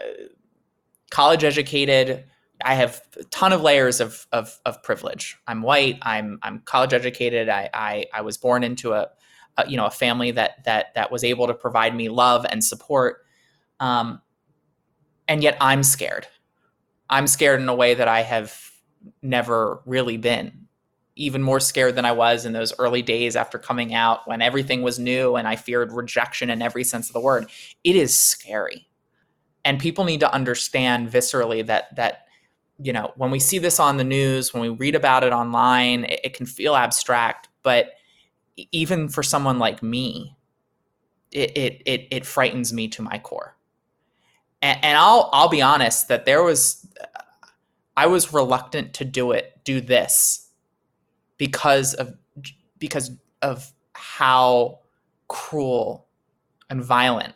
college 1.11 1.45
educated. 1.45 2.25
I 2.65 2.75
have 2.75 3.03
a 3.19 3.25
ton 3.25 3.53
of 3.53 3.61
layers 3.61 4.01
of, 4.01 4.27
of, 4.33 4.59
of 4.65 4.83
privilege. 4.83 5.37
I'm 5.47 5.63
white. 5.63 5.99
I'm 6.03 6.39
I'm 6.43 6.61
college 6.61 6.93
educated. 6.93 7.49
I 7.49 7.69
I, 7.75 8.07
I 8.13 8.23
was 8.23 8.39
born 8.39 8.65
into 8.65 8.93
a 8.93 9.09
uh, 9.57 9.65
you 9.69 9.77
know 9.77 9.87
a 9.87 9.91
family 9.91 10.31
that 10.33 10.65
that 10.65 10.95
that 10.95 11.11
was 11.13 11.25
able 11.25 11.47
to 11.47 11.55
provide 11.55 11.95
me 11.95 12.09
love 12.09 12.45
and 12.51 12.65
support 12.65 13.25
um, 13.81 14.21
and 15.29 15.43
yet 15.43 15.57
i'm 15.61 15.83
scared 15.83 16.27
i'm 17.09 17.27
scared 17.27 17.61
in 17.61 17.69
a 17.69 17.75
way 17.75 17.95
that 17.95 18.09
i 18.09 18.23
have 18.23 18.59
never 19.23 19.81
really 19.87 20.17
been 20.17 20.67
even 21.17 21.43
more 21.43 21.61
scared 21.61 21.95
than 21.95 22.05
i 22.05 22.13
was 22.13 22.45
in 22.45 22.53
those 22.53 22.73
early 22.79 23.03
days 23.03 23.37
after 23.37 23.59
coming 23.59 23.95
out 23.95 24.27
when 24.27 24.43
everything 24.43 24.83
was 24.83 24.99
new 24.99 25.37
and 25.37 25.47
i 25.47 25.55
feared 25.55 25.93
rejection 25.93 26.51
in 26.51 26.61
every 26.61 26.83
sense 26.83 27.09
of 27.09 27.13
the 27.13 27.21
word 27.21 27.49
it 27.85 27.95
is 27.95 28.15
scary 28.15 28.89
and 29.65 29.79
people 29.79 30.05
need 30.05 30.21
to 30.21 30.35
understand 30.35 31.09
viscerally 31.09 31.65
that 31.65 31.95
that 31.95 32.24
you 32.81 32.93
know 32.93 33.13
when 33.17 33.31
we 33.31 33.39
see 33.39 33.59
this 33.59 33.79
on 33.79 33.97
the 33.97 34.05
news 34.05 34.53
when 34.53 34.63
we 34.63 34.69
read 34.69 34.95
about 34.95 35.23
it 35.23 35.33
online 35.33 36.05
it, 36.05 36.21
it 36.25 36.35
can 36.35 36.47
feel 36.47 36.75
abstract 36.75 37.49
but 37.63 37.93
even 38.57 39.09
for 39.09 39.23
someone 39.23 39.59
like 39.59 39.83
me, 39.83 40.37
it 41.33 41.57
it 41.57 41.83
it, 41.87 42.09
it 42.11 42.27
frightens 42.27 42.73
me 42.73 42.89
to 42.89 43.03
my 43.03 43.19
core. 43.19 43.57
And, 44.63 44.79
and 44.85 44.99
I'll 44.99 45.29
I'll 45.33 45.49
be 45.49 45.63
honest 45.63 46.09
that 46.09 46.25
there 46.25 46.43
was 46.43 46.87
uh, 47.01 47.47
I 47.97 48.07
was 48.07 48.33
reluctant 48.33 48.95
to 48.95 49.05
do 49.05 49.33
it, 49.33 49.61
do 49.65 49.81
this, 49.81 50.49
because 51.37 51.95
of 51.95 52.15
because 52.79 53.11
of 53.43 53.73
how 53.95 54.81
cruel 55.29 56.07
and 56.71 56.83
violent 56.83 57.35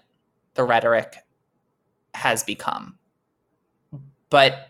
the 0.55 0.65
rhetoric 0.65 1.17
has 2.15 2.45
become. 2.45 2.99
But 4.31 4.69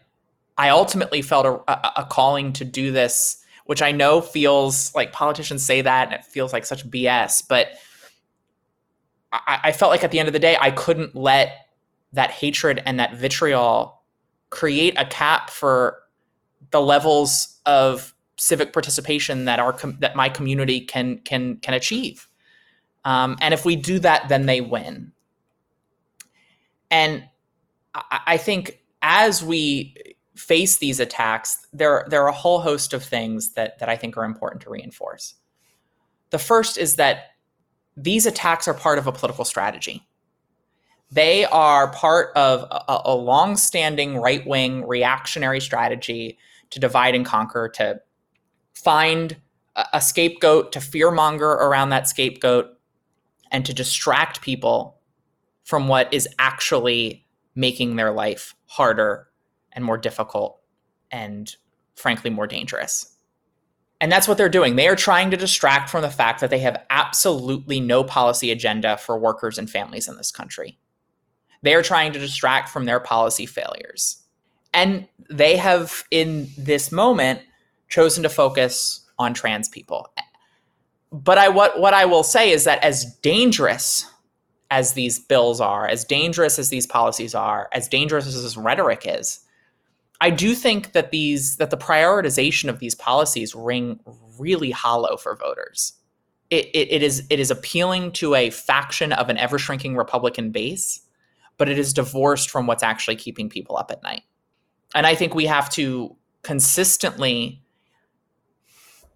I 0.58 0.70
ultimately 0.70 1.22
felt 1.22 1.46
a, 1.46 2.00
a, 2.00 2.04
calling 2.04 2.52
to 2.54 2.64
do 2.64 2.90
this 2.90 3.44
which 3.68 3.82
I 3.82 3.92
know 3.92 4.22
feels 4.22 4.94
like 4.94 5.12
politicians 5.12 5.62
say 5.62 5.82
that 5.82 6.06
and 6.06 6.14
it 6.14 6.24
feels 6.24 6.54
like 6.54 6.64
such 6.64 6.88
BS, 6.88 7.42
but 7.46 7.72
I, 9.30 9.60
I 9.64 9.72
felt 9.72 9.90
like 9.90 10.02
at 10.02 10.10
the 10.10 10.18
end 10.18 10.26
of 10.26 10.32
the 10.32 10.38
day, 10.38 10.56
I 10.58 10.70
couldn't 10.70 11.14
let 11.14 11.66
that 12.14 12.30
hatred 12.30 12.82
and 12.86 12.98
that 12.98 13.14
vitriol 13.14 14.00
create 14.48 14.98
a 14.98 15.04
cap 15.04 15.50
for 15.50 15.98
the 16.70 16.80
levels 16.80 17.60
of 17.66 18.14
civic 18.36 18.72
participation 18.72 19.44
that 19.44 19.58
our 19.58 19.74
com- 19.74 19.98
that 20.00 20.16
my 20.16 20.30
community 20.30 20.80
can 20.80 21.18
can 21.18 21.58
can 21.58 21.74
achieve. 21.74 22.26
Um, 23.04 23.36
and 23.42 23.52
if 23.52 23.66
we 23.66 23.76
do 23.76 23.98
that, 23.98 24.30
then 24.30 24.46
they 24.46 24.62
win. 24.62 25.12
And 26.90 27.24
I, 27.94 28.20
I 28.26 28.36
think 28.38 28.82
as 29.02 29.44
we 29.44 30.16
face 30.38 30.78
these 30.78 31.00
attacks, 31.00 31.58
there, 31.72 32.06
there 32.08 32.22
are 32.22 32.28
a 32.28 32.32
whole 32.32 32.60
host 32.60 32.92
of 32.92 33.02
things 33.02 33.54
that, 33.54 33.78
that 33.80 33.88
I 33.88 33.96
think 33.96 34.16
are 34.16 34.24
important 34.24 34.62
to 34.62 34.70
reinforce. 34.70 35.34
The 36.30 36.38
first 36.38 36.78
is 36.78 36.96
that 36.96 37.30
these 37.96 38.24
attacks 38.24 38.68
are 38.68 38.74
part 38.74 38.98
of 38.98 39.06
a 39.06 39.12
political 39.12 39.44
strategy. 39.44 40.06
They 41.10 41.44
are 41.46 41.90
part 41.90 42.36
of 42.36 42.62
a, 42.70 43.00
a 43.06 43.14
long-standing 43.14 44.18
right-wing 44.18 44.86
reactionary 44.86 45.60
strategy 45.60 46.38
to 46.70 46.78
divide 46.78 47.14
and 47.14 47.24
conquer, 47.24 47.68
to 47.70 48.00
find 48.74 49.36
a, 49.74 49.86
a 49.94 50.00
scapegoat, 50.00 50.70
to 50.72 50.78
fearmonger 50.78 51.56
around 51.56 51.90
that 51.90 52.06
scapegoat, 52.06 52.78
and 53.50 53.66
to 53.66 53.74
distract 53.74 54.42
people 54.42 55.00
from 55.64 55.88
what 55.88 56.12
is 56.12 56.28
actually 56.38 57.26
making 57.54 57.96
their 57.96 58.12
life 58.12 58.54
harder 58.66 59.27
and 59.78 59.84
more 59.84 59.96
difficult 59.96 60.60
and 61.12 61.54
frankly 61.94 62.30
more 62.30 62.48
dangerous. 62.48 63.14
And 64.00 64.10
that's 64.10 64.26
what 64.26 64.36
they're 64.38 64.48
doing. 64.48 64.74
They 64.74 64.88
are 64.88 64.96
trying 64.96 65.30
to 65.30 65.36
distract 65.36 65.88
from 65.88 66.02
the 66.02 66.10
fact 66.10 66.40
that 66.40 66.50
they 66.50 66.58
have 66.58 66.84
absolutely 66.90 67.78
no 67.78 68.02
policy 68.02 68.50
agenda 68.50 68.96
for 68.96 69.16
workers 69.16 69.56
and 69.56 69.70
families 69.70 70.08
in 70.08 70.16
this 70.16 70.32
country. 70.32 70.80
They 71.62 71.74
are 71.74 71.82
trying 71.82 72.12
to 72.12 72.18
distract 72.18 72.70
from 72.70 72.86
their 72.86 72.98
policy 72.98 73.46
failures. 73.46 74.20
And 74.74 75.06
they 75.30 75.56
have, 75.56 76.02
in 76.10 76.48
this 76.58 76.90
moment, 76.90 77.40
chosen 77.88 78.24
to 78.24 78.28
focus 78.28 79.06
on 79.16 79.32
trans 79.32 79.68
people. 79.68 80.08
But 81.12 81.38
I 81.38 81.48
what 81.50 81.78
what 81.78 81.94
I 81.94 82.04
will 82.04 82.24
say 82.24 82.50
is 82.50 82.64
that 82.64 82.82
as 82.82 83.04
dangerous 83.22 84.04
as 84.72 84.94
these 84.94 85.20
bills 85.20 85.60
are, 85.60 85.86
as 85.86 86.04
dangerous 86.04 86.58
as 86.58 86.68
these 86.68 86.86
policies 86.86 87.34
are, 87.34 87.68
as 87.72 87.86
dangerous 87.86 88.26
as 88.26 88.42
this 88.42 88.56
rhetoric 88.56 89.02
is, 89.06 89.40
I 90.20 90.30
do 90.30 90.54
think 90.54 90.92
that 90.92 91.10
these 91.10 91.56
that 91.56 91.70
the 91.70 91.76
prioritization 91.76 92.68
of 92.68 92.80
these 92.80 92.94
policies 92.94 93.54
ring 93.54 94.00
really 94.38 94.70
hollow 94.70 95.16
for 95.16 95.36
voters. 95.36 95.94
It, 96.50 96.66
it, 96.74 96.90
it 96.90 97.02
is 97.02 97.26
it 97.30 97.38
is 97.38 97.50
appealing 97.50 98.12
to 98.12 98.34
a 98.34 98.50
faction 98.50 99.12
of 99.12 99.28
an 99.28 99.38
ever 99.38 99.58
shrinking 99.58 99.96
Republican 99.96 100.50
base, 100.50 101.02
but 101.56 101.68
it 101.68 101.78
is 101.78 101.92
divorced 101.92 102.50
from 102.50 102.66
what's 102.66 102.82
actually 102.82 103.16
keeping 103.16 103.48
people 103.48 103.76
up 103.76 103.90
at 103.90 104.02
night. 104.02 104.22
And 104.94 105.06
I 105.06 105.14
think 105.14 105.34
we 105.34 105.46
have 105.46 105.70
to 105.70 106.16
consistently 106.42 107.62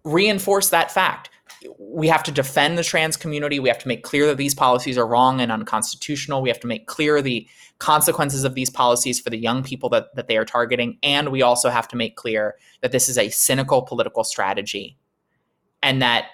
reinforce 0.03 0.69
that 0.69 0.91
fact 0.91 1.29
we 1.77 2.07
have 2.07 2.23
to 2.23 2.31
defend 2.31 2.77
the 2.77 2.83
trans 2.83 3.17
community. 3.17 3.59
We 3.59 3.69
have 3.69 3.79
to 3.79 3.87
make 3.87 4.03
clear 4.03 4.25
that 4.27 4.37
these 4.37 4.55
policies 4.55 4.97
are 4.97 5.07
wrong 5.07 5.41
and 5.41 5.51
unconstitutional. 5.51 6.41
We 6.41 6.49
have 6.49 6.59
to 6.61 6.67
make 6.67 6.87
clear 6.87 7.21
the 7.21 7.47
consequences 7.79 8.43
of 8.43 8.55
these 8.55 8.69
policies 8.69 9.19
for 9.19 9.29
the 9.29 9.37
young 9.37 9.63
people 9.63 9.89
that, 9.89 10.15
that 10.15 10.27
they 10.27 10.37
are 10.37 10.45
targeting. 10.45 10.97
And 11.03 11.29
we 11.29 11.41
also 11.41 11.69
have 11.69 11.87
to 11.89 11.95
make 11.95 12.15
clear 12.15 12.55
that 12.81 12.91
this 12.91 13.09
is 13.09 13.17
a 13.17 13.29
cynical 13.29 13.81
political 13.81 14.23
strategy 14.23 14.97
and 15.81 16.01
that 16.01 16.25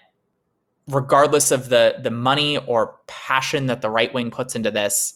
regardless 0.88 1.52
of 1.52 1.70
the, 1.70 1.96
the 2.02 2.12
money 2.12 2.58
or 2.58 2.96
passion 3.08 3.68
that 3.68 3.82
the 3.82 3.90
right 3.90 4.14
wing 4.14 4.32
puts 4.32 4.56
into 4.56 4.72
this, 4.72 5.16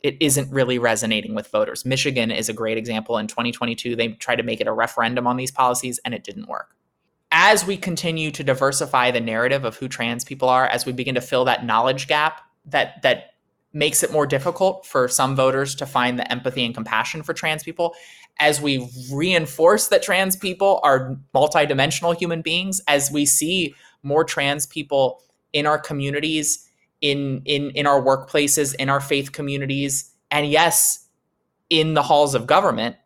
it 0.00 0.16
isn't 0.20 0.52
really 0.52 0.78
resonating 0.78 1.34
with 1.34 1.48
voters. 1.48 1.84
Michigan 1.84 2.30
is 2.30 2.48
a 2.48 2.52
great 2.52 2.76
example. 2.76 3.18
In 3.18 3.28
2022, 3.28 3.94
they 3.94 4.08
tried 4.08 4.36
to 4.36 4.42
make 4.42 4.60
it 4.60 4.66
a 4.66 4.72
referendum 4.72 5.26
on 5.26 5.36
these 5.36 5.50
policies 5.50 6.00
and 6.04 6.12
it 6.14 6.24
didn't 6.24 6.48
work 6.48 6.74
as 7.32 7.66
we 7.66 7.78
continue 7.78 8.30
to 8.30 8.44
diversify 8.44 9.10
the 9.10 9.20
narrative 9.20 9.64
of 9.64 9.76
who 9.76 9.88
trans 9.88 10.22
people 10.22 10.48
are, 10.48 10.66
as 10.66 10.84
we 10.84 10.92
begin 10.92 11.14
to 11.14 11.20
fill 11.20 11.46
that 11.46 11.64
knowledge 11.64 12.06
gap 12.06 12.42
that 12.66 13.00
that 13.02 13.30
makes 13.72 14.02
it 14.02 14.12
more 14.12 14.26
difficult 14.26 14.84
for 14.84 15.08
some 15.08 15.34
voters 15.34 15.74
to 15.74 15.86
find 15.86 16.18
the 16.18 16.30
empathy 16.30 16.62
and 16.62 16.74
compassion 16.74 17.22
for 17.22 17.32
trans 17.32 17.62
people, 17.62 17.94
as 18.38 18.60
we 18.60 18.86
reinforce 19.10 19.88
that 19.88 20.02
trans 20.02 20.36
people 20.36 20.78
are 20.82 21.16
multidimensional 21.34 22.14
human 22.14 22.42
beings, 22.42 22.82
as 22.86 23.10
we 23.10 23.24
see 23.24 23.74
more 24.02 24.24
trans 24.24 24.66
people 24.66 25.22
in 25.54 25.66
our 25.66 25.78
communities, 25.78 26.68
in 27.00 27.40
in 27.46 27.70
in 27.70 27.86
our 27.86 28.00
workplaces, 28.00 28.74
in 28.74 28.90
our 28.90 29.00
faith 29.00 29.32
communities, 29.32 30.10
and 30.30 30.46
yes, 30.48 31.08
in 31.70 31.94
the 31.94 32.02
halls 32.02 32.34
of 32.34 32.46
government, 32.46 32.96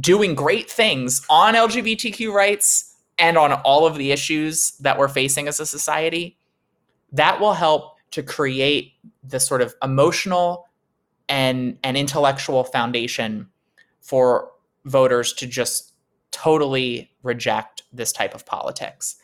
doing 0.00 0.34
great 0.34 0.70
things 0.70 1.20
on 1.28 1.54
LGBTQ 1.54 2.32
rights 2.32 2.85
and 3.18 3.38
on 3.38 3.52
all 3.52 3.86
of 3.86 3.96
the 3.96 4.12
issues 4.12 4.72
that 4.80 4.98
we're 4.98 5.08
facing 5.08 5.48
as 5.48 5.60
a 5.60 5.66
society, 5.66 6.36
that 7.12 7.40
will 7.40 7.54
help 7.54 7.96
to 8.10 8.22
create 8.22 8.92
the 9.24 9.40
sort 9.40 9.62
of 9.62 9.74
emotional 9.82 10.68
and, 11.28 11.78
and 11.82 11.96
intellectual 11.96 12.64
foundation 12.64 13.48
for 14.00 14.50
voters 14.84 15.32
to 15.32 15.46
just 15.46 15.92
totally 16.30 17.10
reject 17.22 17.82
this 17.92 18.12
type 18.12 18.34
of 18.34 18.46
politics. 18.46 19.16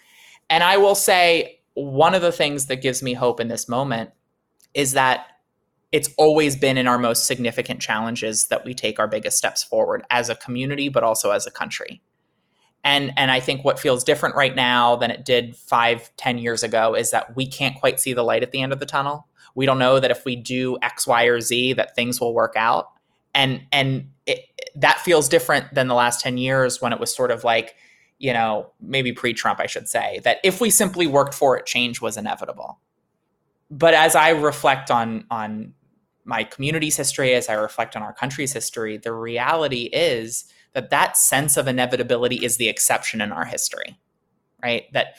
And 0.50 0.64
I 0.64 0.76
will 0.76 0.94
say, 0.94 1.60
one 1.74 2.14
of 2.14 2.22
the 2.22 2.32
things 2.32 2.66
that 2.66 2.82
gives 2.82 3.02
me 3.02 3.14
hope 3.14 3.40
in 3.40 3.48
this 3.48 3.68
moment 3.68 4.10
is 4.74 4.92
that 4.92 5.26
it's 5.90 6.10
always 6.16 6.56
been 6.56 6.78
in 6.78 6.86
our 6.86 6.98
most 6.98 7.26
significant 7.26 7.80
challenges 7.80 8.46
that 8.48 8.64
we 8.64 8.74
take 8.74 8.98
our 8.98 9.08
biggest 9.08 9.38
steps 9.38 9.62
forward 9.62 10.04
as 10.10 10.28
a 10.28 10.34
community, 10.34 10.88
but 10.88 11.04
also 11.04 11.30
as 11.30 11.46
a 11.46 11.50
country. 11.50 12.02
And 12.84 13.12
and 13.16 13.30
I 13.30 13.40
think 13.40 13.64
what 13.64 13.78
feels 13.78 14.02
different 14.02 14.34
right 14.34 14.54
now 14.54 14.96
than 14.96 15.10
it 15.10 15.24
did 15.24 15.56
five, 15.56 16.10
ten 16.16 16.38
years 16.38 16.62
ago 16.62 16.94
is 16.94 17.10
that 17.12 17.36
we 17.36 17.46
can't 17.46 17.78
quite 17.78 18.00
see 18.00 18.12
the 18.12 18.24
light 18.24 18.42
at 18.42 18.50
the 18.50 18.60
end 18.60 18.72
of 18.72 18.80
the 18.80 18.86
tunnel. 18.86 19.28
We 19.54 19.66
don't 19.66 19.78
know 19.78 20.00
that 20.00 20.10
if 20.10 20.24
we 20.24 20.34
do 20.34 20.78
X, 20.82 21.06
Y, 21.06 21.24
or 21.24 21.40
Z, 21.40 21.74
that 21.74 21.94
things 21.94 22.20
will 22.20 22.34
work 22.34 22.54
out. 22.56 22.90
And 23.34 23.62
and 23.70 24.10
it, 24.26 24.46
that 24.74 24.98
feels 25.00 25.28
different 25.28 25.74
than 25.74 25.88
the 25.88 25.94
last 25.94 26.20
10 26.20 26.38
years 26.38 26.80
when 26.80 26.92
it 26.92 27.00
was 27.00 27.14
sort 27.14 27.30
of 27.30 27.44
like, 27.44 27.76
you 28.18 28.32
know, 28.32 28.70
maybe 28.80 29.12
pre-Trump, 29.12 29.60
I 29.60 29.66
should 29.66 29.88
say, 29.88 30.20
that 30.24 30.38
if 30.44 30.60
we 30.60 30.70
simply 30.70 31.06
worked 31.06 31.34
for 31.34 31.56
it, 31.56 31.66
change 31.66 32.00
was 32.00 32.16
inevitable. 32.16 32.78
But 33.70 33.94
as 33.94 34.14
I 34.14 34.30
reflect 34.30 34.90
on 34.90 35.24
on 35.30 35.74
my 36.24 36.44
community's 36.44 36.96
history, 36.96 37.34
as 37.34 37.48
I 37.48 37.54
reflect 37.54 37.96
on 37.96 38.02
our 38.02 38.12
country's 38.12 38.52
history, 38.52 38.96
the 38.96 39.12
reality 39.12 39.90
is 39.92 40.44
that 40.74 40.90
that 40.90 41.16
sense 41.16 41.56
of 41.56 41.68
inevitability 41.68 42.44
is 42.44 42.56
the 42.56 42.68
exception 42.68 43.20
in 43.20 43.32
our 43.32 43.44
history, 43.44 43.98
right? 44.62 44.84
That 44.92 45.14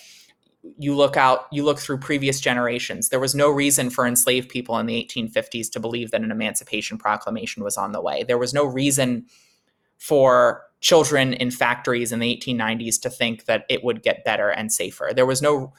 you 0.77 0.95
look 0.95 1.17
out, 1.17 1.47
you 1.51 1.63
look 1.63 1.79
through 1.79 1.97
previous 1.97 2.39
generations. 2.39 3.09
There 3.09 3.19
was 3.19 3.35
no 3.35 3.49
reason 3.49 3.89
for 3.89 4.07
enslaved 4.07 4.49
people 4.49 4.77
in 4.79 4.85
the 4.85 4.95
1850s 5.05 5.69
to 5.71 5.79
believe 5.79 6.11
that 6.11 6.21
an 6.21 6.31
Emancipation 6.31 6.97
Proclamation 6.97 7.63
was 7.63 7.77
on 7.77 7.91
the 7.91 8.01
way. 8.01 8.23
There 8.23 8.37
was 8.37 8.53
no 8.53 8.65
reason 8.65 9.25
for 9.97 10.63
children 10.79 11.33
in 11.33 11.51
factories 11.51 12.11
in 12.11 12.19
the 12.19 12.37
1890s 12.37 12.99
to 13.01 13.09
think 13.09 13.45
that 13.45 13.65
it 13.69 13.83
would 13.83 14.03
get 14.03 14.25
better 14.25 14.49
and 14.49 14.71
safer. 14.71 15.11
There 15.13 15.25
was 15.25 15.41
no 15.41 15.73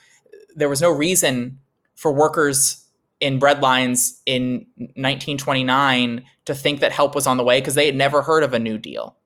there 0.56 0.68
was 0.68 0.80
no 0.80 0.90
reason 0.90 1.58
for 1.96 2.12
workers 2.12 2.86
in 3.20 3.40
breadlines 3.40 4.20
in 4.24 4.66
1929 4.76 6.24
to 6.44 6.54
think 6.54 6.80
that 6.80 6.92
help 6.92 7.14
was 7.14 7.26
on 7.26 7.36
the 7.36 7.44
way 7.44 7.60
because 7.60 7.74
they 7.74 7.86
had 7.86 7.96
never 7.96 8.22
heard 8.22 8.44
of 8.44 8.54
a 8.54 8.58
new 8.58 8.78
deal. 8.78 9.16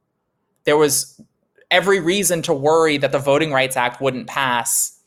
There 0.69 0.77
was 0.77 1.19
every 1.71 1.99
reason 1.99 2.43
to 2.43 2.53
worry 2.53 2.99
that 2.99 3.11
the 3.11 3.19
Voting 3.19 3.53
Rights 3.53 3.75
Act 3.75 4.03
wouldn't 4.03 4.27
pass 4.27 5.01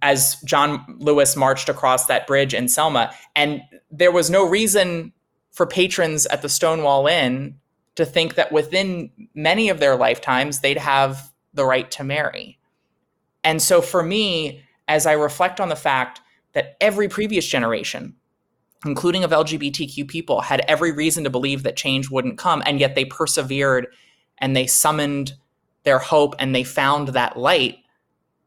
as 0.00 0.40
John 0.40 0.96
Lewis 0.98 1.36
marched 1.36 1.68
across 1.68 2.06
that 2.06 2.26
bridge 2.26 2.54
in 2.54 2.66
Selma. 2.66 3.12
And 3.34 3.60
there 3.90 4.10
was 4.10 4.30
no 4.30 4.48
reason 4.48 5.12
for 5.52 5.66
patrons 5.66 6.24
at 6.24 6.40
the 6.40 6.48
Stonewall 6.48 7.06
Inn 7.06 7.58
to 7.96 8.06
think 8.06 8.36
that 8.36 8.52
within 8.52 9.10
many 9.34 9.68
of 9.68 9.80
their 9.80 9.96
lifetimes, 9.96 10.60
they'd 10.60 10.78
have 10.78 11.30
the 11.52 11.66
right 11.66 11.90
to 11.90 12.02
marry. 12.02 12.58
And 13.44 13.60
so 13.60 13.82
for 13.82 14.02
me, 14.02 14.62
as 14.88 15.04
I 15.04 15.12
reflect 15.12 15.60
on 15.60 15.68
the 15.68 15.76
fact 15.76 16.22
that 16.54 16.78
every 16.80 17.10
previous 17.10 17.46
generation, 17.46 18.14
including 18.86 19.24
of 19.24 19.30
LGBTQ 19.30 20.08
people, 20.08 20.40
had 20.40 20.64
every 20.66 20.92
reason 20.92 21.22
to 21.24 21.28
believe 21.28 21.64
that 21.64 21.76
change 21.76 22.10
wouldn't 22.10 22.38
come, 22.38 22.62
and 22.64 22.80
yet 22.80 22.94
they 22.94 23.04
persevered 23.04 23.88
and 24.38 24.54
they 24.54 24.66
summoned 24.66 25.34
their 25.84 25.98
hope 25.98 26.34
and 26.38 26.54
they 26.54 26.64
found 26.64 27.08
that 27.08 27.38
light 27.38 27.78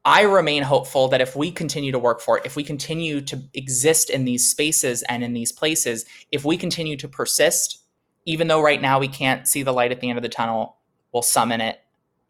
I 0.04 0.22
remain 0.22 0.62
hopeful 0.62 1.08
that 1.08 1.20
if 1.20 1.36
we 1.36 1.50
continue 1.50 1.92
to 1.92 1.98
work 1.98 2.20
for 2.20 2.38
it, 2.38 2.46
if 2.46 2.56
we 2.56 2.64
continue 2.64 3.20
to 3.22 3.42
exist 3.52 4.08
in 4.08 4.24
these 4.24 4.48
spaces 4.48 5.02
and 5.02 5.22
in 5.22 5.34
these 5.34 5.52
places, 5.52 6.06
if 6.32 6.44
we 6.44 6.56
continue 6.56 6.96
to 6.96 7.08
persist, 7.08 7.82
even 8.24 8.48
though 8.48 8.62
right 8.62 8.80
now 8.80 8.98
we 8.98 9.08
can't 9.08 9.46
see 9.46 9.62
the 9.62 9.72
light 9.72 9.92
at 9.92 10.00
the 10.00 10.08
end 10.08 10.18
of 10.18 10.22
the 10.22 10.28
tunnel, 10.28 10.78
we'll 11.12 11.22
summon 11.22 11.60
it 11.60 11.80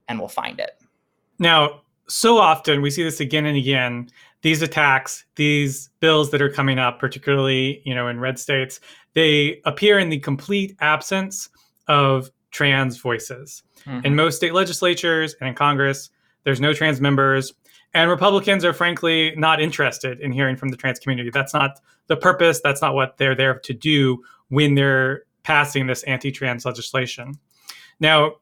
and 0.09 0.19
we'll 0.19 0.29
find 0.29 0.59
it. 0.59 0.83
Now, 1.39 1.83
so 2.09 2.39
often 2.39 2.83
we 2.83 2.91
see 2.91 3.05
this 3.05 3.21
again 3.21 3.47
and 3.47 3.57
again 3.57 4.11
these 4.43 4.63
attacks 4.63 5.25
these 5.37 5.91
bills 6.01 6.33
that 6.33 6.43
are 6.43 6.51
coming 6.51 6.77
up 6.77 6.99
particularly 6.99 7.81
you 7.85 7.95
know 7.95 8.09
in 8.09 8.19
red 8.19 8.37
states 8.37 8.81
they 9.15 9.61
appear 9.65 9.97
in 9.97 10.09
the 10.09 10.19
complete 10.19 10.77
absence 10.81 11.49
of 11.87 12.33
trans 12.51 12.97
voices 12.99 13.63
mm-hmm. 13.85 14.05
in 14.05 14.15
most 14.15 14.37
state 14.37 14.55
legislatures 14.55 15.35
and 15.41 15.49
in 15.49 15.55
congress 15.55 16.11
there's 16.45 16.61
no 16.61 16.73
trans 16.73 17.01
members 17.01 17.53
and 17.93 18.09
Republicans 18.09 18.65
are 18.65 18.73
frankly 18.73 19.35
not 19.37 19.61
interested 19.61 20.21
in 20.21 20.33
hearing 20.33 20.57
from 20.57 20.69
the 20.69 20.77
trans 20.77 20.99
community. 20.99 21.31
That's 21.31 21.53
not 21.53 21.81
the 22.07 22.17
purpose. 22.17 22.61
That's 22.63 22.81
not 22.81 22.95
what 22.95 23.17
they're 23.19 23.35
there 23.35 23.59
to 23.59 23.75
do 23.75 24.23
when 24.49 24.75
they're 24.75 25.25
passing 25.43 25.87
this 25.87 26.03
anti 26.05 26.31
trans 26.31 26.65
legislation. 26.65 27.35
Now, 27.99 28.37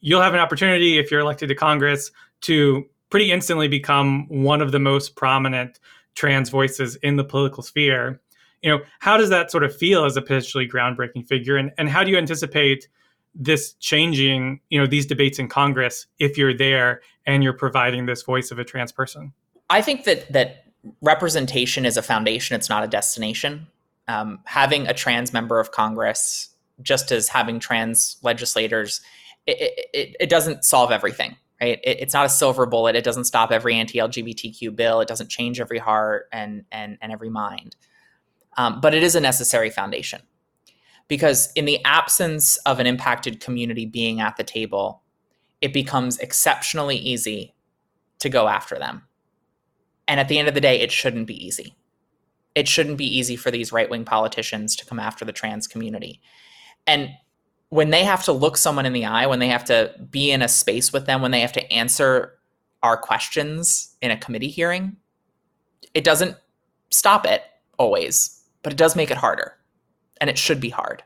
you'll 0.00 0.22
have 0.22 0.34
an 0.34 0.40
opportunity 0.40 0.98
if 0.98 1.10
you're 1.10 1.20
elected 1.20 1.48
to 1.48 1.54
Congress 1.54 2.10
to 2.42 2.84
pretty 3.08 3.32
instantly 3.32 3.68
become 3.68 4.28
one 4.28 4.60
of 4.60 4.72
the 4.72 4.78
most 4.78 5.16
prominent 5.16 5.80
trans 6.14 6.50
voices 6.50 6.96
in 6.96 7.16
the 7.16 7.24
political 7.24 7.62
sphere. 7.62 8.20
You 8.62 8.70
know, 8.70 8.80
how 8.98 9.16
does 9.16 9.30
that 9.30 9.50
sort 9.50 9.64
of 9.64 9.74
feel 9.74 10.04
as 10.04 10.16
a 10.16 10.22
potentially 10.22 10.68
groundbreaking 10.68 11.26
figure? 11.26 11.56
And, 11.56 11.72
and 11.78 11.88
how 11.88 12.04
do 12.04 12.10
you 12.10 12.18
anticipate 12.18 12.88
this 13.34 13.74
changing, 13.74 14.60
you 14.70 14.80
know, 14.80 14.86
these 14.86 15.06
debates 15.06 15.38
in 15.38 15.48
Congress 15.48 16.06
if 16.18 16.36
you're 16.36 16.54
there 16.54 17.00
and 17.26 17.42
you're 17.42 17.52
providing 17.52 18.06
this 18.06 18.22
voice 18.22 18.50
of 18.50 18.58
a 18.58 18.64
trans 18.64 18.92
person? 18.92 19.32
I 19.68 19.82
think 19.82 20.04
that 20.04 20.32
that 20.32 20.64
representation 21.00 21.86
is 21.86 21.96
a 21.96 22.02
foundation; 22.02 22.56
it's 22.56 22.68
not 22.68 22.82
a 22.82 22.88
destination. 22.88 23.66
Um, 24.08 24.40
having 24.44 24.88
a 24.88 24.94
trans 24.94 25.32
member 25.32 25.60
of 25.60 25.70
Congress, 25.70 26.50
just 26.82 27.12
as 27.12 27.28
having 27.28 27.60
trans 27.60 28.16
legislators, 28.22 29.00
it, 29.46 29.88
it, 29.94 30.16
it 30.18 30.28
doesn't 30.28 30.64
solve 30.64 30.90
everything, 30.90 31.36
right? 31.60 31.78
It, 31.84 32.00
it's 32.00 32.14
not 32.14 32.26
a 32.26 32.28
silver 32.28 32.66
bullet. 32.66 32.96
It 32.96 33.04
doesn't 33.04 33.24
stop 33.24 33.52
every 33.52 33.76
anti-LGBTQ 33.76 34.74
bill. 34.74 35.00
It 35.00 35.08
doesn't 35.08 35.28
change 35.28 35.60
every 35.60 35.78
heart 35.78 36.28
and 36.32 36.64
and 36.72 36.98
and 37.00 37.12
every 37.12 37.30
mind. 37.30 37.76
Um, 38.56 38.80
but 38.80 38.94
it 38.94 39.04
is 39.04 39.14
a 39.14 39.20
necessary 39.20 39.70
foundation 39.70 40.22
because 41.10 41.50
in 41.56 41.64
the 41.64 41.84
absence 41.84 42.56
of 42.58 42.78
an 42.78 42.86
impacted 42.86 43.40
community 43.40 43.84
being 43.84 44.20
at 44.20 44.36
the 44.36 44.44
table, 44.44 45.02
it 45.60 45.72
becomes 45.72 46.18
exceptionally 46.18 46.96
easy 46.96 47.52
to 48.20 48.28
go 48.28 48.46
after 48.46 48.78
them. 48.78 49.02
And 50.06 50.20
at 50.20 50.28
the 50.28 50.38
end 50.38 50.46
of 50.46 50.54
the 50.54 50.60
day, 50.60 50.80
it 50.80 50.92
shouldn't 50.92 51.26
be 51.26 51.44
easy. 51.44 51.74
It 52.54 52.68
shouldn't 52.68 52.96
be 52.96 53.18
easy 53.18 53.34
for 53.34 53.50
these 53.50 53.72
right 53.72 53.90
wing 53.90 54.04
politicians 54.04 54.76
to 54.76 54.86
come 54.86 55.00
after 55.00 55.24
the 55.24 55.32
trans 55.32 55.66
community. 55.66 56.20
And 56.86 57.10
when 57.70 57.90
they 57.90 58.04
have 58.04 58.24
to 58.24 58.32
look 58.32 58.56
someone 58.56 58.86
in 58.86 58.92
the 58.92 59.04
eye, 59.04 59.26
when 59.26 59.40
they 59.40 59.48
have 59.48 59.64
to 59.64 59.92
be 60.12 60.30
in 60.30 60.42
a 60.42 60.48
space 60.48 60.92
with 60.92 61.06
them, 61.06 61.22
when 61.22 61.32
they 61.32 61.40
have 61.40 61.52
to 61.54 61.72
answer 61.72 62.38
our 62.84 62.96
questions 62.96 63.96
in 64.00 64.12
a 64.12 64.16
committee 64.16 64.48
hearing, 64.48 64.96
it 65.92 66.04
doesn't 66.04 66.36
stop 66.90 67.26
it 67.26 67.42
always, 67.80 68.44
but 68.62 68.72
it 68.72 68.76
does 68.76 68.94
make 68.94 69.10
it 69.10 69.16
harder 69.16 69.56
and 70.20 70.30
it 70.30 70.38
should 70.38 70.60
be 70.60 70.70
hard. 70.70 71.02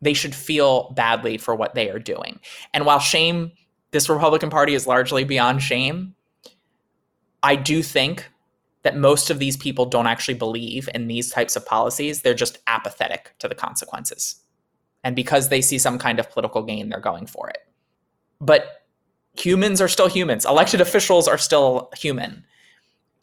They 0.00 0.14
should 0.14 0.34
feel 0.34 0.90
badly 0.90 1.38
for 1.38 1.54
what 1.54 1.74
they 1.74 1.90
are 1.90 1.98
doing. 1.98 2.40
And 2.72 2.86
while 2.86 3.00
shame, 3.00 3.52
this 3.90 4.08
Republican 4.08 4.50
Party 4.50 4.74
is 4.74 4.86
largely 4.86 5.24
beyond 5.24 5.62
shame, 5.62 6.14
I 7.42 7.56
do 7.56 7.82
think 7.82 8.28
that 8.82 8.96
most 8.96 9.30
of 9.30 9.38
these 9.38 9.56
people 9.56 9.86
don't 9.86 10.06
actually 10.06 10.34
believe 10.34 10.88
in 10.94 11.08
these 11.08 11.30
types 11.30 11.56
of 11.56 11.66
policies. 11.66 12.22
They're 12.22 12.34
just 12.34 12.58
apathetic 12.66 13.34
to 13.38 13.48
the 13.48 13.54
consequences. 13.54 14.36
And 15.04 15.16
because 15.16 15.48
they 15.48 15.60
see 15.60 15.78
some 15.78 15.98
kind 15.98 16.18
of 16.18 16.30
political 16.30 16.62
gain, 16.62 16.88
they're 16.88 17.00
going 17.00 17.26
for 17.26 17.48
it. 17.48 17.58
But 18.40 18.84
humans 19.32 19.80
are 19.80 19.88
still 19.88 20.08
humans, 20.08 20.44
elected 20.44 20.80
officials 20.80 21.28
are 21.28 21.38
still 21.38 21.90
human. 21.96 22.44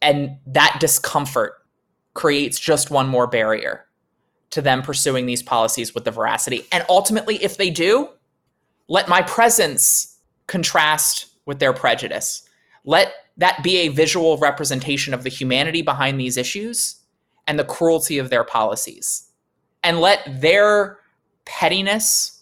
And 0.02 0.38
that 0.48 0.78
discomfort 0.80 1.54
creates 2.14 2.60
just 2.60 2.92
one 2.92 3.08
more 3.08 3.28
barrier 3.28 3.85
to 4.56 4.62
them 4.62 4.82
pursuing 4.82 5.26
these 5.26 5.43
policies 5.43 5.93
with 5.93 6.06
the 6.06 6.12
veracity. 6.12 6.66
And 6.72 6.86
ultimately, 6.88 7.43
if 7.43 7.58
they 7.58 7.70
do, 7.70 8.08
let 8.88 9.10
my 9.10 9.22
presence 9.22 10.18
contrast 10.47 11.26
with 11.45 11.60
their 11.60 11.74
prejudice. 11.74 12.47
Let 12.86 13.14
that 13.36 13.64
be 13.64 13.80
a 13.80 13.89
visual 13.89 14.38
representation 14.38 15.14
of 15.14 15.24
the 15.24 15.30
humanity 15.30 15.82
behind 15.82 16.18
these 16.18 16.38
issues 16.38 16.95
and 17.45 17.60
the 17.60 17.66
cruelty 17.66 18.18
of 18.18 18.30
their 18.30 18.45
policies. 18.45 19.28
And 19.84 19.99
let 19.99 20.22
their 20.39 20.99
pettiness 21.43 22.41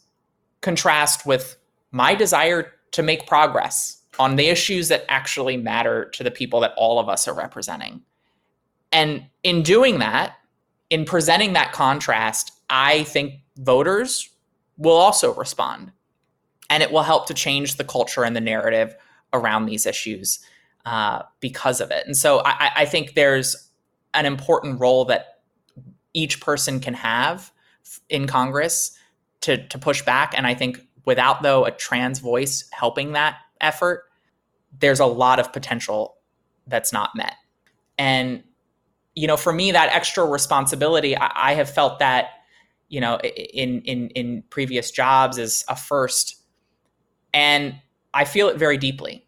contrast 0.61 1.25
with 1.25 1.57
my 1.89 2.13
desire 2.13 2.73
to 2.91 3.01
make 3.01 3.25
progress 3.25 4.03
on 4.19 4.35
the 4.35 4.49
issues 4.49 4.89
that 4.89 5.03
actually 5.09 5.57
matter 5.57 6.11
to 6.11 6.23
the 6.23 6.29
people 6.29 6.59
that 6.59 6.75
all 6.77 6.99
of 6.99 7.09
us 7.09 7.27
are 7.27 7.33
representing. 7.33 8.03
And 8.91 9.25
in 9.41 9.63
doing 9.63 9.97
that, 9.97 10.35
in 10.93 11.05
presenting 11.05 11.53
that 11.53 11.71
contrast, 11.71 12.51
I 12.69 13.01
think 13.05 13.39
voters 13.57 14.29
will 14.77 14.95
also 14.95 15.33
respond. 15.33 15.91
And 16.69 16.83
it 16.83 16.91
will 16.91 17.01
help 17.01 17.25
to 17.27 17.33
change 17.33 17.77
the 17.77 17.83
culture 17.83 18.23
and 18.23 18.35
the 18.35 18.41
narrative 18.41 18.95
around 19.33 19.65
these 19.65 19.87
issues 19.87 20.37
uh, 20.85 21.23
because 21.39 21.81
of 21.81 21.89
it. 21.89 22.05
And 22.05 22.15
so 22.15 22.43
I, 22.45 22.69
I 22.75 22.85
think 22.85 23.15
there's 23.15 23.71
an 24.13 24.27
important 24.27 24.79
role 24.79 25.05
that 25.05 25.39
each 26.13 26.39
person 26.39 26.79
can 26.79 26.93
have 26.93 27.51
in 28.07 28.27
Congress 28.27 28.95
to, 29.41 29.67
to 29.69 29.79
push 29.79 30.03
back. 30.03 30.35
And 30.37 30.45
I 30.45 30.53
think 30.53 30.79
without, 31.05 31.41
though, 31.41 31.65
a 31.65 31.71
trans 31.71 32.19
voice 32.19 32.69
helping 32.71 33.13
that 33.13 33.37
effort, 33.59 34.03
there's 34.77 34.99
a 34.99 35.07
lot 35.07 35.39
of 35.39 35.51
potential 35.51 36.17
that's 36.67 36.93
not 36.93 37.15
met. 37.15 37.33
And 37.97 38.43
you 39.15 39.27
know, 39.27 39.37
for 39.37 39.53
me, 39.53 39.71
that 39.71 39.93
extra 39.93 40.25
responsibility, 40.25 41.15
I, 41.17 41.51
I 41.51 41.53
have 41.53 41.69
felt 41.69 41.99
that, 41.99 42.29
you 42.89 43.01
know, 43.01 43.17
in 43.19 43.81
in 43.81 44.09
in 44.09 44.43
previous 44.49 44.91
jobs 44.91 45.37
as 45.37 45.63
a 45.67 45.75
first, 45.75 46.37
and 47.33 47.75
I 48.13 48.25
feel 48.25 48.47
it 48.49 48.57
very 48.57 48.77
deeply. 48.77 49.25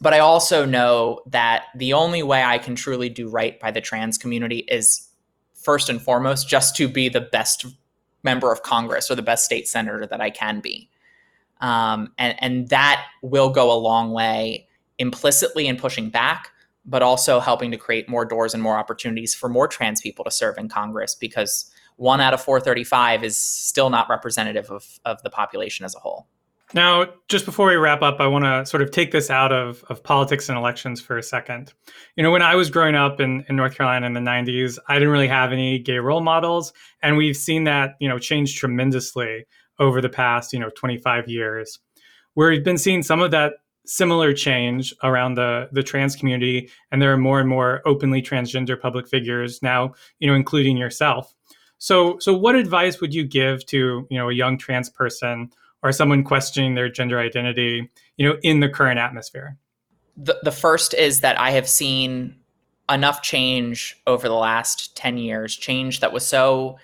But 0.00 0.14
I 0.14 0.20
also 0.20 0.64
know 0.64 1.20
that 1.26 1.64
the 1.74 1.92
only 1.92 2.22
way 2.22 2.42
I 2.42 2.56
can 2.58 2.74
truly 2.74 3.10
do 3.10 3.28
right 3.28 3.60
by 3.60 3.70
the 3.70 3.82
trans 3.82 4.16
community 4.16 4.60
is 4.68 5.08
first 5.54 5.90
and 5.90 6.00
foremost 6.00 6.48
just 6.48 6.74
to 6.76 6.88
be 6.88 7.10
the 7.10 7.20
best 7.20 7.66
member 8.22 8.50
of 8.50 8.62
Congress 8.62 9.10
or 9.10 9.14
the 9.14 9.22
best 9.22 9.44
state 9.44 9.68
senator 9.68 10.06
that 10.06 10.20
I 10.20 10.30
can 10.30 10.60
be. 10.60 10.88
Um, 11.60 12.12
and, 12.16 12.34
and 12.42 12.68
that 12.70 13.06
will 13.22 13.50
go 13.50 13.70
a 13.70 13.76
long 13.76 14.12
way 14.12 14.68
implicitly 14.98 15.66
in 15.66 15.76
pushing 15.76 16.08
back, 16.08 16.50
but 16.90 17.02
also 17.02 17.38
helping 17.38 17.70
to 17.70 17.76
create 17.76 18.08
more 18.08 18.24
doors 18.24 18.52
and 18.52 18.62
more 18.62 18.76
opportunities 18.76 19.34
for 19.34 19.48
more 19.48 19.68
trans 19.68 20.00
people 20.00 20.24
to 20.24 20.30
serve 20.30 20.58
in 20.58 20.68
Congress 20.68 21.14
because 21.14 21.70
one 21.96 22.20
out 22.20 22.34
of 22.34 22.42
435 22.42 23.22
is 23.22 23.38
still 23.38 23.90
not 23.90 24.10
representative 24.10 24.70
of, 24.70 24.98
of 25.04 25.22
the 25.22 25.30
population 25.30 25.84
as 25.84 25.94
a 25.94 26.00
whole. 26.00 26.26
Now, 26.72 27.06
just 27.28 27.44
before 27.46 27.66
we 27.66 27.74
wrap 27.74 28.02
up, 28.02 28.20
I 28.20 28.26
want 28.26 28.44
to 28.44 28.64
sort 28.64 28.82
of 28.82 28.90
take 28.90 29.10
this 29.10 29.28
out 29.28 29.52
of, 29.52 29.84
of 29.88 30.02
politics 30.02 30.48
and 30.48 30.56
elections 30.56 31.00
for 31.00 31.18
a 31.18 31.22
second. 31.22 31.72
You 32.16 32.22
know, 32.22 32.30
when 32.30 32.42
I 32.42 32.54
was 32.54 32.70
growing 32.70 32.94
up 32.94 33.20
in, 33.20 33.44
in 33.48 33.56
North 33.56 33.76
Carolina 33.76 34.06
in 34.06 34.12
the 34.12 34.20
90s, 34.20 34.78
I 34.88 34.94
didn't 34.94 35.10
really 35.10 35.28
have 35.28 35.52
any 35.52 35.78
gay 35.78 35.98
role 35.98 36.20
models. 36.20 36.72
And 37.02 37.16
we've 37.16 37.36
seen 37.36 37.64
that, 37.64 37.96
you 38.00 38.08
know, 38.08 38.18
change 38.18 38.56
tremendously 38.56 39.46
over 39.78 40.00
the 40.00 40.08
past, 40.08 40.52
you 40.52 40.60
know, 40.60 40.70
25 40.76 41.28
years, 41.28 41.78
where 42.34 42.50
we've 42.50 42.64
been 42.64 42.78
seeing 42.78 43.02
some 43.02 43.20
of 43.20 43.32
that 43.32 43.54
similar 43.86 44.32
change 44.32 44.94
around 45.02 45.34
the, 45.34 45.68
the 45.72 45.82
trans 45.82 46.14
community. 46.14 46.70
And 46.92 47.00
there 47.00 47.12
are 47.12 47.16
more 47.16 47.40
and 47.40 47.48
more 47.48 47.82
openly 47.84 48.22
transgender 48.22 48.80
public 48.80 49.08
figures 49.08 49.62
now, 49.62 49.94
you 50.18 50.28
know, 50.28 50.34
including 50.34 50.76
yourself. 50.76 51.34
So, 51.78 52.18
so 52.18 52.36
what 52.36 52.56
advice 52.56 53.00
would 53.00 53.14
you 53.14 53.24
give 53.24 53.64
to 53.66 54.06
you 54.10 54.18
know 54.18 54.28
a 54.28 54.34
young 54.34 54.58
trans 54.58 54.90
person 54.90 55.50
or 55.82 55.92
someone 55.92 56.22
questioning 56.22 56.74
their 56.74 56.90
gender 56.90 57.18
identity, 57.18 57.90
you 58.18 58.28
know, 58.28 58.38
in 58.42 58.60
the 58.60 58.68
current 58.68 58.98
atmosphere? 58.98 59.56
The 60.16 60.38
the 60.42 60.52
first 60.52 60.92
is 60.92 61.20
that 61.22 61.40
I 61.40 61.52
have 61.52 61.66
seen 61.66 62.36
enough 62.90 63.22
change 63.22 63.98
over 64.06 64.28
the 64.28 64.34
last 64.34 64.94
ten 64.94 65.16
years, 65.16 65.56
change 65.56 66.00
that 66.00 66.12
was 66.12 66.26
so 66.26 66.76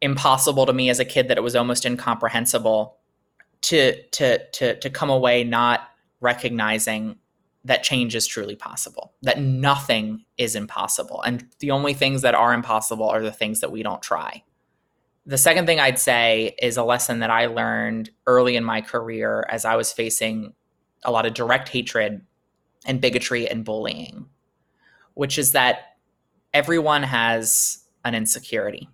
impossible 0.00 0.64
to 0.64 0.72
me 0.72 0.88
as 0.88 0.98
a 0.98 1.04
kid 1.04 1.28
that 1.28 1.36
it 1.36 1.42
was 1.42 1.54
almost 1.54 1.84
incomprehensible 1.84 2.96
to 3.62 4.02
to 4.12 4.38
to 4.52 4.78
to 4.80 4.88
come 4.88 5.10
away 5.10 5.44
not 5.44 5.89
recognizing 6.20 7.16
that 7.64 7.82
change 7.82 8.14
is 8.14 8.26
truly 8.26 8.56
possible, 8.56 9.12
that 9.22 9.40
nothing 9.40 10.24
is 10.38 10.54
impossible. 10.54 11.20
And 11.22 11.46
the 11.58 11.70
only 11.70 11.92
things 11.92 12.22
that 12.22 12.34
are 12.34 12.54
impossible 12.54 13.08
are 13.08 13.22
the 13.22 13.32
things 13.32 13.60
that 13.60 13.72
we 13.72 13.82
don't 13.82 14.00
try. 14.00 14.42
The 15.26 15.36
second 15.36 15.66
thing 15.66 15.78
I'd 15.78 15.98
say 15.98 16.56
is 16.62 16.76
a 16.76 16.84
lesson 16.84 17.18
that 17.18 17.30
I 17.30 17.46
learned 17.46 18.10
early 18.26 18.56
in 18.56 18.64
my 18.64 18.80
career 18.80 19.44
as 19.50 19.64
I 19.64 19.76
was 19.76 19.92
facing 19.92 20.54
a 21.04 21.12
lot 21.12 21.26
of 21.26 21.34
direct 21.34 21.68
hatred 21.68 22.22
and 22.86 23.00
bigotry 23.00 23.48
and 23.48 23.64
bullying, 23.64 24.26
which 25.14 25.38
is 25.38 25.52
that 25.52 25.96
everyone 26.54 27.02
has 27.02 27.84
an 28.04 28.14
insecurity. 28.14 28.88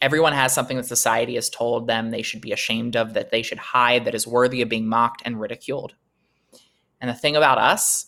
Everyone 0.00 0.32
has 0.32 0.54
something 0.54 0.76
that 0.76 0.86
society 0.86 1.34
has 1.34 1.50
told 1.50 1.88
them 1.88 2.10
they 2.10 2.22
should 2.22 2.40
be 2.40 2.52
ashamed 2.52 2.94
of, 2.94 3.14
that 3.14 3.30
they 3.30 3.42
should 3.42 3.58
hide, 3.58 4.04
that 4.04 4.14
is 4.14 4.26
worthy 4.26 4.62
of 4.62 4.68
being 4.68 4.86
mocked 4.86 5.22
and 5.24 5.40
ridiculed. 5.40 5.94
And 7.04 7.10
the 7.10 7.20
thing 7.20 7.36
about 7.36 7.58
us, 7.58 8.06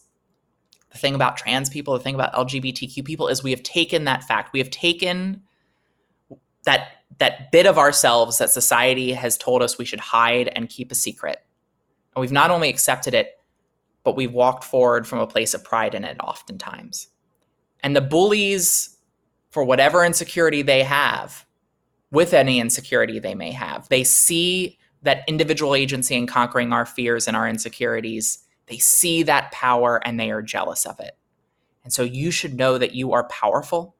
the 0.90 0.96
thing 0.96 1.14
about 1.14 1.36
trans 1.36 1.68
people, 1.68 1.92
the 1.92 2.00
thing 2.00 2.14
about 2.14 2.32
LGBTQ 2.32 3.04
people 3.04 3.28
is 3.28 3.42
we 3.42 3.50
have 3.50 3.62
taken 3.62 4.04
that 4.04 4.24
fact. 4.24 4.54
We 4.54 4.58
have 4.58 4.70
taken 4.70 5.42
that 6.64 6.92
that 7.18 7.52
bit 7.52 7.66
of 7.66 7.76
ourselves 7.76 8.38
that 8.38 8.48
society 8.48 9.12
has 9.12 9.36
told 9.36 9.62
us 9.62 9.76
we 9.76 9.84
should 9.84 10.00
hide 10.00 10.48
and 10.56 10.70
keep 10.70 10.90
a 10.90 10.94
secret. 10.94 11.44
And 12.14 12.22
we've 12.22 12.32
not 12.32 12.50
only 12.50 12.70
accepted 12.70 13.12
it, 13.12 13.38
but 14.02 14.16
we've 14.16 14.32
walked 14.32 14.64
forward 14.64 15.06
from 15.06 15.18
a 15.18 15.26
place 15.26 15.52
of 15.52 15.62
pride 15.62 15.94
in 15.94 16.02
it 16.02 16.16
oftentimes. 16.20 17.08
And 17.82 17.94
the 17.94 18.00
bullies, 18.00 18.96
for 19.50 19.62
whatever 19.62 20.06
insecurity 20.06 20.62
they 20.62 20.82
have, 20.84 21.44
with 22.10 22.32
any 22.32 22.60
insecurity 22.60 23.18
they 23.18 23.34
may 23.34 23.52
have, 23.52 23.90
they 23.90 24.04
see 24.04 24.78
that 25.02 25.22
individual 25.28 25.74
agency 25.74 26.14
in 26.14 26.26
conquering 26.26 26.72
our 26.72 26.86
fears 26.86 27.28
and 27.28 27.36
our 27.36 27.46
insecurities 27.46 28.42
they 28.66 28.78
see 28.78 29.22
that 29.24 29.52
power 29.52 30.00
and 30.04 30.18
they 30.18 30.30
are 30.30 30.42
jealous 30.42 30.86
of 30.86 31.00
it. 31.00 31.16
And 31.84 31.92
so 31.92 32.02
you 32.02 32.30
should 32.30 32.54
know 32.54 32.78
that 32.78 32.94
you 32.94 33.12
are 33.12 33.28
powerful. 33.28 33.94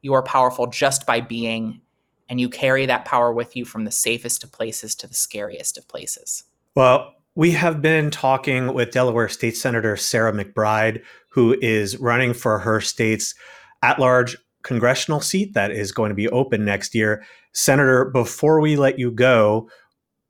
You 0.00 0.14
are 0.14 0.22
powerful 0.22 0.66
just 0.66 1.06
by 1.06 1.20
being, 1.20 1.80
and 2.28 2.40
you 2.40 2.48
carry 2.48 2.86
that 2.86 3.04
power 3.04 3.32
with 3.32 3.56
you 3.56 3.64
from 3.64 3.84
the 3.84 3.90
safest 3.90 4.44
of 4.44 4.52
places 4.52 4.94
to 4.96 5.06
the 5.06 5.14
scariest 5.14 5.76
of 5.76 5.88
places. 5.88 6.44
Well, 6.74 7.14
we 7.34 7.50
have 7.52 7.82
been 7.82 8.10
talking 8.10 8.72
with 8.72 8.92
Delaware 8.92 9.28
State 9.28 9.56
Senator 9.56 9.96
Sarah 9.96 10.32
McBride, 10.32 11.02
who 11.28 11.56
is 11.60 11.98
running 11.98 12.32
for 12.32 12.58
her 12.58 12.80
state's 12.80 13.34
at 13.82 13.98
large 13.98 14.36
congressional 14.62 15.20
seat 15.20 15.54
that 15.54 15.70
is 15.70 15.92
going 15.92 16.08
to 16.08 16.14
be 16.14 16.28
open 16.30 16.64
next 16.64 16.94
year. 16.94 17.24
Senator, 17.52 18.06
before 18.06 18.60
we 18.60 18.76
let 18.76 18.98
you 18.98 19.10
go, 19.10 19.70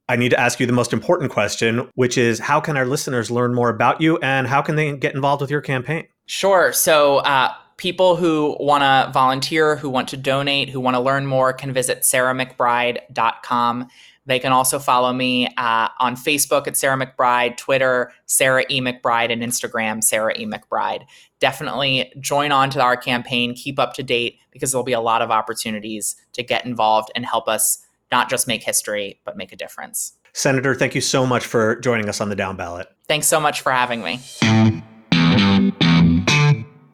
I 0.08 0.16
need 0.16 0.30
to 0.30 0.40
ask 0.40 0.58
you 0.58 0.66
the 0.66 0.72
most 0.72 0.92
important 0.92 1.30
question, 1.30 1.88
which 1.94 2.16
is 2.16 2.38
how 2.38 2.60
can 2.60 2.76
our 2.76 2.86
listeners 2.86 3.30
learn 3.30 3.54
more 3.54 3.68
about 3.68 4.00
you 4.00 4.18
and 4.18 4.46
how 4.46 4.62
can 4.62 4.76
they 4.76 4.96
get 4.96 5.14
involved 5.14 5.40
with 5.42 5.50
your 5.50 5.60
campaign? 5.60 6.06
Sure. 6.26 6.72
So, 6.72 7.18
uh, 7.18 7.52
people 7.78 8.16
who 8.16 8.56
want 8.58 8.82
to 8.82 9.10
volunteer, 9.12 9.76
who 9.76 9.88
want 9.88 10.08
to 10.08 10.16
donate, 10.16 10.68
who 10.68 10.80
want 10.80 10.94
to 10.94 11.00
learn 11.00 11.26
more 11.26 11.52
can 11.52 11.72
visit 11.72 12.00
sarahmcbride.com. 12.00 13.88
They 14.26 14.38
can 14.38 14.52
also 14.52 14.78
follow 14.78 15.12
me 15.14 15.46
uh, 15.56 15.88
on 16.00 16.14
Facebook 16.14 16.66
at 16.66 16.76
Sarah 16.76 16.98
McBride, 16.98 17.56
Twitter, 17.56 18.12
Sarah 18.26 18.64
E. 18.68 18.80
McBride, 18.80 19.32
and 19.32 19.42
Instagram, 19.42 20.04
Sarah 20.04 20.34
E. 20.36 20.44
McBride. 20.44 21.04
Definitely 21.40 22.12
join 22.20 22.52
on 22.52 22.68
to 22.70 22.82
our 22.82 22.96
campaign, 22.96 23.54
keep 23.54 23.78
up 23.78 23.94
to 23.94 24.02
date 24.02 24.38
because 24.50 24.70
there'll 24.70 24.84
be 24.84 24.92
a 24.92 25.00
lot 25.00 25.22
of 25.22 25.30
opportunities 25.30 26.14
to 26.34 26.42
get 26.42 26.66
involved 26.66 27.10
and 27.14 27.24
help 27.24 27.48
us 27.48 27.78
not 28.10 28.30
just 28.30 28.46
make 28.46 28.62
history, 28.62 29.20
but 29.24 29.36
make 29.36 29.52
a 29.52 29.56
difference. 29.56 30.14
Senator, 30.32 30.74
thank 30.74 30.94
you 30.94 31.00
so 31.00 31.26
much 31.26 31.44
for 31.44 31.76
joining 31.76 32.08
us 32.08 32.20
on 32.20 32.28
the 32.28 32.36
down 32.36 32.56
ballot. 32.56 32.88
Thanks 33.06 33.26
so 33.26 33.40
much 33.40 33.60
for 33.60 33.72
having 33.72 34.02
me. 34.02 34.20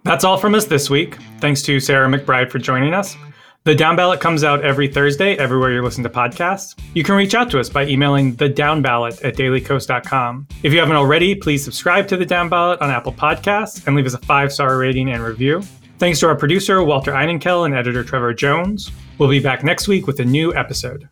That's 0.05 0.25
all 0.25 0.37
from 0.37 0.55
us 0.55 0.67
this 0.67 0.91
week. 0.91 1.17
Thanks 1.41 1.63
to 1.63 1.81
Sarah 1.81 2.09
McBride 2.09 2.51
for 2.51 2.59
joining 2.59 2.95
us. 2.95 3.17
The 3.65 3.75
Down 3.75 3.97
Ballot 3.97 4.21
comes 4.21 4.45
out 4.45 4.63
every 4.63 4.89
Thursday, 4.89 5.39
everywhere 5.39 5.73
you 5.73 5.81
listen 5.81 6.05
to 6.05 6.11
podcasts. 6.11 6.79
You 6.93 7.03
can 7.03 7.15
reach 7.15 7.35
out 7.35 7.51
to 7.53 7.59
us 7.59 7.71
by 7.71 7.87
emailing 7.87 8.35
the 8.35 8.51
Down 8.51 8.83
Ballot 8.83 9.23
at 9.23 9.37
dailykos.com. 9.37 10.47
If 10.63 10.75
you 10.75 10.79
haven't 10.79 10.97
already, 10.97 11.35
please 11.35 11.65
subscribe 11.65 12.07
to 12.09 12.19
the 12.19 12.27
Down 12.27 12.51
Ballot 12.51 12.83
on 12.83 12.91
Apple 12.91 13.15
Podcasts 13.15 13.87
and 13.87 13.97
leave 13.97 14.05
us 14.05 14.13
a 14.13 14.19
five 14.19 14.53
star 14.53 14.77
rating 14.77 15.11
and 15.11 15.23
review. 15.23 15.63
Thanks 15.99 16.21
to 16.21 16.27
our 16.27 16.37
producer, 16.37 16.85
Walter 16.85 17.13
Einenkel, 17.13 17.65
and 17.65 17.75
editor 17.75 18.05
Trevor 18.05 18.35
Jones. 18.35 18.93
We'll 19.19 19.31
be 19.31 19.41
back 19.41 19.63
next 19.63 19.87
week 19.87 20.07
with 20.07 20.19
a 20.19 20.25
new 20.25 20.53
episode. 20.55 21.09